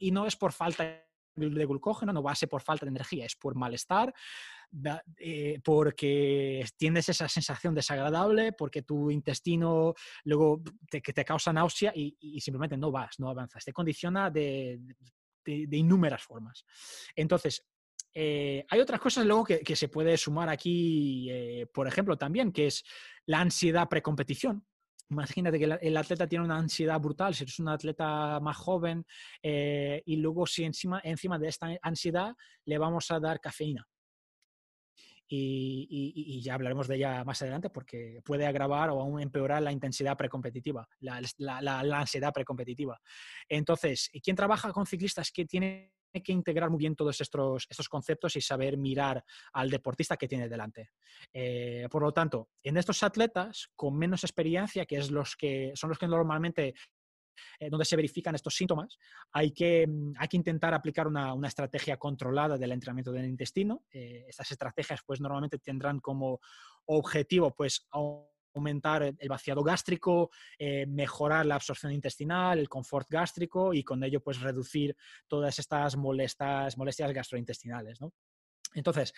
[0.00, 1.04] y no es por falta
[1.34, 4.12] de glucógeno, no va a ser por falta de energía, es por malestar,
[5.18, 9.94] eh, porque tienes esa sensación desagradable, porque tu intestino
[10.24, 13.64] luego te, te causa náusea y, simplemente no vas, no avanzas.
[13.64, 14.80] Te condiciona de,
[15.44, 16.64] de, inúmeras formas.
[17.14, 17.64] Entonces,
[18.12, 22.68] eh, hay otras cosas luego que, se puede sumar aquí, eh, por ejemplo, también, que
[22.68, 22.84] es
[23.26, 24.64] la ansiedad precompetición.
[25.14, 29.06] Imagínate que el, atleta tiene una ansiedad brutal, si eres un atleta más joven
[29.40, 32.34] eh, y luego si encima, encima de esta ansiedad
[32.64, 33.86] le vamos a dar cafeína.
[35.26, 40.16] Y, ya hablaremos de ella más adelante porque puede agravar o aún empeorar la intensidad
[40.16, 43.00] precompetitiva, la, la, la ansiedad precompetitiva.
[43.48, 45.90] Entonces, ¿quién trabaja con ciclistas que tienen
[46.22, 50.48] que integrar muy bien todos estos, estos conceptos y saber mirar al deportista que tiene
[50.48, 50.90] delante.
[51.32, 55.90] Eh, por lo tanto, en estos atletas con menos experiencia, que, es los que son
[55.90, 56.74] los que normalmente
[57.58, 58.98] eh, donde se verifican estos síntomas,
[59.32, 63.84] hay que, mm, hay que intentar aplicar una, una, estrategia controlada del entrenamiento del intestino.
[63.90, 66.40] Eh, estas estrategias pues normalmente tendrán como
[66.86, 67.86] objetivo pues
[68.54, 74.20] aumentar el vaciado gástrico, eh, mejorar la absorción intestinal, el confort gástrico y con ello
[74.20, 78.00] pues reducir todas estas molestas, molestias gastrointestinales.
[78.00, 78.12] ¿no?
[78.74, 79.12] Entonces,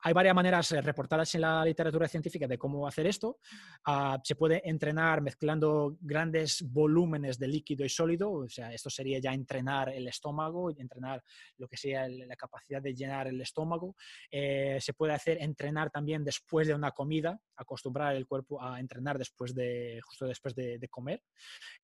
[0.00, 3.38] hay varias maneras eh, reportadas en la literatura científica de cómo hacer esto.
[3.84, 9.18] Ah, se puede entrenar mezclando grandes volúmenes de líquido y sólido, o sea, esto sería
[9.18, 11.22] ya entrenar el estómago, entrenar
[11.56, 13.96] lo que sea la capacidad de llenar el estómago.
[14.30, 19.18] Eh, se puede hacer entrenar también después de una comida, acostumbrar el cuerpo a entrenar
[19.18, 21.22] después de, justo después de, comer.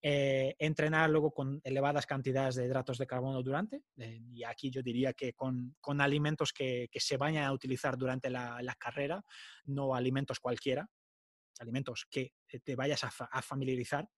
[0.00, 5.12] Eh, entrenar luego con elevadas cantidades de hidratos de carbono durante, y aquí yo diría
[5.12, 9.24] que con, con alimentos que, que se vayan a utilizar durante la, carrera,
[9.66, 10.88] no alimentos cualquiera,
[11.60, 14.08] alimentos que te vayas a, familiarizar.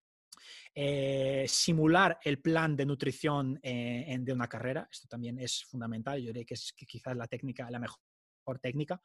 [0.74, 6.26] Eh, simular el plan de nutrición eh, de una carrera, esto también es fundamental, yo
[6.26, 8.00] diría que es quizás la técnica, la mejor
[8.55, 9.01] técnica.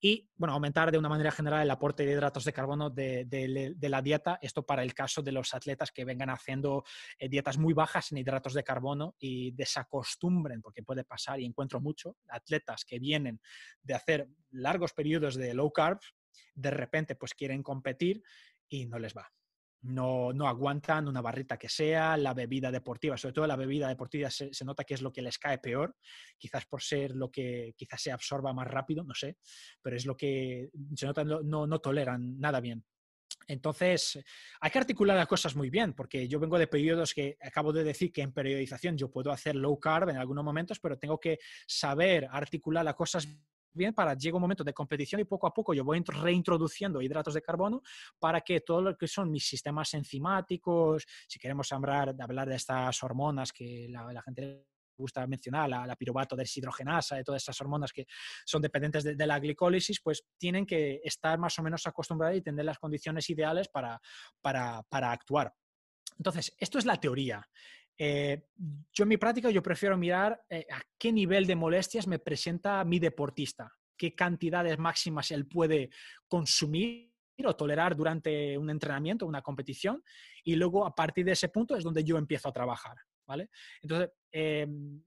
[0.00, 4.02] Y, bueno, aumentar de una manera general el aporte de hidratos de carbono de, la
[4.02, 4.38] dieta.
[4.40, 6.84] Esto para el caso de los atletas que vengan haciendo
[7.18, 11.80] eh, dietas muy bajas en hidratos de carbono y desacostumbren, porque puede pasar, y encuentro
[11.80, 13.40] mucho, atletas que vienen
[13.82, 16.00] de hacer largos periodos de low carb,
[16.54, 18.22] de repente pues quieren competir
[18.68, 19.30] y no les va
[19.86, 24.30] no, no, aguantan una barrita que sea, la bebida deportiva, sobre todo la bebida deportiva
[24.30, 25.96] se, nota que es lo que les cae peor,
[26.38, 29.38] quizás por ser lo que quizás se absorba más rápido, no sé,
[29.80, 32.84] pero es lo que se nota, no, no toleran nada bien.
[33.48, 34.18] Entonces,
[34.60, 37.84] hay que articular las cosas muy bien, porque yo vengo de periodos que acabo de
[37.84, 41.38] decir que en periodización yo puedo hacer low carb en algunos momentos, pero tengo que
[41.66, 43.28] saber articular las cosas
[43.76, 47.34] bien para llega un momento de competición y poco a poco yo voy reintroduciendo hidratos
[47.34, 47.82] de carbono
[48.18, 53.02] para que todo lo que son mis sistemas enzimáticos, si queremos hablar, hablar de estas
[53.02, 54.66] hormonas que la, la gente
[54.96, 58.06] gusta mencionar, la, la piruvato deshidrogenasa, de todas esas hormonas que
[58.44, 62.64] son dependientes de, la glicólisis, pues tienen que estar más o menos acostumbradas y tener
[62.64, 64.00] las condiciones ideales para,
[64.40, 65.52] para, para actuar.
[66.18, 67.46] Entonces, esto es la teoría.
[67.98, 68.48] Eh,
[68.92, 72.84] yo en mi práctica yo prefiero mirar eh, a qué nivel de molestias me presenta
[72.84, 75.90] mi deportista, qué cantidades máximas él puede
[76.28, 77.12] consumir
[77.44, 80.02] o tolerar durante un entrenamiento, una competición,
[80.42, 82.96] y luego a partir de ese punto es donde yo empiezo a trabajar.
[83.26, 83.50] ¿vale?
[83.82, 84.66] Entonces, eh,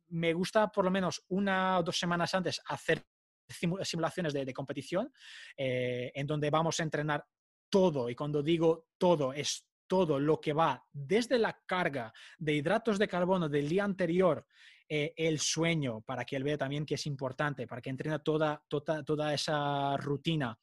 [0.10, 3.04] me gusta por lo menos una o dos semanas antes hacer
[3.48, 5.12] simulaciones de, de competición
[5.58, 7.26] en donde vamos a entrenar
[7.68, 12.98] todo, y cuando digo todo, es todo lo que va desde la carga de hidratos
[12.98, 14.46] de carbono del día anterior,
[14.88, 18.64] eh, el sueño, para que él vea también que es importante, para que entrene toda,
[18.70, 20.58] toda, toda esa rutina.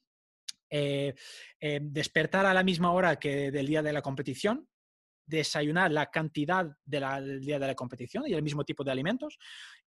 [0.70, 1.14] Eh,
[1.60, 4.68] eh, despertar a la misma hora que del día de la competición,
[5.26, 9.38] desayunar la cantidad del día de la competición y el mismo tipo de alimentos.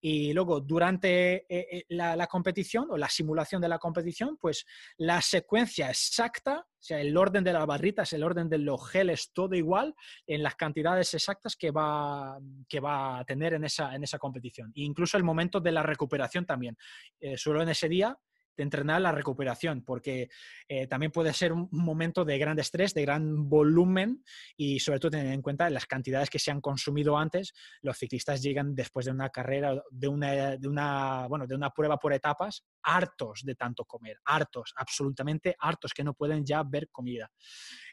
[0.01, 4.65] Y luego, durante eh, eh, la, competición o la simulación de la competición, pues
[4.97, 9.31] la secuencia exacta, o sea, el orden de las barritas, el orden de los geles,
[9.33, 9.95] todo igual
[10.27, 12.37] en las cantidades exactas que va,
[12.67, 14.71] que va a tener en esa, en esa competición.
[14.75, 16.77] E incluso el momento de la recuperación también.
[17.19, 18.17] Eh, solo en ese día
[18.63, 20.29] entrenar la recuperación, porque
[20.67, 24.23] eh, también puede ser un momento de gran estrés, de gran volumen
[24.55, 27.53] y sobre todo tener en cuenta las cantidades que se han consumido antes.
[27.81, 31.97] Los ciclistas llegan después de una carrera, de una, de una, bueno, de una prueba
[31.97, 37.29] por etapas, hartos de tanto comer, hartos, absolutamente hartos, que no pueden ya ver comida.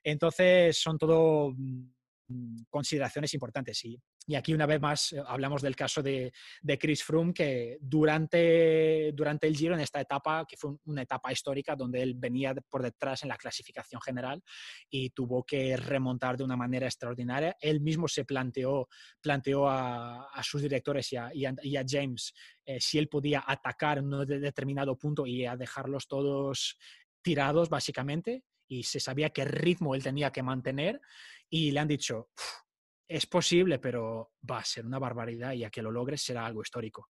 [0.03, 1.96] Entonces son todo mm,
[2.71, 3.85] consideraciones importantes.
[3.85, 6.33] Y y aquí una vez más eh, hablamos del caso de,
[6.81, 11.77] Chris Froome, que durante, durante el Giro, en esta etapa, que fue una etapa histórica
[11.77, 14.43] donde él venía por detrás en la clasificación general
[14.91, 18.89] y tuvo que remontar de una manera extraordinaria, él mismo se planteó,
[19.21, 22.33] planteó a, sus directores y a, y a, James
[22.65, 26.77] eh, si él podía atacar en un determinado punto y a dejarlos todos
[27.23, 31.01] tirados, básicamente, y se sabía qué ritmo él tenía que mantener
[31.51, 32.31] y le han dicho,
[33.09, 36.63] es posible, pero va a ser una barbaridad y a que lo logres será algo
[36.63, 37.11] histórico.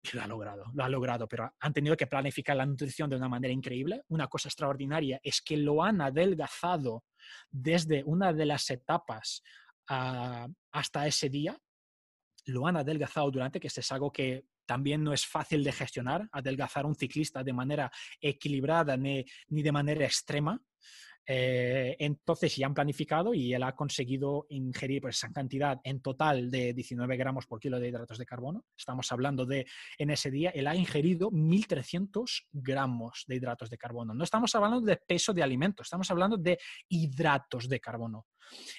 [0.00, 3.16] Y lo ha logrado, lo ha logrado, pero han tenido que planificar la nutrición de
[3.16, 4.02] una manera increíble.
[4.08, 7.04] Una cosa extraordinaria es que lo han adelgazado
[7.50, 9.42] desde una de las etapas
[9.88, 11.58] ah, hasta ese día.
[12.46, 16.86] Lo han adelgazado durante, que es algo que también no es fácil de gestionar, adelgazar
[16.86, 17.90] un ciclista de manera
[18.20, 20.62] equilibrada ni de manera extrema.
[21.30, 26.50] Eh, entonces ya han planificado y él ha conseguido ingerir pues, esa cantidad en total
[26.50, 28.64] de 19 gramos por kilo de hidratos de carbono.
[28.74, 29.66] Estamos hablando de,
[29.98, 34.14] en ese día, él ha ingerido 1.300 gramos de hidratos de carbono.
[34.14, 38.26] No estamos hablando de peso de alimento, estamos hablando de hidratos de carbono.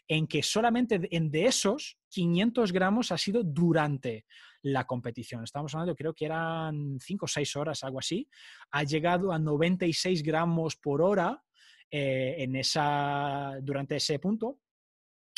[0.08, 4.26] En que solamente en de esos 500 gramos ha sido durante
[4.64, 5.44] la competición.
[5.44, 8.28] Estamos hablando, creo que eran 5 o 6 horas, algo así.
[8.72, 11.44] Ha llegado a 96 gramos por hora
[11.91, 14.60] eh, en esa, durante ese punto.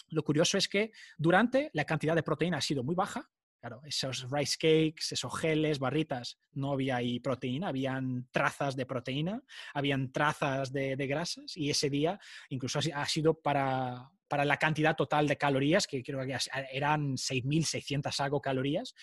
[0.09, 3.29] Lo curioso es que durante la cantidad de proteína ha sido muy baja.
[3.59, 9.43] Claro, esos rice cakes, esos geles, barritas, no había ahí proteína, habían trazas de proteína,
[9.75, 12.19] habían trazas de, grasas y ese día
[12.49, 16.37] incluso ha sido para, para la cantidad total de calorías, que creo que
[16.71, 18.95] eran 6.600 algo calorías,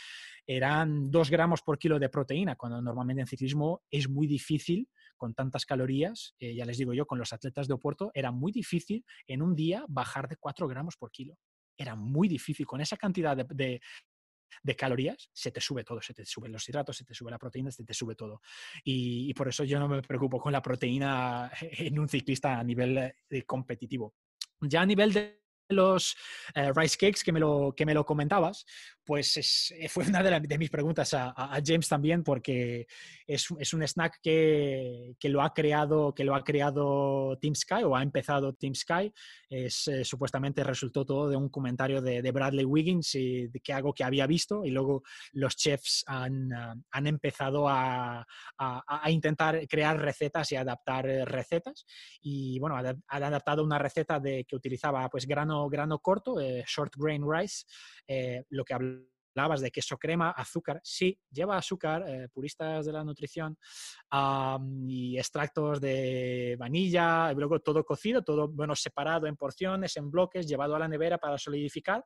[0.47, 4.89] eran 2 gramos por kilo de proteína, cuando normalmente en ciclismo es muy difícil
[5.19, 8.53] con tantas calorías, eh, ya les digo yo, con los atletas de Oporto, era muy
[8.53, 11.36] difícil en un día bajar de 4 gramos por kilo.
[11.77, 12.66] Era muy difícil.
[12.66, 13.81] Con esa cantidad de,
[14.77, 17.70] calorías, se te sube todo, se te suben los hidratos, se te sube la proteína,
[17.70, 18.40] se te sube todo.
[18.82, 22.97] Y, por eso yo no me preocupo con la proteína en un ciclista a nivel
[22.97, 24.15] eh, competitivo.
[24.61, 25.38] Ya a nivel de
[25.69, 26.16] los
[26.55, 28.65] eh, rice cakes que me lo, que me lo comentabas,
[29.09, 31.35] pues eh, fue una de, mis preguntas a,
[31.65, 32.86] James también, porque
[33.27, 38.03] es, un snack que, lo ha creado, que lo ha creado Team Sky o ha
[38.03, 39.11] empezado Team Sky.
[39.49, 43.95] Es, eh, supuestamente resultó todo de un comentario de, Bradley Wiggins y de que algo
[43.95, 48.27] que había visto y luego los chefs han, ah, empezado a,
[49.07, 51.86] intentar crear recetas y adaptar recetas.
[52.20, 56.95] Y bueno, han adaptado una receta de, que utilizaba pues grano, grano corto, eh, short
[56.97, 57.65] grain rice,
[58.51, 59.01] lo que habla
[59.39, 63.57] hablabas de queso crema, azúcar, sí, lleva azúcar, eh, puristas de la nutrición,
[64.87, 70.75] y extractos de vanilla, luego todo cocido, todo bueno, separado en porciones, en bloques, llevado
[70.75, 72.05] a la nevera para solidificar.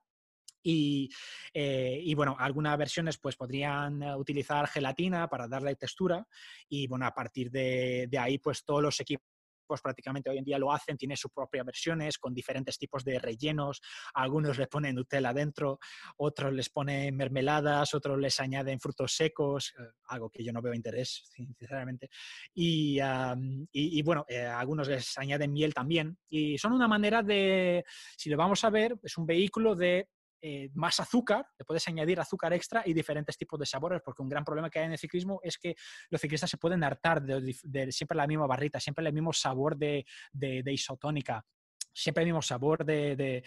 [0.65, 1.11] Y,
[1.53, 6.25] eh, bueno, algunas versiones pues podrían eh, utilizar gelatina para darle textura
[6.69, 9.32] y bueno, a partir de, de ahí pues todos los equipos
[9.81, 13.81] prácticamente hoy en día lo hacen, tiene sus propias versiones con diferentes tipos de rellenos,
[14.15, 15.79] algunos les ponen Nutella dentro,
[16.17, 20.75] otros les ponen mermeladas, otros les añaden frutos secos, eh, algo que yo no veo
[20.75, 22.11] interés, sinceramente,
[22.55, 23.01] y,
[24.03, 27.85] bueno, eh, algunos les añaden miel también, y son una manera de,
[28.17, 30.09] si lo vamos a ver, es un vehículo de
[30.43, 34.29] eh, más azúcar, le puedes añadir azúcar extra y diferentes tipos de sabores, porque un
[34.29, 35.77] gran problema que hay en el ciclismo es que
[36.11, 40.05] los ciclistas se pueden hartar de, siempre la misma barrita, siempre el mismo sabor de,
[40.33, 41.45] de isotónica
[41.93, 43.43] siempre el mismo sabor de,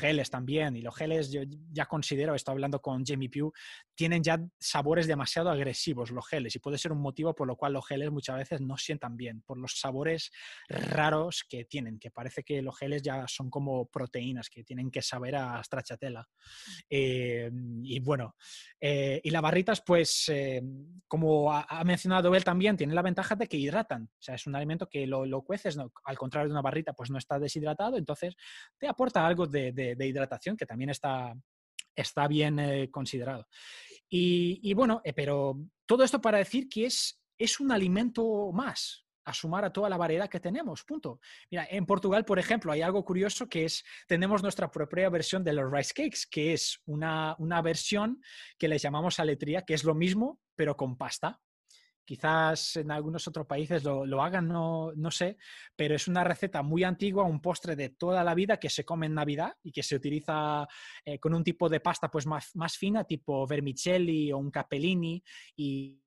[0.00, 0.76] geles también.
[0.76, 3.52] Y los geles, yo ya considero, estoy hablando con Jamie Pugh,
[3.94, 7.72] tienen ya sabores demasiado agresivos los geles y puede ser un motivo por lo cual
[7.72, 10.30] los geles muchas veces no sientan bien, por los sabores
[10.68, 15.02] raros que tienen, que parece que los geles ya son como proteínas, que tienen que
[15.02, 16.26] saber a stracciatella.
[16.88, 17.50] Eh,
[17.82, 18.36] y bueno,
[18.80, 20.62] eh, y las barritas, pues, eh,
[21.06, 24.04] como ha, mencionado él también, tienen la ventaja de que hidratan.
[24.04, 27.10] O sea, es un alimento que lo, lo cueces, al contrario de una barrita, pues
[27.10, 28.34] no está deshidratado hidratado, entonces
[28.78, 31.34] te aporta algo de, hidratación que también está,
[31.94, 33.46] está bien eh, considerado.
[34.08, 39.34] Y, bueno, eh, pero todo esto para decir que es, es un alimento más, a
[39.34, 41.20] sumar a toda la variedad que tenemos, punto.
[41.50, 45.52] Mira, en Portugal, por ejemplo, hay algo curioso que es, tenemos nuestra propia versión de
[45.52, 48.22] los rice cakes, que es una, una versión
[48.58, 51.38] que le llamamos aletría, que es lo mismo, pero con pasta
[52.08, 55.36] quizás en algunos otros países lo, hagan, no, no, sé,
[55.76, 59.04] pero es una receta muy antigua, un postre de toda la vida que se come
[59.04, 60.66] en Navidad y que se utiliza
[61.04, 65.22] eh, con un tipo de pasta pues más, más fina, tipo vermicelli o un capellini
[65.54, 66.02] y,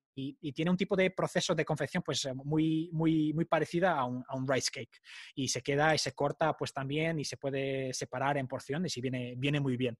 [0.54, 4.36] tiene un tipo de proceso de confección pues muy, muy, muy parecida a un, a
[4.36, 5.00] un, rice cake
[5.36, 9.00] y se queda y se corta pues también y se puede separar en porciones y
[9.00, 9.96] viene, viene muy bien.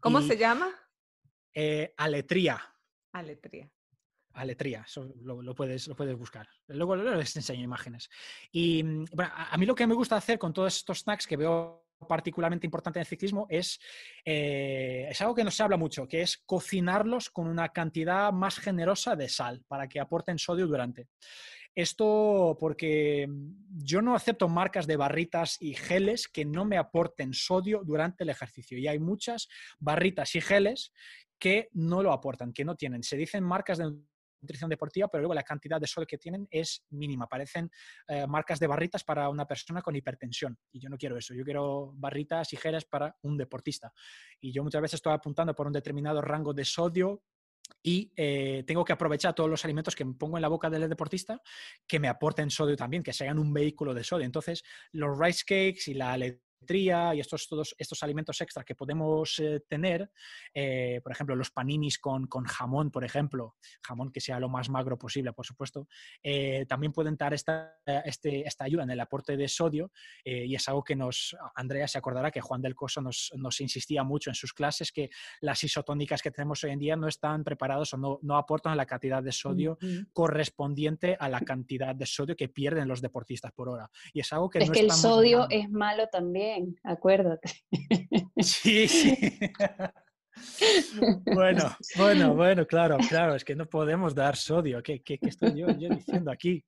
[0.00, 0.68] ¿Cómo se llama?
[1.54, 2.60] Eh, aletría.
[3.12, 3.70] Aletría.
[4.36, 6.46] Aletría, eso lo, puedes, lo puedes buscar.
[6.68, 8.10] Luego, les enseño imágenes.
[8.52, 11.36] Y mm, bueno, a, mí lo que me gusta hacer con todos estos snacks que
[11.36, 13.80] veo particularmente importante en el ciclismo es,
[14.22, 18.58] eh, es algo que no se habla mucho, que es cocinarlos con una cantidad más
[18.58, 21.08] generosa de sal para que aporten sodio durante.
[21.74, 27.32] Esto porque mm, yo no acepto marcas de barritas y geles que no me aporten
[27.32, 28.76] sodio durante el ejercicio.
[28.76, 29.48] Y hay muchas
[29.78, 30.92] barritas y geles
[31.38, 33.02] que no lo aportan, que no tienen.
[33.02, 33.92] Se dicen marcas de
[34.40, 37.26] nutrición deportiva, pero luego la cantidad de sodio que tienen es mínima.
[37.26, 37.70] Parecen
[38.08, 40.58] eh, marcas de barritas para una persona con hipertensión.
[40.72, 41.34] Y yo no quiero eso.
[41.34, 43.92] Yo quiero barritas geles para un deportista.
[44.40, 47.22] Y yo muchas veces estoy apuntando por un determinado rango de sodio
[47.82, 50.88] y eh, tengo que aprovechar todos los alimentos que me pongo en la boca del
[50.88, 51.40] deportista
[51.86, 54.24] que me aporten sodio también, que sean un vehículo de sodio.
[54.24, 56.16] Entonces, los rice cakes y la
[56.68, 60.10] y estos, todos estos alimentos extra que podemos eh, tener,
[60.54, 64.68] eh, por ejemplo, los paninis con, con, jamón, por ejemplo, jamón que sea lo más
[64.68, 65.88] magro posible, por supuesto,
[66.22, 69.90] eh, también pueden dar esta, este, esta ayuda en el aporte de sodio
[70.24, 74.02] y es algo que nos, Andrea se acordará que Juan del Coso nos, nos, insistía
[74.02, 75.10] mucho en sus clases que
[75.40, 78.86] las isotónicas que tenemos hoy en día no están preparados o no, no aportan la
[78.86, 79.78] cantidad de sodio
[80.12, 83.90] correspondiente a la cantidad de sodio que pierden los deportistas por hora.
[84.12, 84.58] Y es algo que...
[84.58, 86.45] Es que el sodio es malo también
[86.84, 87.50] acuérdate.
[88.40, 89.16] Sí, sí.
[91.34, 94.82] Bueno, bueno, bueno, claro, claro, es que no podemos dar sodio.
[94.82, 96.64] ¿Qué, estoy yo, diciendo aquí?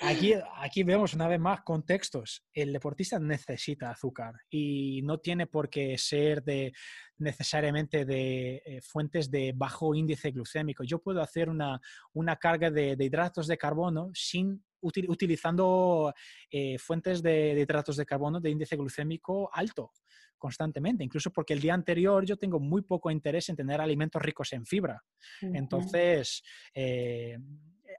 [0.00, 2.44] Aquí, aquí vemos una vez más contextos.
[2.52, 6.72] El deportista necesita azúcar y no tiene por qué ser de
[7.18, 10.84] necesariamente de eh, fuentes de bajo índice glucémico.
[10.84, 11.80] Yo puedo hacer una,
[12.12, 16.12] una carga de, de hidratos de carbono sin utilizando
[16.50, 19.92] eh, fuentes de, hidratos de carbono de índice glucémico alto
[20.38, 24.52] constantemente, incluso porque el día anterior yo tengo muy poco interés en tener alimentos ricos
[24.54, 25.02] en fibra.
[25.42, 26.42] Entonces,
[26.74, 27.38] eh,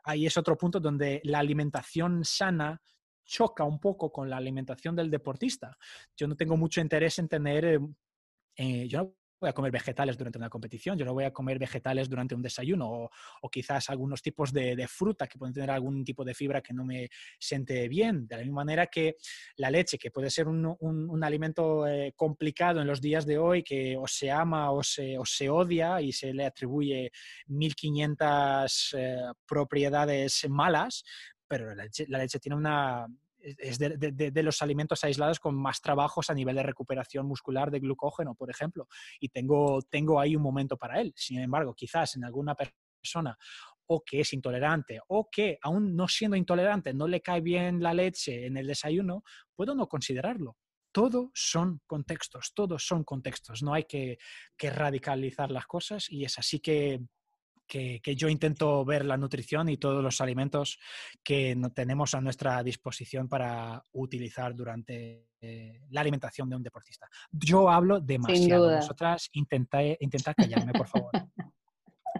[0.04, 2.82] ahí es otro punto donde la alimentación sana
[3.24, 5.78] choca un poco con la alimentación del deportista.
[6.18, 7.80] Yo no tengo mucho interés en tener,
[8.56, 12.08] eh, yo voy a comer vegetales durante una competición, yo no voy a comer vegetales
[12.08, 13.10] durante un desayuno
[13.42, 16.86] o, quizás algunos tipos de, fruta que pueden tener algún tipo de fibra que no
[16.86, 17.10] me
[17.40, 18.28] siente bien.
[18.28, 19.16] De la misma manera que
[19.58, 23.98] la leche, que puede ser un, alimento eh, complicado en los días de hoy, que
[23.98, 27.12] o se ama o se, se odia y se le atribuye
[27.48, 31.04] 1500 eh, propiedades malas,
[31.48, 33.08] pero la leche tiene una,
[33.42, 38.36] es de, los alimentos aislados con más trabajos a nivel de recuperación muscular de glucógeno,
[38.36, 38.88] por ejemplo,
[39.20, 41.14] y tengo, tengo ahí un momento para él.
[41.16, 43.38] Sin embargo, quizás en alguna persona
[43.88, 47.94] o que es intolerante o que aún no siendo intolerante no le cae bien la
[47.94, 49.24] leche en el desayuno,
[49.56, 50.58] puedo no considerarlo.
[50.94, 54.18] Todos son contextos, todos son contextos, no hay que,
[54.58, 57.02] que radicalizar las cosas y es así que
[57.72, 60.78] que, yo intento ver la nutrición y todos los alimentos
[61.24, 67.08] que tenemos a nuestra disposición para utilizar durante eh, la alimentación de un deportista.
[67.32, 68.76] Yo hablo demasiado.
[68.76, 71.12] Vosotras intentad, intentad callarme, por favor.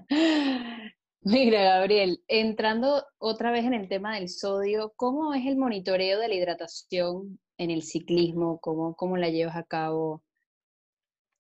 [1.24, 6.30] Mira, Gabriel, entrando otra vez en el tema del sodio, ¿cómo es el monitoreo de
[6.30, 8.60] la hidratación en el ciclismo?
[8.60, 10.24] ¿Cómo, cómo la llevas a cabo?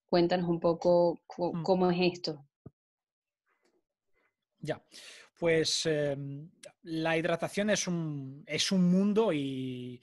[0.09, 1.63] Cuéntanos un poco mm.
[1.63, 2.45] cómo es esto.
[4.61, 4.81] Ya,
[5.41, 6.51] pues em,
[6.83, 9.99] la hidratación es un, es un mundo y,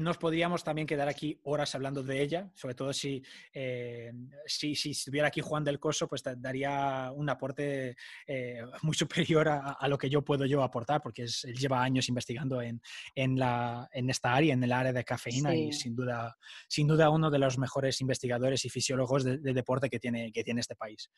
[0.00, 3.22] nos podríamos también quedar aquí horas hablando de ella, sobre todo si,
[3.52, 9.48] em, si, si, estuviera aquí Juan del Coso, pues daría un aporte eh, muy superior
[9.48, 12.80] a, lo que yo puedo yo aportar, porque él lleva años investigando en,
[13.14, 16.36] en, la, en, esta área, en el área de cafeína, y sin duda,
[16.68, 20.44] sin duda uno de los mejores investigadores y fisiólogos de, de deporte que tiene, que
[20.44, 21.10] tiene este país.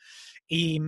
[0.48, 0.80] Y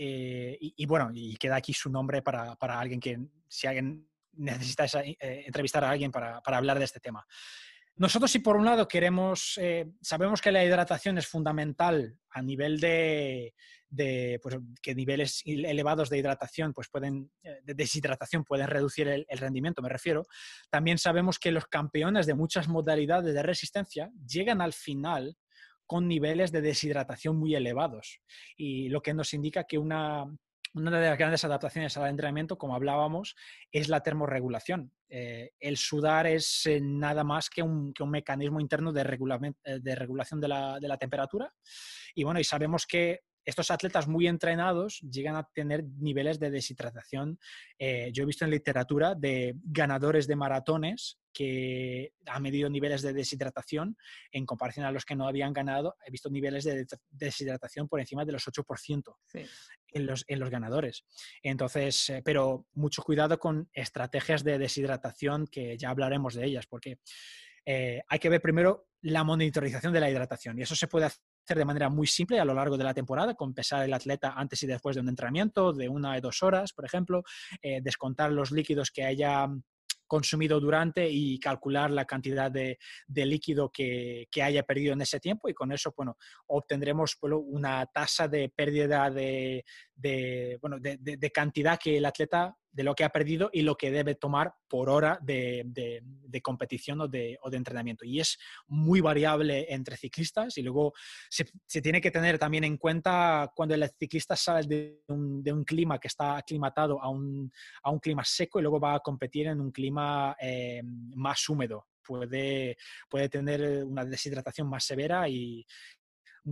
[0.00, 3.18] eh, y, bueno, y queda aquí su nombre para, para alguien que,
[3.48, 7.26] si alguien necesita eh, entrevistar a alguien para, para, hablar de este tema.
[7.96, 12.78] Nosotros, si por un lado queremos, eh, sabemos que la hidratación es fundamental a nivel
[12.78, 13.54] de,
[13.88, 19.38] de pues, que niveles elevados de hidratación, pues pueden, de deshidratación pueden reducir el, el,
[19.38, 20.28] rendimiento, me refiero.
[20.70, 25.36] También sabemos que los campeones de muchas modalidades de resistencia llegan al final
[25.88, 28.20] con niveles de deshidratación muy elevados.
[28.56, 30.26] Y lo que nos indica que una,
[30.74, 33.34] una de las grandes adaptaciones al entrenamiento, como hablábamos,
[33.72, 34.92] es la termorregulación.
[35.08, 40.48] Eh, el sudar es eh, nada más que un, mecanismo interno de, de regulación de
[40.48, 41.50] la, de la, temperatura.
[42.14, 47.38] Y bueno, y sabemos que estos atletas muy entrenados llegan a tener niveles de deshidratación.
[47.78, 53.14] Eh, yo he visto en literatura de ganadores de maratones que han medido niveles de
[53.14, 53.96] deshidratación
[54.32, 55.96] en comparación a los que no habían ganado.
[56.04, 59.16] He visto niveles de deshidratación por encima de los 8%
[59.92, 61.06] en, los, en los ganadores.
[61.42, 66.98] Entonces, eh, pero mucho cuidado con estrategias de deshidratación que ya hablaremos de ellas, porque
[67.64, 71.22] eh, hay que ver primero la monitorización de la hidratación y eso se puede hacer
[71.56, 74.62] de manera muy simple a lo largo de la temporada, con pesar el atleta antes
[74.62, 77.22] y después de un entrenamiento de una o dos horas, por ejemplo,
[77.62, 79.48] eh, descontar los líquidos que haya
[80.08, 85.54] consumido durante y calcular la cantidad de, líquido que, haya perdido en ese tiempo y
[85.54, 86.16] con eso bueno,
[86.46, 89.64] obtendremos una tasa de pérdida de,
[90.60, 94.14] bueno, de, cantidad que el atleta de lo que ha perdido y lo que debe
[94.14, 96.00] tomar por hora de,
[96.44, 98.04] competición o de, entrenamiento.
[98.04, 98.38] Y es
[98.68, 100.92] muy variable entre ciclistas y luego
[101.28, 101.44] se,
[101.82, 106.36] tiene que tener también en cuenta cuando el ciclista sale de un, clima que está
[106.36, 107.50] aclimatado a un,
[108.00, 111.88] clima seco y luego va a competir en un clima eh, más húmedo.
[112.06, 112.76] Puede,
[113.10, 115.66] puede tener una deshidratación más severa y,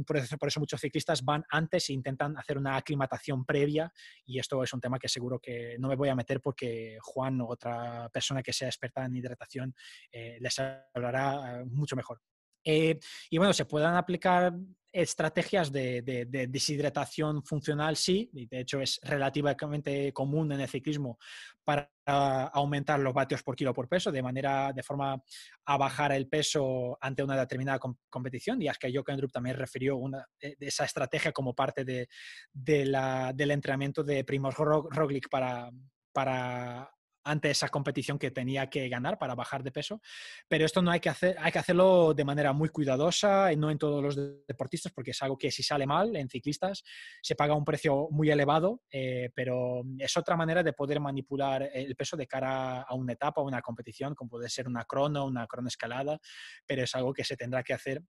[0.04, 3.92] por eso, muchos ciclistas van antes e intentan hacer una aclimatación previa
[4.24, 7.40] y esto es un tema que seguro que no me voy a meter porque Juan
[7.40, 9.74] o otra persona que sea experta en hidratación
[10.10, 12.20] eh, les hablará eh, mucho mejor.
[12.68, 12.98] Eh,
[13.30, 14.52] y bueno, se puedan aplicar
[14.92, 16.02] estrategias de,
[16.48, 21.18] deshidratación funcional, sí, y de hecho es relativamente común en el ciclismo
[21.62, 25.22] para aumentar los vatios por kilo por peso, de manera, de forma
[25.66, 27.78] a bajar el peso ante una determinada
[28.08, 28.62] competición.
[28.62, 32.08] Y es que Jokendrup también refirió una, eh, esa estrategia como parte de,
[32.52, 35.70] del entrenamiento de Primoz Roglic para,
[36.12, 36.90] para
[37.26, 40.00] ante esa competición que tenía que ganar para bajar de peso.
[40.48, 43.70] Pero esto no hay que hacer, hay que hacerlo de manera muy cuidadosa y no
[43.70, 44.16] en todos los
[44.46, 46.84] deportistas, porque es algo que si sale mal en ciclistas
[47.20, 51.96] se paga un precio muy elevado, eh, pero es otra manera de poder manipular el
[51.96, 55.46] peso de cara a una etapa o una competición, como puede ser una crono, una
[55.66, 56.18] escalada,
[56.66, 58.02] pero es algo que se tendrá que hacer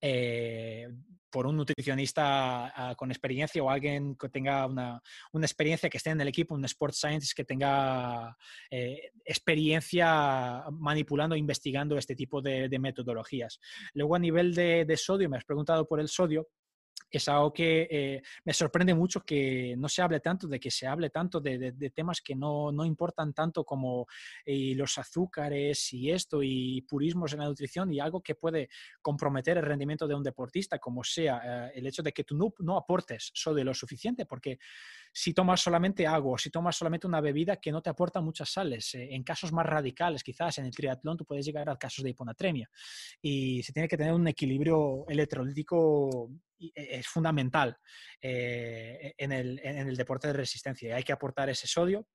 [0.00, 0.88] eh,
[1.32, 5.00] por un nutricionista ah, con experiencia o alguien que tenga una,
[5.40, 8.36] experiencia, que esté en el equipo, un sports scientist que tenga
[8.70, 13.58] eh, experiencia manipulando, investigando este tipo de, metodologías.
[13.94, 16.48] Luego, a nivel de, sodio, me has preguntado por el sodio
[17.18, 20.86] es algo que eh, me sorprende mucho que no se hable tanto, de que se
[20.86, 24.06] hable tanto de, temas que no, no, importan tanto como
[24.44, 28.68] eh, los azúcares y esto y purismos en la nutrición y algo que puede
[29.00, 32.52] comprometer el rendimiento de un deportista, como sea eh, el hecho de que tú no,
[32.60, 34.58] no aportes sodio lo suficiente, porque
[35.12, 38.50] si tomas solamente agua o si tomas solamente una bebida que no te aporta muchas
[38.50, 38.94] sales.
[38.94, 42.10] Eh, en casos más radicales, quizás en el triatlón, tú puedes llegar a casos de
[42.10, 42.68] hiponatremia.
[43.20, 47.76] Y se tiene que tener un equilibrio electrolítico e, es fundamental
[48.20, 50.96] eh, en, el, en, el, deporte de resistencia.
[50.96, 52.06] Hay que aportar ese sodio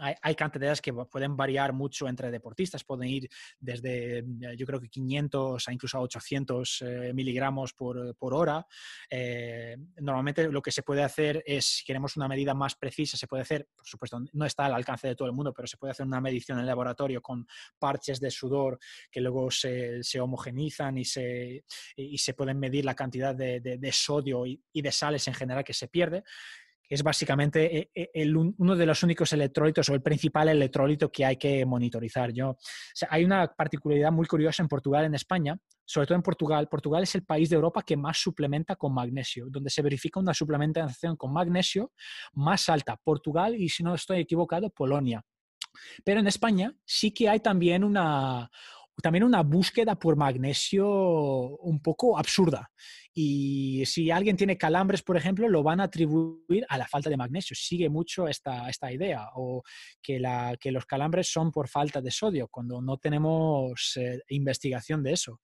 [0.00, 4.24] hay, cantidades que pueden variar mucho entre deportistas, pueden ir desde eh,
[4.56, 8.66] yo creo que 500 a incluso a 800 eh, miligramos por, por hora.
[9.10, 13.26] Eh, normalmente lo que se puede hacer es, si queremos una medida más precisa, se
[13.26, 15.92] puede hacer, por supuesto, no está al alcance de todo el mundo, pero se puede
[15.92, 17.46] hacer una medición en el laboratorio con
[17.78, 18.78] parches de sudor
[19.10, 21.64] que luego se, se homogenizan y se,
[21.96, 25.64] y se pueden medir la cantidad de, de, sodio y, y de sales en general
[25.64, 26.22] que se pierde
[26.88, 31.36] es básicamente eh, eh, uno de los únicos electrolitos o el principal electrolito que hay
[31.36, 32.32] que monitorizar.
[32.32, 32.56] Yo,
[33.10, 36.68] hay una particularidad muy curiosa en Portugal, en España, sobre todo en Portugal.
[36.68, 40.34] Portugal es el país de Europa que más suplementa con magnesio, donde se verifica una
[40.34, 41.92] suplementación con magnesio
[42.32, 42.96] más alta.
[42.96, 45.24] Portugal y, si no estoy equivocado, Polonia.
[46.04, 48.50] Pero en España sí que hay también una,
[49.02, 52.70] también una búsqueda por magnesio un poco absurda.
[53.12, 57.16] Y si alguien tiene calambres, por ejemplo, lo van a atribuir a la falta de
[57.16, 57.56] magnesio.
[57.56, 59.62] Sigue mucho esta, esta idea, o
[60.00, 65.02] que, la, que los calambres son por falta de sodio, cuando no tenemos eh, investigación
[65.02, 65.40] de eso.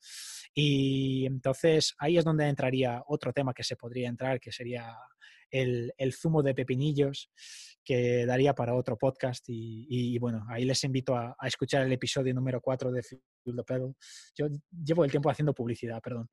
[0.54, 4.96] Y entonces ahí es donde entraría otro tema que se podría entrar, que sería
[5.50, 7.30] el, el zumo de pepinillos
[7.84, 9.44] que daría para otro podcast.
[9.46, 13.94] Y, bueno, ahí les invito a, escuchar el episodio número 4 de Field Pedal.
[14.36, 14.48] Yo
[14.84, 16.28] llevo el tiempo haciendo publicidad, perdón.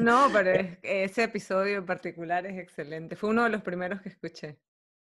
[0.00, 0.50] No, pero
[0.82, 3.14] ese episodio en particular es excelente.
[3.14, 4.58] Fue uno de los primeros que escuché.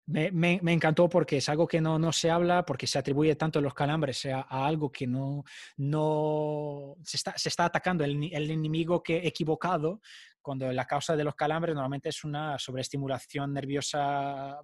[0.07, 3.35] Me, me, me, encantó porque es algo que no, no, se habla, porque se atribuye
[3.35, 5.43] tanto los calambres a, a algo que no,
[5.75, 9.99] no se, está, se está atacando el, el, enemigo que equivocado
[10.41, 14.61] cuando la causa de los calambres normalmente es una sobreestimulación nerviosa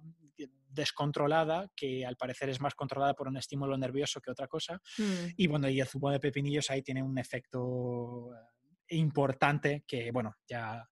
[0.74, 4.80] descontrolada, que al parecer es más controlada por un estímulo nervioso que otra cosa.
[4.98, 5.26] Mm.
[5.36, 10.34] Y bueno, y el zumo de pepinillos ahí tiene un efecto eh, importante que, bueno,
[10.46, 10.88] ya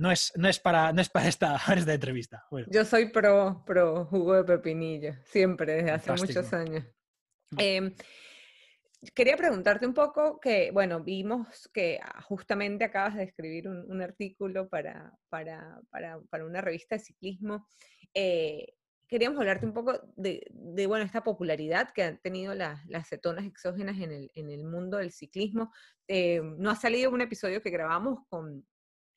[0.00, 2.46] no es, no es, para, no es para esta, esta entrevista.
[2.68, 6.84] Yo soy pro, pro jugo de pepinillo, siempre, desde hace muchos años.
[7.58, 7.94] Eh,
[9.14, 14.70] quería preguntarte un poco que, bueno, vimos que ah, justamente acabas de escribir un, artículo
[14.70, 17.66] para, para, para, para, una revista de ciclismo.
[18.14, 18.72] Eh,
[19.06, 23.44] queríamos hablarte un poco de, de, bueno, esta popularidad que han tenido las, las cetonas
[23.44, 25.70] exógenas en el, en el mundo del ciclismo.
[26.08, 28.64] Eh, no ha salido un episodio que grabamos con,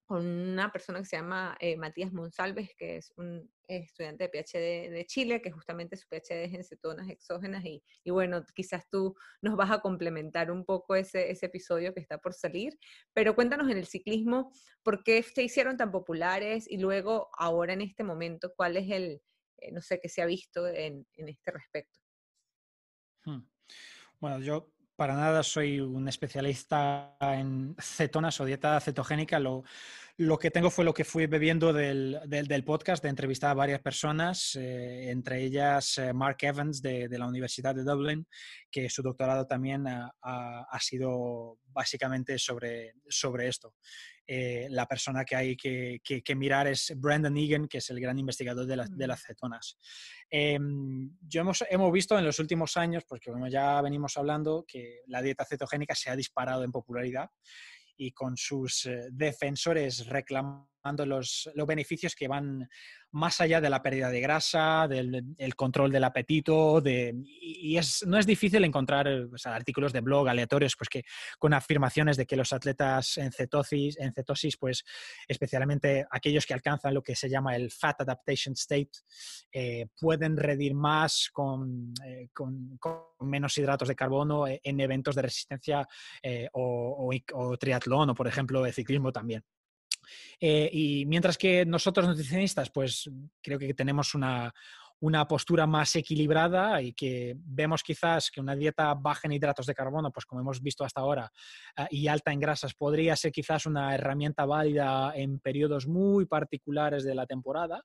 [0.05, 4.91] con una persona que se llama eh, Matías Monsalves, que es un estudiante de PhD
[4.91, 9.15] de Chile, que justamente su PhD es en cetonas exógenas, y, y, bueno, quizás tú
[9.41, 12.77] nos vas a complementar un poco ese, episodio que está por salir,
[13.13, 14.51] pero cuéntanos en el ciclismo,
[14.83, 16.69] ¿por qué se hicieron tan populares?
[16.69, 19.21] Y luego, ahora en este momento, ¿cuál es el,
[19.57, 21.99] eh, no sé, qué se ha visto en, en este respecto?
[23.23, 23.47] Hmm.
[24.19, 29.39] Bueno, yo para nada soy un especialista en cetonas o dieta cetogénica.
[29.39, 29.63] Lo,
[30.17, 33.81] lo que tengo fue lo que fui bebiendo del, del, podcast, de entrevistar a varias
[33.81, 38.27] personas, eh, entre ellas eh, Mark Evans de, de, la Universidad de Dublin,
[38.69, 43.73] que su doctorado también ha, ha, sido básicamente sobre, sobre esto.
[44.27, 48.17] Eh, la persona que hay que, que, mirar es Brandon Egan, que es el gran
[48.19, 49.79] investigador de, de las cetonas.
[50.29, 55.01] Em, yo hemos, hemos, visto en los últimos años, porque como ya venimos hablando, que
[55.07, 57.29] la dieta cetogénica se ha disparado en popularidad
[57.97, 60.72] y con sus defensores reclamando
[61.05, 62.67] los, los beneficios que van
[63.11, 68.05] más allá de la pérdida de grasa, del el control del apetito, de, y es,
[68.07, 69.07] no es difícil encontrar
[69.45, 71.03] artículos de blog aleatorios pues que,
[71.37, 74.83] con afirmaciones de que los atletas en cetosis, en cetosis, pues
[75.27, 78.91] especialmente aquellos que alcanzan lo que se llama el Fat Adaptation State,
[79.51, 82.79] eh, pueden redir más con, eh, con,
[83.19, 85.87] menos hidratos de carbono en eventos de resistencia
[86.21, 89.43] eh, o, o, o triatlón o, por ejemplo, de ciclismo también.
[90.39, 93.09] Eh, y mientras que nosotros nutricionistas, pues
[93.41, 94.53] creo que tenemos una,
[95.03, 99.75] una postura más equilibrada y que vemos quizás que una dieta baja en hidratos de
[99.75, 101.29] carbono, pues como hemos visto hasta ahora,
[101.77, 107.03] uh, y alta en grasas, podría ser quizás una herramienta válida en periodos muy particulares
[107.03, 107.83] de la temporada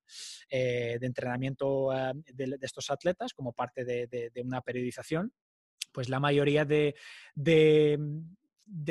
[0.49, 5.33] eh, de entrenamiento uh, de, de, estos atletas como parte de, de, de, una periodización.
[5.91, 6.95] Pues la mayoría de,
[7.35, 7.99] de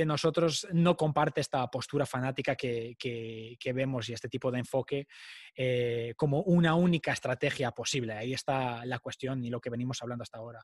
[0.06, 5.08] nosotros no comparte esta postura fanática que, que, vemos y este tipo de enfoque
[5.56, 8.14] eh, como una única estrategia posible.
[8.14, 10.64] Ahí está la cuestión y lo que venimos hablando hasta ahora.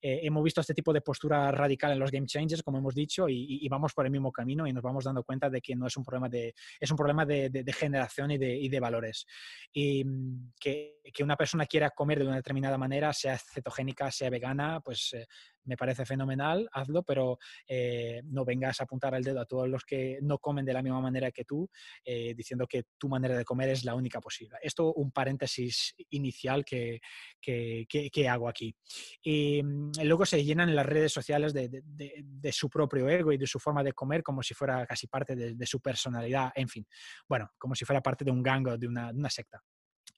[0.00, 3.28] Eh, hemos visto este tipo de postura radical en los game changers, como hemos dicho,
[3.28, 5.86] y, y, vamos por el mismo camino y nos vamos dando cuenta de que no
[5.86, 8.80] es un problema de, es un problema de, de, de generación y de, y de,
[8.80, 9.26] valores.
[9.72, 14.30] Y mm, que, que, una persona quiera comer de una determinada manera, sea cetogénica, sea
[14.30, 15.26] vegana, pues eh,
[15.64, 19.84] me parece fenomenal, hazlo, pero eh, no vengas a apuntar el dedo a todos los
[19.84, 21.68] que no comen de la misma manera que tú,
[22.04, 24.58] eh, diciendo que tu manera de comer es la única posible.
[24.62, 27.00] Esto un paréntesis inicial que,
[27.40, 28.74] que, hago aquí.
[29.22, 33.38] Y mm, luego se llenan en las redes sociales de, de, su propio ego y
[33.38, 36.86] de su forma de comer como si fuera casi parte de, su personalidad, en fin,
[37.28, 39.62] bueno, como si fuera parte de un gango, de una secta.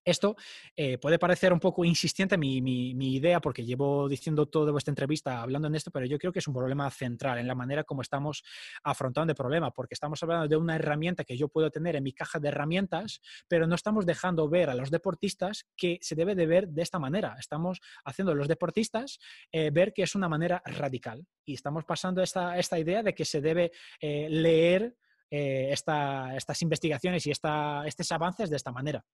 [0.07, 0.37] Esto
[0.77, 4.93] eh, puede parecer un poco insistente mi, mi, mi, idea, porque llevo diciendo toda vuestra
[4.93, 7.83] entrevista hablando en esto, pero yo creo que es un problema central en la manera
[7.83, 8.45] como estamos
[8.85, 12.13] afrontando el problema, porque estamos hablando de una herramienta que yo puedo tener en mi
[12.13, 16.47] caja de herramientas, pero no estamos dejando ver a los deportistas que se debe de
[16.47, 17.35] ver de esta manera.
[17.41, 19.19] Estamos haciendo a los deportistas
[19.51, 23.25] eh, ver que es una manera radical y estamos pasando esta, esta idea de que
[23.25, 24.95] se debe eh, leer
[25.29, 29.05] esta, estas investigaciones y esta, estos avances de esta manera.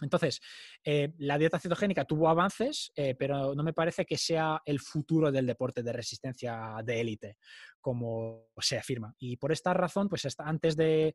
[0.00, 0.40] Entonces,
[0.84, 5.32] eh, la dieta cetogénica tuvo avances, eh, pero no me parece que sea el futuro
[5.32, 7.36] del deporte de resistencia de élite,
[7.80, 9.14] como se afirma.
[9.18, 11.14] Y por esta razón, pues antes de,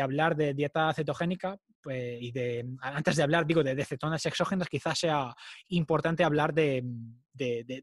[0.00, 4.98] hablar de dieta cetogénica, pues, y de, antes de hablar, digo, de, cetonas exógenas, quizás
[4.98, 5.34] sea
[5.68, 6.82] importante hablar de,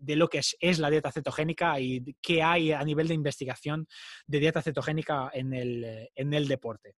[0.08, 3.88] lo que es, es, la dieta cetogénica y qué hay a nivel de investigación
[4.26, 6.96] de dieta cetogénica en el, en el deporte.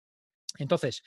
[0.59, 1.03] Entonces,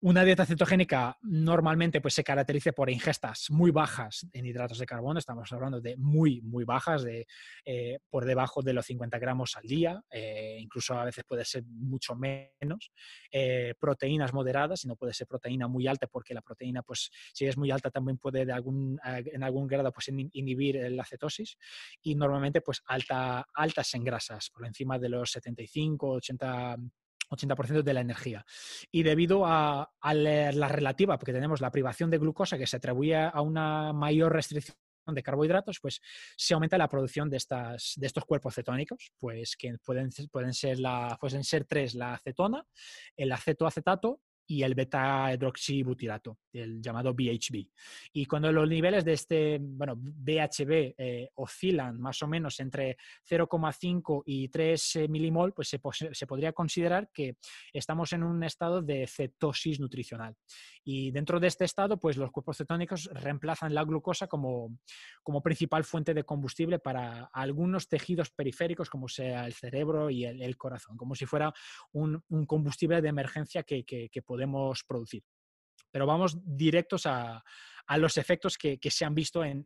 [0.00, 5.18] una dieta cetogénica normalmente pues, se caracteriza por ingestas muy bajas en hidratos de carbono,
[5.18, 7.26] estamos hablando de muy, muy bajas, de,
[7.64, 11.64] eh, por debajo de los 50 gramos al día, eh, incluso a veces puede ser
[11.64, 12.92] mucho menos.
[13.30, 17.46] Eh, proteínas moderadas, y no puede ser proteína muy alta, porque la proteína, pues, si
[17.46, 21.56] es muy alta, también puede de algún, en algún grado pues, inhibir la cetosis.
[22.02, 26.76] Y normalmente, pues, alta, altas en grasas, por encima de los 75, 80
[27.30, 28.44] 80% de la energía.
[28.90, 33.40] Y debido a, la, relativa, porque tenemos la privación de glucosa que se atribuye a
[33.40, 34.76] una mayor restricción
[35.06, 36.00] de carbohidratos, pues
[36.36, 40.80] se aumenta la producción de, estas, de estos cuerpos cetónicos, pues que pueden, pueden, ser
[40.80, 42.64] la, pueden ser tres, la acetona,
[43.16, 47.66] el acetoacetato y el beta-hidroxibutirato, el llamado BHB.
[48.12, 52.96] Y cuando los niveles de este, bueno, BHB eh, oscilan más o menos entre
[53.28, 55.80] 0,5 y 3 eh, milimol, pues se,
[56.12, 57.36] se, podría considerar que
[57.72, 60.36] estamos en un estado de cetosis nutricional.
[60.84, 64.78] Y dentro de este estado, pues los cuerpos cetónicos reemplazan la glucosa como,
[65.22, 70.56] como principal fuente de combustible para algunos tejidos periféricos, como sea el cerebro y el,
[70.56, 71.52] corazón, como si fuera
[71.92, 75.24] un, un combustible de emergencia que, que, que podemos producir.
[75.90, 77.42] Pero vamos directos a,
[77.86, 79.64] a los efectos que, se han visto en,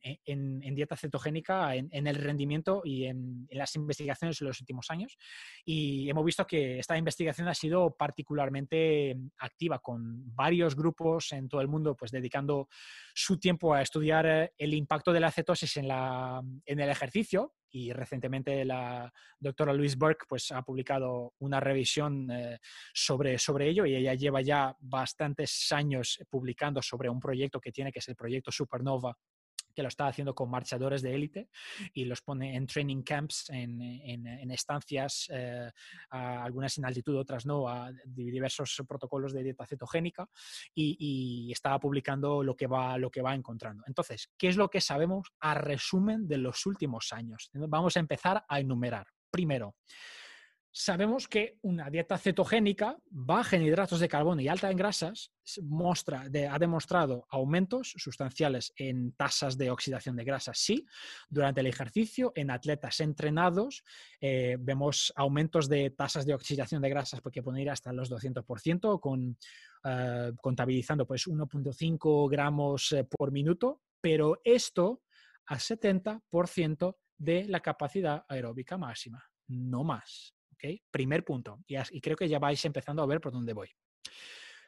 [0.74, 5.16] dieta cetogénica, en, el rendimiento y en, las investigaciones de los últimos años.
[5.64, 11.60] Y hemos visto que esta investigación ha sido particularmente activa, con varios grupos en todo
[11.60, 12.68] el mundo pues, dedicando
[13.14, 17.92] su tiempo a estudiar eh, el impacto de la cetosis en, en el ejercicio y
[17.92, 22.58] recientemente la doctora Louise Burke pues, ha publicado una revisión eh,
[22.92, 27.92] sobre, sobre ello y ella lleva ya bastantes años publicando sobre un proyecto que tiene,
[27.92, 29.16] que es el proyecto Supernova
[29.74, 31.48] que lo está haciendo con marchadores de élite
[31.92, 35.70] y los pone en training camps, en, en, estancias, eh,
[36.10, 40.28] algunas en altitud, otras no, a diversos protocolos de dieta cetogénica
[40.74, 43.82] y, está publicando lo que, va, lo que va encontrando.
[43.86, 47.50] Entonces, ¿qué es lo que sabemos a resumen de los últimos años?
[47.52, 49.06] Vamos a empezar a enumerar.
[49.30, 49.76] Primero,
[50.72, 55.32] Sabemos que una dieta cetogénica baja en hidratos de carbono y alta en grasas
[56.48, 60.58] ha demostrado aumentos sustanciales en tasas de oxidación de grasas.
[60.58, 60.86] Sí,
[61.28, 63.82] durante el ejercicio, en atletas entrenados,
[64.20, 69.00] eh, vemos aumentos de tasas de oxidación de grasas porque pueden ir hasta los 200%,
[69.00, 69.36] con,
[69.82, 75.02] eh, contabilizando pues 1.5 gramos eh, por minuto, pero esto
[75.46, 80.32] a 70% de la capacidad aeróbica máxima, no más.
[80.90, 81.58] Primer punto.
[81.66, 83.70] Y, creo que ya vais empezando a ver por dónde voy.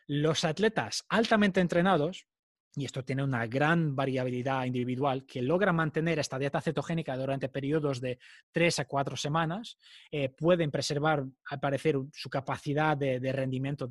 [0.06, 2.27] Los atletas altamente entrenados,
[2.74, 8.01] y esto tiene una gran variabilidad individual, que logran mantener esta dieta cetogénica durante periodos
[8.01, 8.19] de
[8.51, 9.77] tres a cuatro semanas,
[10.10, 13.89] eh, pueden preservar, al parecer, su capacidad de, rendimiento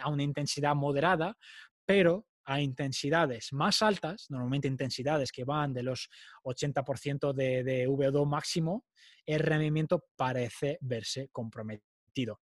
[0.00, 1.36] a una intensidad moderada,
[1.84, 6.08] pero a intensidades más altas, normalmente intensidades que van de los
[6.44, 8.86] 80% de, de VO2 máximo,
[9.26, 11.87] el rendimiento parece verse comprometido.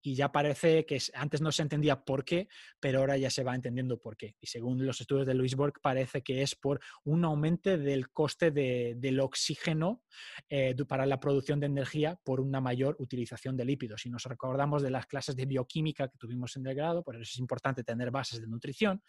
[0.03, 2.49] Y ya parece que antes no se entendía por qué,
[2.79, 4.37] pero ahora ya se va entendiendo por qué.
[4.41, 8.51] Y según los estudios de Luis Borg, parece que es por un aumento del coste
[8.51, 10.03] del oxígeno
[10.49, 14.03] eh, para la producción de energía por una mayor utilización de lípidos.
[14.03, 17.23] Si nos recordamos de las clases de bioquímica que tuvimos en el grado, por eso
[17.23, 19.03] es importante tener bases de nutrición.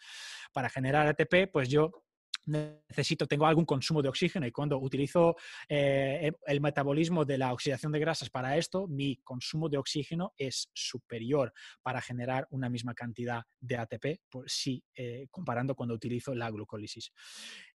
[0.52, 2.07] Para generar ATP, pues yo
[2.48, 5.36] necesito, tengo algún consumo de oxígeno y cuando utilizo
[5.68, 10.70] eh, el metabolismo de la oxidación de grasas para esto, mi consumo de oxígeno es
[10.72, 11.52] superior
[11.82, 17.12] para generar una misma cantidad de ATP, por sí, eh, comparando cuando utilizo la glucólisis.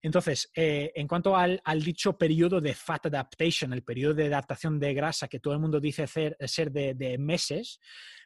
[0.02, 4.94] Entonces, eh, en cuanto al, dicho periodo de fat adaptation, el periodo de adaptación de
[4.94, 7.78] grasa que todo el mundo dice ser, ser de meses,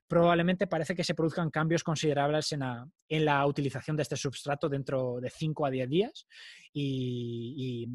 [0.09, 5.31] probablemente parece que se produzcan cambios considerables en la, utilización de este substrato dentro de
[5.31, 6.27] 5 a 10 días
[6.73, 7.87] y,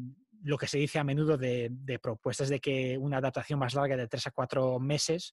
[0.42, 4.08] lo que se dice a menudo de, propuestas de que una adaptación más larga de
[4.08, 5.32] 3 a 4 meses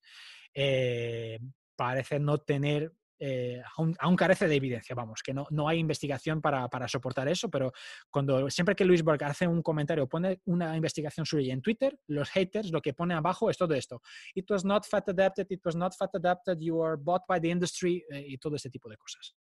[0.53, 1.37] eh,
[1.75, 6.67] parece no tener eh, aún, carece de evidencia, vamos, que no, no hay investigación para,
[6.69, 7.71] para, soportar eso, pero
[8.09, 12.31] cuando siempre que Luis Borg hace un comentario, pone una investigación suya en Twitter, los
[12.31, 14.01] haters lo que pone abajo es todo esto.
[14.33, 17.51] It was not fat adapted, it was not fat adapted, you were bought by the
[17.51, 19.35] industry eh, y todo ese tipo de cosas.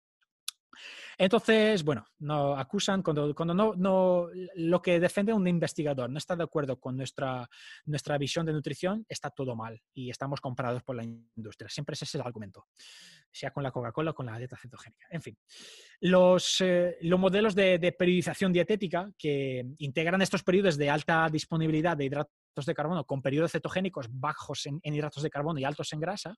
[1.17, 6.43] Entonces, bueno, no acusan cuando, cuando no, lo que defiende un investigador no está de
[6.43, 7.47] acuerdo con nuestra,
[7.85, 11.69] nuestra visión de nutrición, está todo mal y estamos comprados por la industria.
[11.69, 12.67] Siempre ese es el argumento,
[13.31, 15.07] sea con la Coca-Cola o con la dieta cetogénica.
[15.09, 15.37] En fin,
[16.01, 21.97] los, eh, los modelos de, de periodización dietética que integran estos periodos de alta disponibilidad
[21.97, 25.99] de hidratos de carbono con periodos cetogénicos bajos en, hidratos de carbono y altos en
[25.99, 26.35] grasa,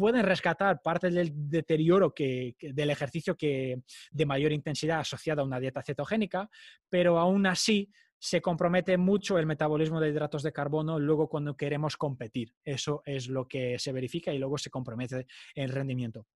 [0.00, 5.60] pueden rescatar parte del deterioro que, del ejercicio que, de mayor intensidad asociada a una
[5.60, 6.48] dieta cetogénica,
[6.88, 11.98] pero aún así se compromete mucho el metabolismo de hidratos de carbono luego cuando queremos
[11.98, 12.54] competir.
[12.64, 16.26] Eso es lo que se verifica y luego se compromete el rendimiento.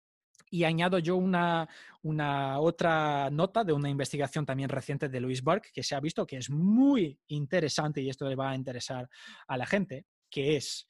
[0.51, 1.66] Y añado yo una,
[2.03, 6.27] una, otra nota de una investigación también reciente de Louis Burke que se ha visto
[6.27, 9.09] que es muy interesante y esto le va a interesar
[9.49, 10.86] a la gente, que es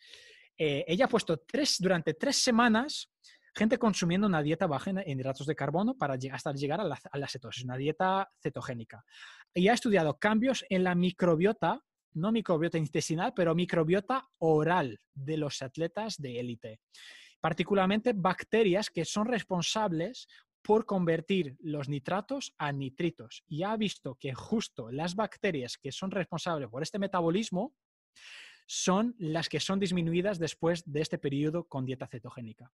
[0.58, 3.10] eh, ella ha puesto tres, durante tres semanas
[3.54, 7.64] gente consumiendo una dieta baja en hidratos de carbono para hasta llegar a la, cetosis,
[7.64, 9.04] una dieta cetogénica.
[9.54, 11.80] Y ha estudiado cambios en la microbiota,
[12.14, 16.80] no microbiota intestinal, pero microbiota oral de los atletas de élite.
[17.40, 20.26] Particularmente bacterias que son responsables
[20.62, 23.44] por convertir los nitratos a nitritos.
[23.46, 27.74] Y ha visto que justo las bacterias que son responsables por este metabolismo
[28.66, 32.70] son las que son disminuidas después de este periodo con dieta cetogénica.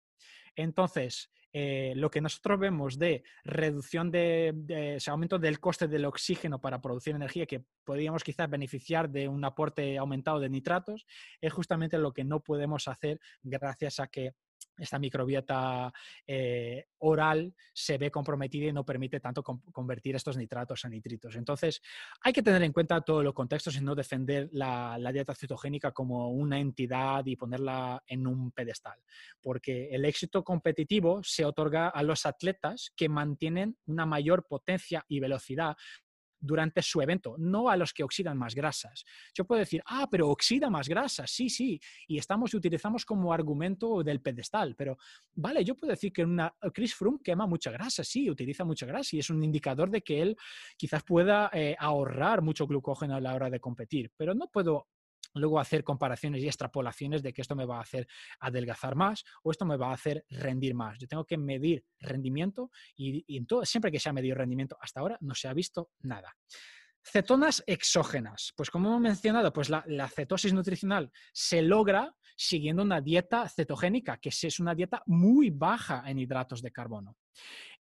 [0.55, 4.55] Entonces, eh, lo que nosotros vemos de reducción de,
[4.97, 9.45] ese aumento del coste del oxígeno para producir energía, que podríamos quizás beneficiar de un
[9.45, 11.07] aporte aumentado de nitratos,
[11.41, 14.35] es justamente lo que no podemos hacer gracias a que
[14.81, 15.93] esta microbiota
[16.27, 21.37] eh, oral se ve comprometida y no permite tanto convertir estos nitratos a nitritos.
[21.37, 21.83] Entonces,
[22.23, 26.31] hay que tener en cuenta todos los contextos y no defender la, dieta cetogénica como
[26.31, 28.99] una entidad y ponerla en un pedestal,
[29.43, 35.21] porque el éxito competitivo se otorga a los atletas que mantienen una mayor potencia y
[35.21, 35.77] velocidad
[36.41, 39.05] durante su evento, no a los que oxidan más grasas.
[39.35, 44.03] Yo puedo decir, ah, pero oxida más grasas, sí, sí, y estamos utilizamos como argumento
[44.03, 44.97] del pedestal, pero
[45.35, 49.17] vale, yo puedo decir que una, Chris Froome quema mucha grasa, sí, utiliza mucha grasa
[49.17, 50.37] y es un indicador de que él
[50.77, 54.89] quizás pueda eh, ahorrar mucho glucógeno a la hora de competir, pero no puedo
[55.35, 58.07] luego hacer comparaciones y extrapolaciones de que esto me va a hacer
[58.41, 60.99] adelgazar más o esto me va a hacer rendir más.
[60.99, 65.19] Yo tengo que medir rendimiento y, todo, siempre que se ha medido rendimiento hasta ahora
[65.21, 66.37] no se ha visto nada.
[67.03, 68.53] Cetonas exógenas.
[68.57, 74.31] Pues como hemos mencionado, pues la, cetosis nutricional se logra siguiendo una dieta cetogénica, que
[74.31, 77.17] es una dieta muy baja en hidratos de carbono.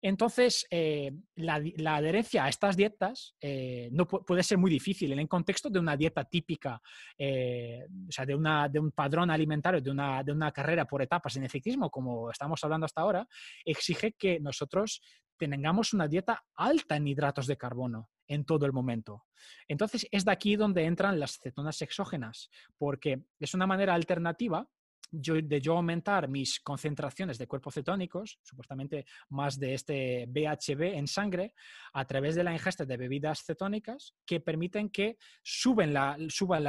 [0.01, 1.61] Entonces, eh, la,
[1.95, 5.95] adherencia a estas dietas eh, no puede ser muy difícil en el contexto de una
[5.95, 6.81] dieta típica,
[7.17, 11.43] eh, o sea, de, un padrón alimentario, de una, de una carrera por etapas en
[11.43, 13.25] el ciclismo, como estamos hablando hasta ahora,
[13.63, 15.01] exige que nosotros
[15.37, 19.25] tengamos una dieta alta en hidratos de carbono en todo el momento.
[19.67, 24.65] Entonces, es de aquí donde entran las cetonas exógenas, porque es una manera alternativa
[25.11, 31.55] de yo aumentar mis concentraciones de cuerpos cetónicos, supuestamente más de este BHB en sangre,
[31.93, 35.95] a través de la ingesta de bebidas cetónicas que permiten que suben
[36.29, 36.65] suban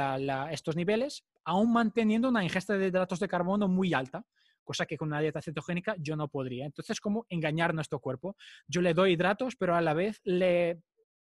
[0.51, 4.25] estos niveles, aún manteniendo una ingesta de hidratos de carbono muy alta
[4.63, 6.65] cosa que con una dieta cetogénica yo no podría.
[6.65, 8.37] Entonces, ¿cómo engañar nuestro cuerpo?
[8.67, 10.81] Yo le doy hidratos, pero a la vez le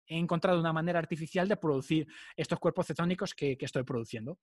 [0.08, 4.40] he encontrado una manera artificial de producir estos cuerpos cetónicos que estoy produciendo.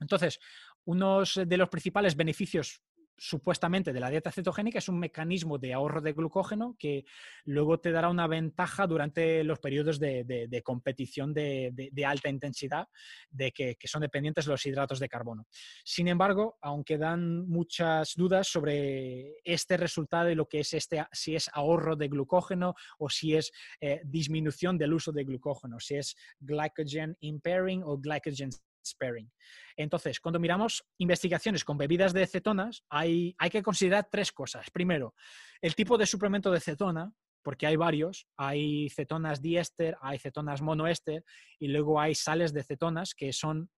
[0.00, 0.38] Entonces,
[0.84, 2.82] uno de los principales beneficios
[3.18, 7.04] supuestamente de la dieta cetogénica es un mecanismo de ahorro de glucógeno que
[7.44, 12.88] luego te dará una ventaja durante los periodos de, competición de, alta intensidad,
[13.30, 15.46] de que, son dependientes de los hidratos de carbono.
[15.84, 21.36] Sin embargo, aunque dan muchas dudas sobre este resultado y lo que es este, si
[21.36, 26.16] es ahorro de glucógeno o si es eh, disminución del uso de glucógeno, si es
[26.40, 28.50] glycogen impairing o glycogen
[28.86, 29.30] sparing.
[29.76, 34.70] Entonces, cuando miramos investigaciones con bebidas de cetonas, hay, hay que considerar tres cosas.
[34.70, 35.14] Primero,
[35.60, 38.26] el tipo de suplemento de cetona, porque hay varios.
[38.36, 41.24] Hay cetonas diéster, hay cetonas monoéster
[41.60, 43.70] y luego hay sales de cetonas que son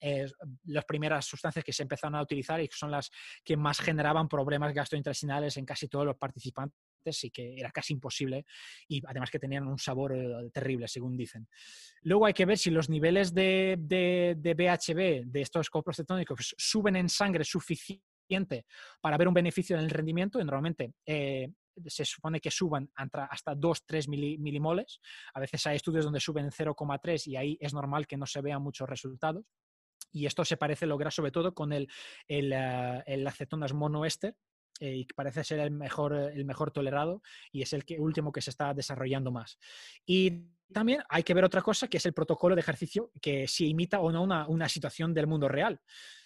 [0.00, 0.26] eh,
[0.64, 3.10] las primeras sustancias que se empezaron a utilizar y que son las
[3.44, 8.44] que más generaban problemas gastrointestinales en casi todos los participantes y que era casi imposible
[8.88, 11.48] y además que tenían un sabor eh, terrible, según dicen.
[12.02, 16.96] Luego hay que ver si los niveles de, de, de BHB de estos coprocetónicos suben
[16.96, 18.66] en sangre suficiente
[19.00, 21.48] para ver un beneficio en el rendimiento y normalmente eh,
[21.86, 25.00] se supone que suban hasta 2-3 milimoles.
[25.34, 28.40] A veces hay estudios donde suben en 0,3 y ahí es normal que no se
[28.40, 29.44] vean muchos resultados.
[30.12, 31.88] Y esto se parece lograr sobre todo con el,
[32.28, 34.36] el, uh, el acetonas monoéster,
[34.80, 38.32] eh, y parece ser el mejor, eh, el mejor tolerado y es el que, último
[38.32, 39.58] que se está desarrollando más.
[40.06, 43.68] Y también hay que ver otra cosa, que es el protocolo de ejercicio, que si
[43.68, 45.80] imita o no una, una situación del mundo real.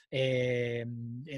[0.09, 0.87] Eh,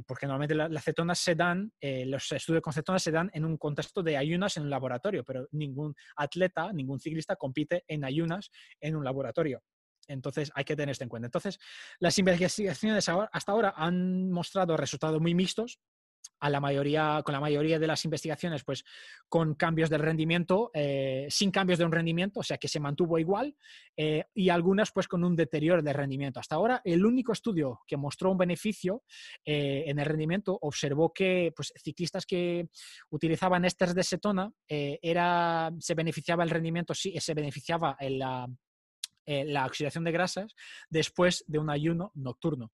[0.06, 4.02] porque normalmente las cetonas se dan, los estudios con cetonas se dan en un contexto
[4.02, 9.04] de ayunas en un laboratorio, pero ningún atleta, ningún ciclista compite en ayunas en un
[9.04, 9.62] laboratorio.
[10.08, 11.26] Entonces hay que tener esto en cuenta.
[11.26, 11.58] Entonces,
[11.98, 15.78] las investigaciones hasta ahora han mostrado resultados muy mixtos
[16.40, 18.84] a la mayoría, con la mayoría de las investigaciones, pues
[19.28, 23.18] con cambios del rendimiento, eh, sin cambios de un rendimiento, o sea que se mantuvo
[23.18, 23.56] igual,
[23.96, 26.40] eh, y algunas pues con un deterioro del rendimiento.
[26.40, 29.02] Hasta ahora, el único estudio que mostró un beneficio
[29.44, 32.68] eh, en el rendimiento observó que pues, ciclistas que
[33.10, 38.46] utilizaban esters de cetona era, se beneficiaba el rendimiento, sí, se beneficiaba en la,
[39.26, 40.54] la oxidación de grasas
[40.88, 42.72] después de un ayuno nocturno.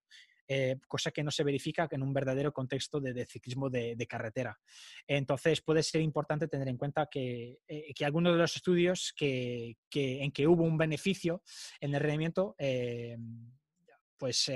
[0.48, 4.58] Eh, cosa que no se verifica en un verdadero contexto de, ciclismo de, carretera.
[5.06, 7.58] Entonces puede ser importante tener en cuenta que,
[7.94, 11.42] que algunos de los estudios que, en que hubo un beneficio
[11.80, 12.54] en el rendimiento,
[14.18, 14.50] pues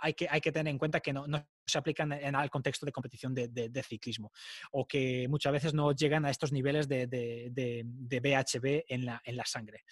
[0.00, 1.26] hay que, tener en cuenta que no,
[1.66, 4.32] se aplican en, el contexto de competición de, ciclismo
[4.72, 9.44] o que muchas veces no llegan a estos niveles de, BHB en la, en la
[9.44, 9.84] sangre.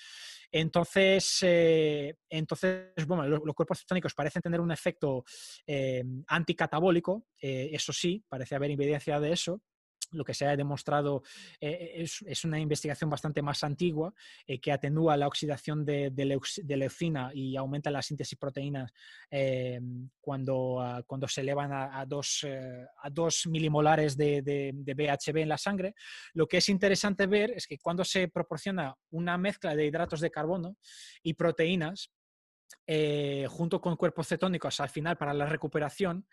[0.51, 5.25] Entonces, eh, entonces bueno, los, cuerpos cetónicos parecen tener un efecto
[5.67, 9.61] eh, anticatabólico, eh, eso sí, parece haber evidencia de eso,
[10.11, 11.23] lo que se ha demostrado
[11.61, 14.15] eh, es, una investigación bastante más antigua
[14.47, 16.13] eh, que atenúa la oxidación de,
[16.67, 18.93] leucina y aumenta la síntesis de proteínas
[19.31, 19.81] eh,
[20.21, 22.47] cuando, ah, cuando se elevan a, dos,
[23.03, 25.95] a dos, milimolares de, de, BHB en la sangre.
[26.35, 30.31] Lo que es interesante ver es que cuando se proporciona una mezcla de hidratos de
[30.31, 30.77] carbono
[31.23, 32.11] y proteínas,
[33.49, 36.27] junto con cuerpos cetónicos al final para la recuperación,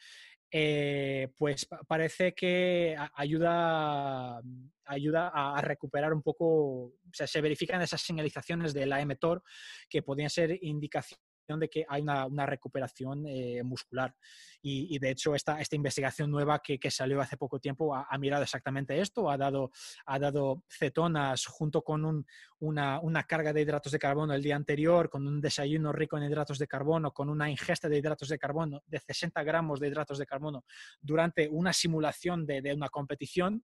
[0.52, 4.42] eh, pues parece que ayuda,
[4.86, 9.44] ayuda a, recuperar un poco, o sea, se verifican esas señalizaciones de la mTOR
[9.90, 14.16] que podrían ser indicaciones de que hay una, recuperación eh, muscular.
[14.62, 19.00] Y, de hecho, esta, esta investigación nueva que, salió hace poco tiempo ha, mirado exactamente
[19.00, 19.72] esto, ha dado,
[20.08, 22.26] ha dado cetonas junto con
[22.60, 26.24] una, una, carga de hidratos de carbono el día anterior, con un desayuno rico en
[26.24, 30.18] hidratos de carbono, con una ingesta de hidratos de carbono de 60 gramos de hidratos
[30.18, 30.66] de carbono
[31.00, 33.64] durante una simulación de, de una competición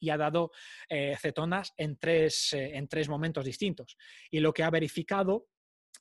[0.00, 0.50] y ha dado
[0.88, 3.96] eh, cetonas en tres, eh, en tres momentos distintos.
[4.30, 5.46] Y lo que ha verificado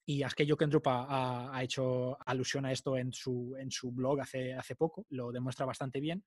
[0.05, 4.53] y Askeyo Kendrup ha, ha, hecho alusión a esto en su, en su blog hace,
[4.53, 6.23] hace poco, lo demuestra bastante bien,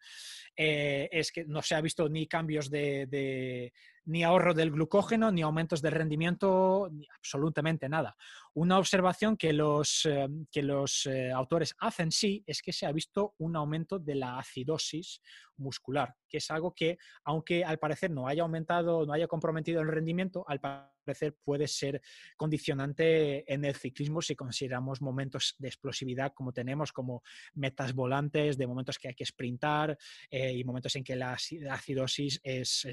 [0.57, 3.73] eh, es que no se ha visto ni cambios de,
[4.07, 8.17] ni ahorro del glucógeno, ni aumentos del rendimiento, ni absolutamente nada.
[8.55, 12.93] Una observación que los, eh, que los eh, autores hacen sí es que se ha
[12.93, 15.21] visto un aumento de la acidosis
[15.59, 19.89] muscular, que es algo que, aunque al parecer no haya aumentado, no haya comprometido el
[19.89, 20.96] rendimiento, al parecer
[21.45, 22.01] puede ser
[22.37, 27.23] condicionante en el ciclismo si consideramos momentos de explosividad como tenemos, como
[27.55, 29.97] metas volantes, de momentos que hay que sprintar
[30.31, 31.37] eh, y momentos en que la
[31.71, 32.87] acidosis es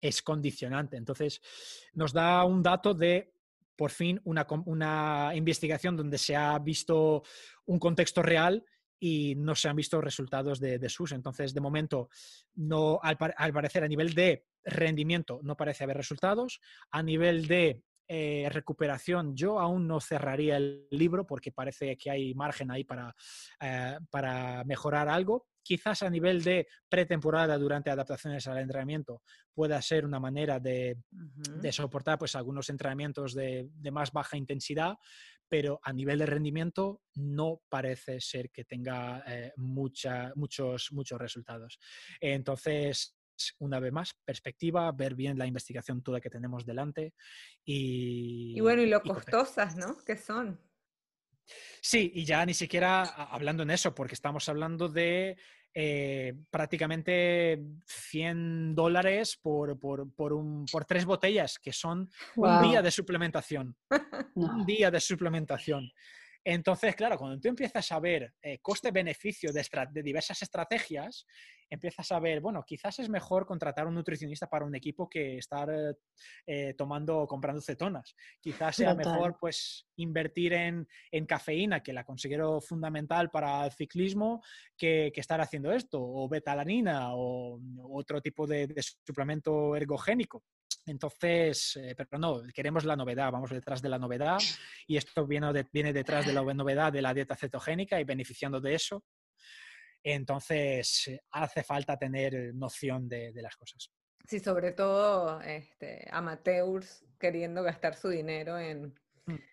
[0.00, 0.96] es condicionante.
[0.96, 1.40] Entonces,
[1.92, 3.32] nos da un dato de,
[3.76, 7.22] por fin, una, investigación donde se ha visto
[7.66, 8.64] un contexto real
[8.98, 11.12] y no se han visto resultados de, sus.
[11.12, 12.08] Entonces, de momento,
[12.54, 16.60] no, al, parecer, a nivel de rendimiento no parece haber resultados.
[16.90, 22.34] A nivel de eh, recuperación, yo aún no cerraría el libro porque parece que hay
[22.34, 23.14] margen ahí para,
[23.60, 29.22] eh, para mejorar algo quizás a nivel de pretemporada durante adaptaciones al entrenamiento
[29.54, 30.96] pueda ser una manera de,
[31.70, 34.96] soportar pues, algunos entrenamientos de, más baja intensidad,
[35.48, 41.78] pero a nivel de rendimiento no parece ser que tenga eh, mucha, muchos, muchos resultados.
[42.20, 43.16] Entonces,
[43.58, 47.14] una vez más, perspectiva, ver bien la investigación toda que tenemos delante
[47.64, 48.54] y...
[48.56, 49.96] Y bueno, y lo costosas, ¿no?
[49.98, 50.60] Que son.
[51.80, 55.36] Sí, y ya ni siquiera hablando en eso, porque estamos hablando de
[55.72, 59.78] eh, prácticamente 100 dólares por,
[60.86, 63.76] tres botellas, que son un día de suplementación.
[64.34, 65.90] Un día de suplementación.
[66.44, 71.26] Entonces, claro, cuando tú empiezas a ver eh, coste-beneficio de, diversas estrategias,
[71.70, 75.68] empiezas a ver, bueno, quizás es mejor contratar un nutricionista para un equipo que estar
[76.46, 78.14] eh, tomando o comprando cetonas.
[78.40, 80.86] Quizás sea mejor, pues, invertir en,
[81.26, 84.42] cafeína, que la considero fundamental para el ciclismo,
[84.76, 87.60] que, estar haciendo esto, o betalanina, o,
[87.92, 88.74] otro tipo de
[89.04, 90.42] suplemento ergogénico.
[90.86, 94.38] Entonces, eh, pero no, queremos la novedad, vamos detrás de la novedad
[94.86, 98.74] y esto viene, viene detrás de la novedad de la dieta cetogénica y beneficiando de
[98.74, 99.04] eso.
[100.02, 103.90] Entonces, hace falta tener noción de, las cosas.
[104.26, 108.94] Sí, sobre todo este, amateurs queriendo gastar su dinero en,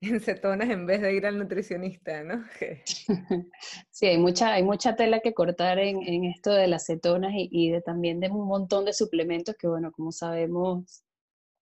[0.00, 2.44] en cetonas en vez de ir al nutricionista, ¿no?
[3.90, 7.70] Sí, hay mucha, hay mucha tela que cortar en, en esto de las cetonas y,
[7.70, 11.02] de, también de un montón de suplementos que, bueno, como sabemos,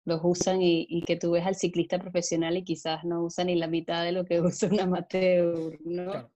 [0.04, 3.56] los usan y, y, que tú ves al ciclista profesional y quizás no usa ni
[3.56, 6.30] la mitad de lo que usa un amateur, ¿no?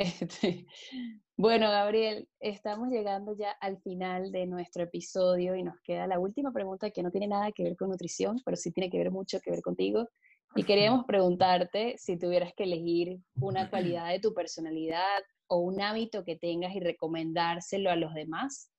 [0.00, 0.66] Este,
[1.36, 6.52] bueno, Gabriel, estamos llegando ya al final de nuestro episodio y nos queda la última
[6.52, 9.40] pregunta que no tiene nada que ver con nutrición, pero sí tiene que ver mucho
[9.40, 10.08] que ver contigo.
[10.56, 16.24] Y queríamos preguntarte si tuvieras que elegir una cualidad de tu personalidad o un hábito
[16.24, 18.72] que tengas y recomendárselo a los demás,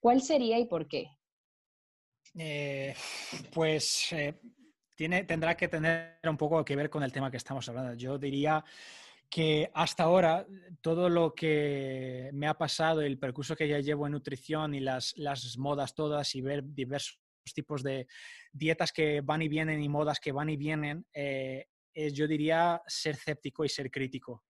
[0.00, 1.06] ¿cuál sería y por qué?
[2.38, 2.94] Eh,
[3.54, 4.38] pues eh,
[4.94, 7.94] tiene, tendrá que tener un poco que ver con el tema que estamos hablando.
[7.94, 8.62] Yo diría
[9.30, 10.46] que hasta ahora
[10.80, 15.16] todo lo que me ha pasado, el percurso que ya llevo en nutrición y las,
[15.16, 17.20] las modas todas y ver diversos
[17.54, 18.06] tipos de
[18.52, 21.66] dietas que van y vienen y modas que van y vienen, eh,
[22.12, 24.44] yo diría ser escéptico y ser crítico.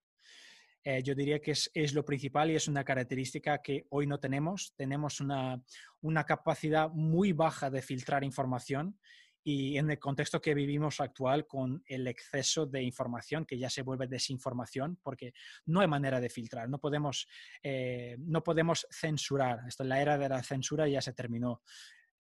[0.85, 4.21] Eh, yo diría que es, es, lo principal y es una característica que hoy no
[4.21, 4.75] tenemos.
[4.77, 5.61] Tenemos una,
[6.01, 8.99] una capacidad muy baja de filtrar información
[9.43, 13.83] y en el contexto que vivimos actual con el exceso de información que ya se
[13.83, 15.33] vuelve desinformación porque
[15.67, 17.29] no hay manera de filtrar, no podemos,
[17.63, 19.61] eh, no podemos censurar.
[19.67, 21.63] Esto, la era de la censura ya se terminó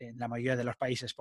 [0.00, 1.14] en la mayoría de los países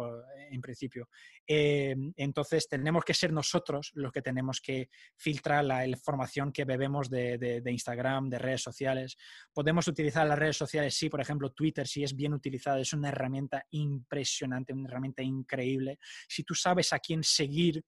[0.52, 1.10] en principio.
[1.48, 7.10] Eh, entonces tenemos que ser nosotros los que tenemos que filtrar la información que bebemos
[7.10, 9.18] de, Instagram, de redes sociales.
[9.54, 13.10] Podemos utilizar las redes sociales, sí, por ejemplo, Twitter, si es bien utilizada, es una
[13.10, 16.00] herramienta impresionante, una herramienta increíble.
[16.28, 17.84] Si tú sabes a quién seguir,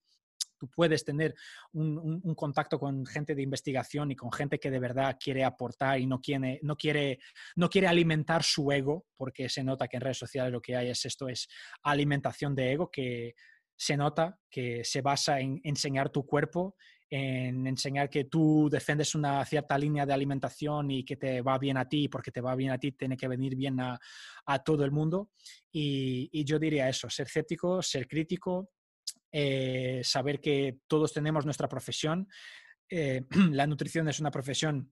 [0.59, 1.33] tú puedes tener
[1.73, 6.05] un, contacto con gente de investigación y con gente que de verdad quiere aportar y
[6.05, 7.19] no quiere, no, quiere,
[7.55, 10.89] no quiere alimentar su ego, porque se nota que en redes sociales lo que hay
[10.89, 11.47] es esto, es
[11.83, 13.33] alimentación de ego, que
[13.75, 16.75] se nota que se basa en enseñar tu cuerpo,
[17.09, 21.77] en enseñar que tú defendes una cierta línea de alimentación y que te va bien
[21.77, 23.99] a ti, porque te va bien a ti, tiene que venir bien a,
[24.63, 25.31] todo el mundo.
[25.71, 28.69] Y, y, yo diría eso, ser escéptico, ser crítico,
[29.31, 32.27] eh, saber que todos tenemos nuestra profesión.
[32.89, 34.91] Eh, la nutrición es una profesión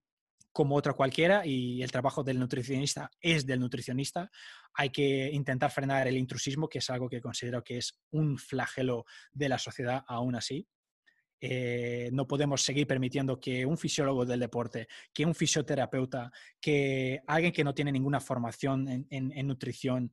[0.52, 4.32] como otra cualquiera y el trabajo del nutricionista es del nutricionista.
[4.74, 9.06] Hay que intentar frenar el intrusismo, que es algo que considero que es un flagelo
[9.32, 10.68] de la sociedad aún así.
[11.40, 17.54] Eh, no podemos seguir permitiendo que un fisiólogo del deporte, que un fisioterapeuta, que alguien
[17.54, 20.12] que no tiene ninguna formación en, nutrición,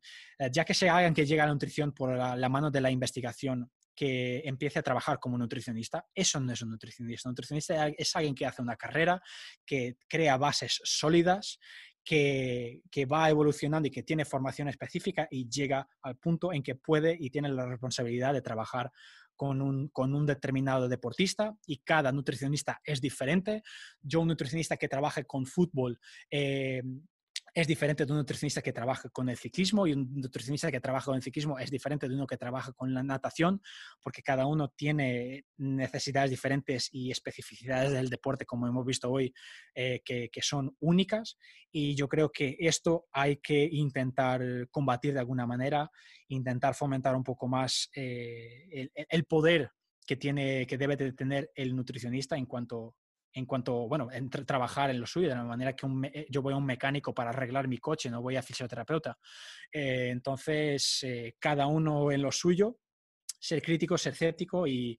[0.53, 3.71] ya que sea alguien que llega a la nutrición por la, mano de la investigación,
[3.95, 6.07] que empiece a trabajar como nutricionista.
[6.15, 7.29] Eso no es un nutricionista.
[7.29, 9.23] Un nutricionista es alguien que hace una carrera,
[9.65, 11.59] que crea bases sólidas,
[12.05, 17.17] que, va evolucionando y que tiene formación específica y llega al punto en que puede
[17.19, 18.93] y tiene la responsabilidad de trabajar
[19.37, 23.63] con un, determinado deportista y cada nutricionista es diferente.
[24.01, 25.99] Yo, un nutricionista que trabaje con fútbol,
[26.31, 26.83] eh,
[27.55, 31.07] es diferente de un nutricionista que trabaja con el ciclismo y un nutricionista que trabaja
[31.07, 33.63] con el ciclismo es diferente de uno que trabaja con la natación,
[34.03, 39.33] porque cada uno tiene necesidades diferentes y especificidades del deporte, como hemos visto hoy,
[39.75, 41.39] eh, que, son únicas.
[41.71, 45.91] Y yo creo que esto hay que intentar combatir de alguna manera,
[46.29, 49.71] intentar fomentar un poco más eh, el, poder
[50.05, 52.97] que, tiene, que debe de tener el nutricionista en cuanto
[53.35, 56.55] en cuanto, bueno, entre trabajar en lo suyo, de la manera que eh, yo voy
[56.55, 59.19] a un mecánico para arreglar mi coche, no voy a fisioterapeuta.
[59.73, 62.79] Eh, entonces, eh, cada uno en lo suyo,
[63.39, 64.99] ser crítico, ser escéptico y,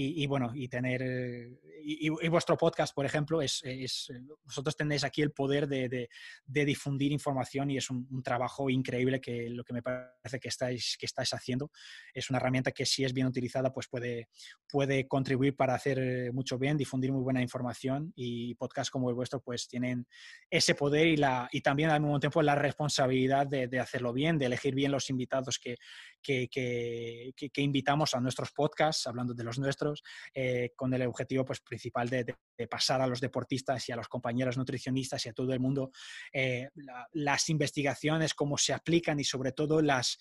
[0.00, 5.02] y, bueno, y tener, eh, y, vuestro podcast, por ejemplo, es, es, eh, vosotros tenéis
[5.02, 9.72] aquí el poder de, de, difundir información y es un, trabajo increíble que lo que
[9.72, 11.72] me parece que estáis, que estáis haciendo.
[12.14, 14.28] Es una herramienta que si es bien utilizada, pues puede,
[14.68, 19.16] puede contribuir para hacer eh, mucho bien, difundir muy buena información y podcasts como el
[19.16, 20.06] vuestro pues tienen
[20.48, 24.38] ese poder y, la, y también al mismo tiempo la responsabilidad de, de hacerlo bien,
[24.38, 25.76] de elegir bien los invitados que,
[26.22, 30.02] que, invitamos a nuestros podcasts, hablando de los nuestros
[30.34, 32.36] eh, con el objetivo pues, principal de,
[32.68, 35.92] pasar a los deportistas y a los compañeros nutricionistas y a todo el mundo
[36.32, 36.68] eh,
[37.12, 40.18] las investigaciones, cómo se aplican y sobre todo las,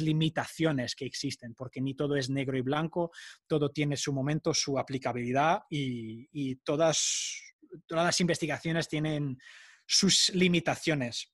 [0.00, 3.10] limitaciones que existen, porque ni todo es negro y blanco,
[3.46, 7.54] todo tiene su momento, su aplicabilidad y, todas,
[7.86, 9.38] todas las investigaciones tienen
[9.86, 11.32] sus limitaciones.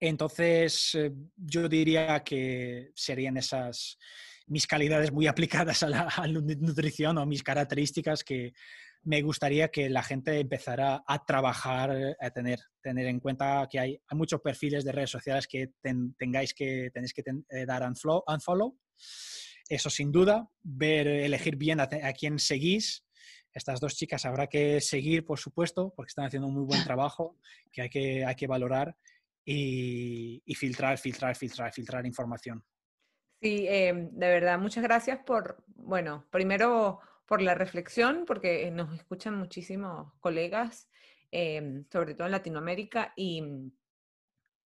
[0.00, 3.98] Entonces, eh, yo diría que serían esas,
[4.46, 8.52] mis calidades muy aplicadas a la, nutrición o mis características que
[9.04, 14.00] me gustaría que la gente empezara a trabajar, a tener, tener en cuenta que hay,
[14.10, 15.72] muchos perfiles de redes sociales que
[16.18, 18.76] tengáis que, tenéis que eh, dar unfollow, unfollow.
[19.68, 23.04] Eso sin duda, ver, elegir bien a, quién seguís.
[23.54, 27.38] Estas dos chicas habrá que seguir, por supuesto, porque están haciendo un muy buen trabajo
[27.72, 28.96] que hay que, hay que valorar
[29.44, 32.64] y, y filtrar, filtrar, filtrar, filtrar información.
[33.40, 39.34] Sí, em, de verdad, muchas gracias por, bueno, primero por la reflexión, porque nos escuchan
[39.36, 40.88] muchísimos colegas,
[41.32, 43.42] em, sobre todo en Latinoamérica, y,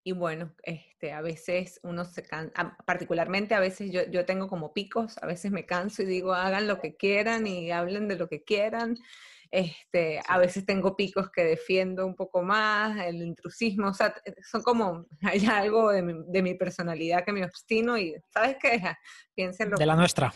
[0.04, 4.72] y bueno, este, a veces uno se cansa, particularmente a veces yo, yo tengo como
[4.72, 8.28] picos, a veces me canso y digo, hagan lo que quieran y hablen de lo
[8.28, 8.96] que quieran.
[9.50, 14.14] Este, a veces tengo picos que defiendo un poco más, el intrusismo, o sea,
[14.50, 18.80] son como, hay algo de mi, de mi personalidad que me obstino y, ¿sabes qué?
[19.34, 19.76] Piénsenlo.
[19.76, 20.32] De la nuestra.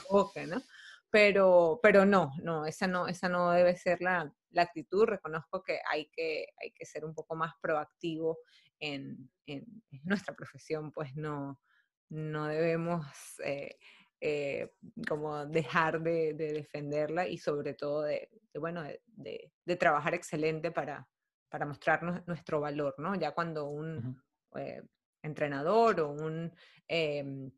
[0.46, 0.62] ¿no?
[1.10, 5.04] pero, pero no, no, esa no, esa no debe ser la, la actitud.
[5.04, 8.38] Reconozco que hay, que hay que ser un poco más proactivo
[8.78, 9.64] en, en,
[10.04, 11.60] nuestra profesión, pues no,
[12.08, 13.06] no debemos
[13.44, 13.76] eh,
[14.20, 14.72] eh,
[15.08, 21.08] como dejar de, defenderla y sobre todo de, bueno, de, de, trabajar excelente para,
[21.48, 23.14] para mostrarnos nuestro valor, ¿no?
[23.14, 24.22] Ya cuando un
[24.56, 24.82] eh,
[25.22, 26.52] entrenador o un
[26.86, 27.50] em,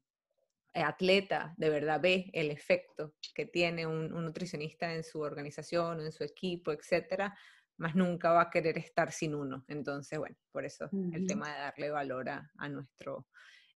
[0.75, 6.13] atleta de verdad ve el efecto que tiene un, nutricionista en su organización o en
[6.13, 7.37] su equipo, etcétera,
[7.77, 9.65] más nunca va a querer estar sin uno.
[9.69, 13.27] Entonces, bueno, por eso el tema de darle valor a, a nuestro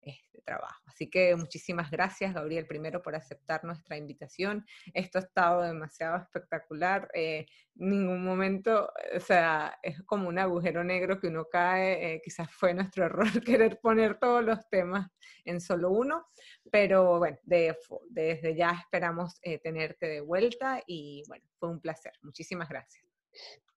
[0.06, 0.82] este trabajo.
[0.86, 4.66] Así que muchísimas gracias, Gabriel, primero por aceptar nuestra invitación.
[4.94, 7.10] Esto ha estado demasiado espectacular.
[7.14, 7.46] Eh,
[7.76, 12.16] ningún momento, o sea, es como un agujero negro que uno cae.
[12.16, 15.10] Eh, quizás fue nuestro error querer poner todos los temas
[15.44, 16.28] en solo uno,
[16.72, 22.14] pero bueno, desde ya esperamos eh, tenerte de vuelta y bueno, fue un placer.
[22.22, 23.04] Muchísimas gracias.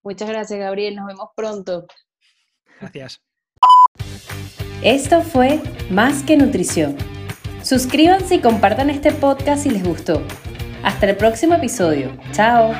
[0.03, 0.95] Muchas gracias, Gabriel.
[0.95, 1.85] Nos vemos pronto.
[2.79, 3.28] Gracias.
[4.81, 5.59] Esto fue
[5.89, 6.95] Más que Nutrición.
[7.63, 10.21] Suscríbanse y compartan este podcast si les gustó.
[10.83, 12.11] Hasta el próximo episodio.
[12.31, 12.71] Chao.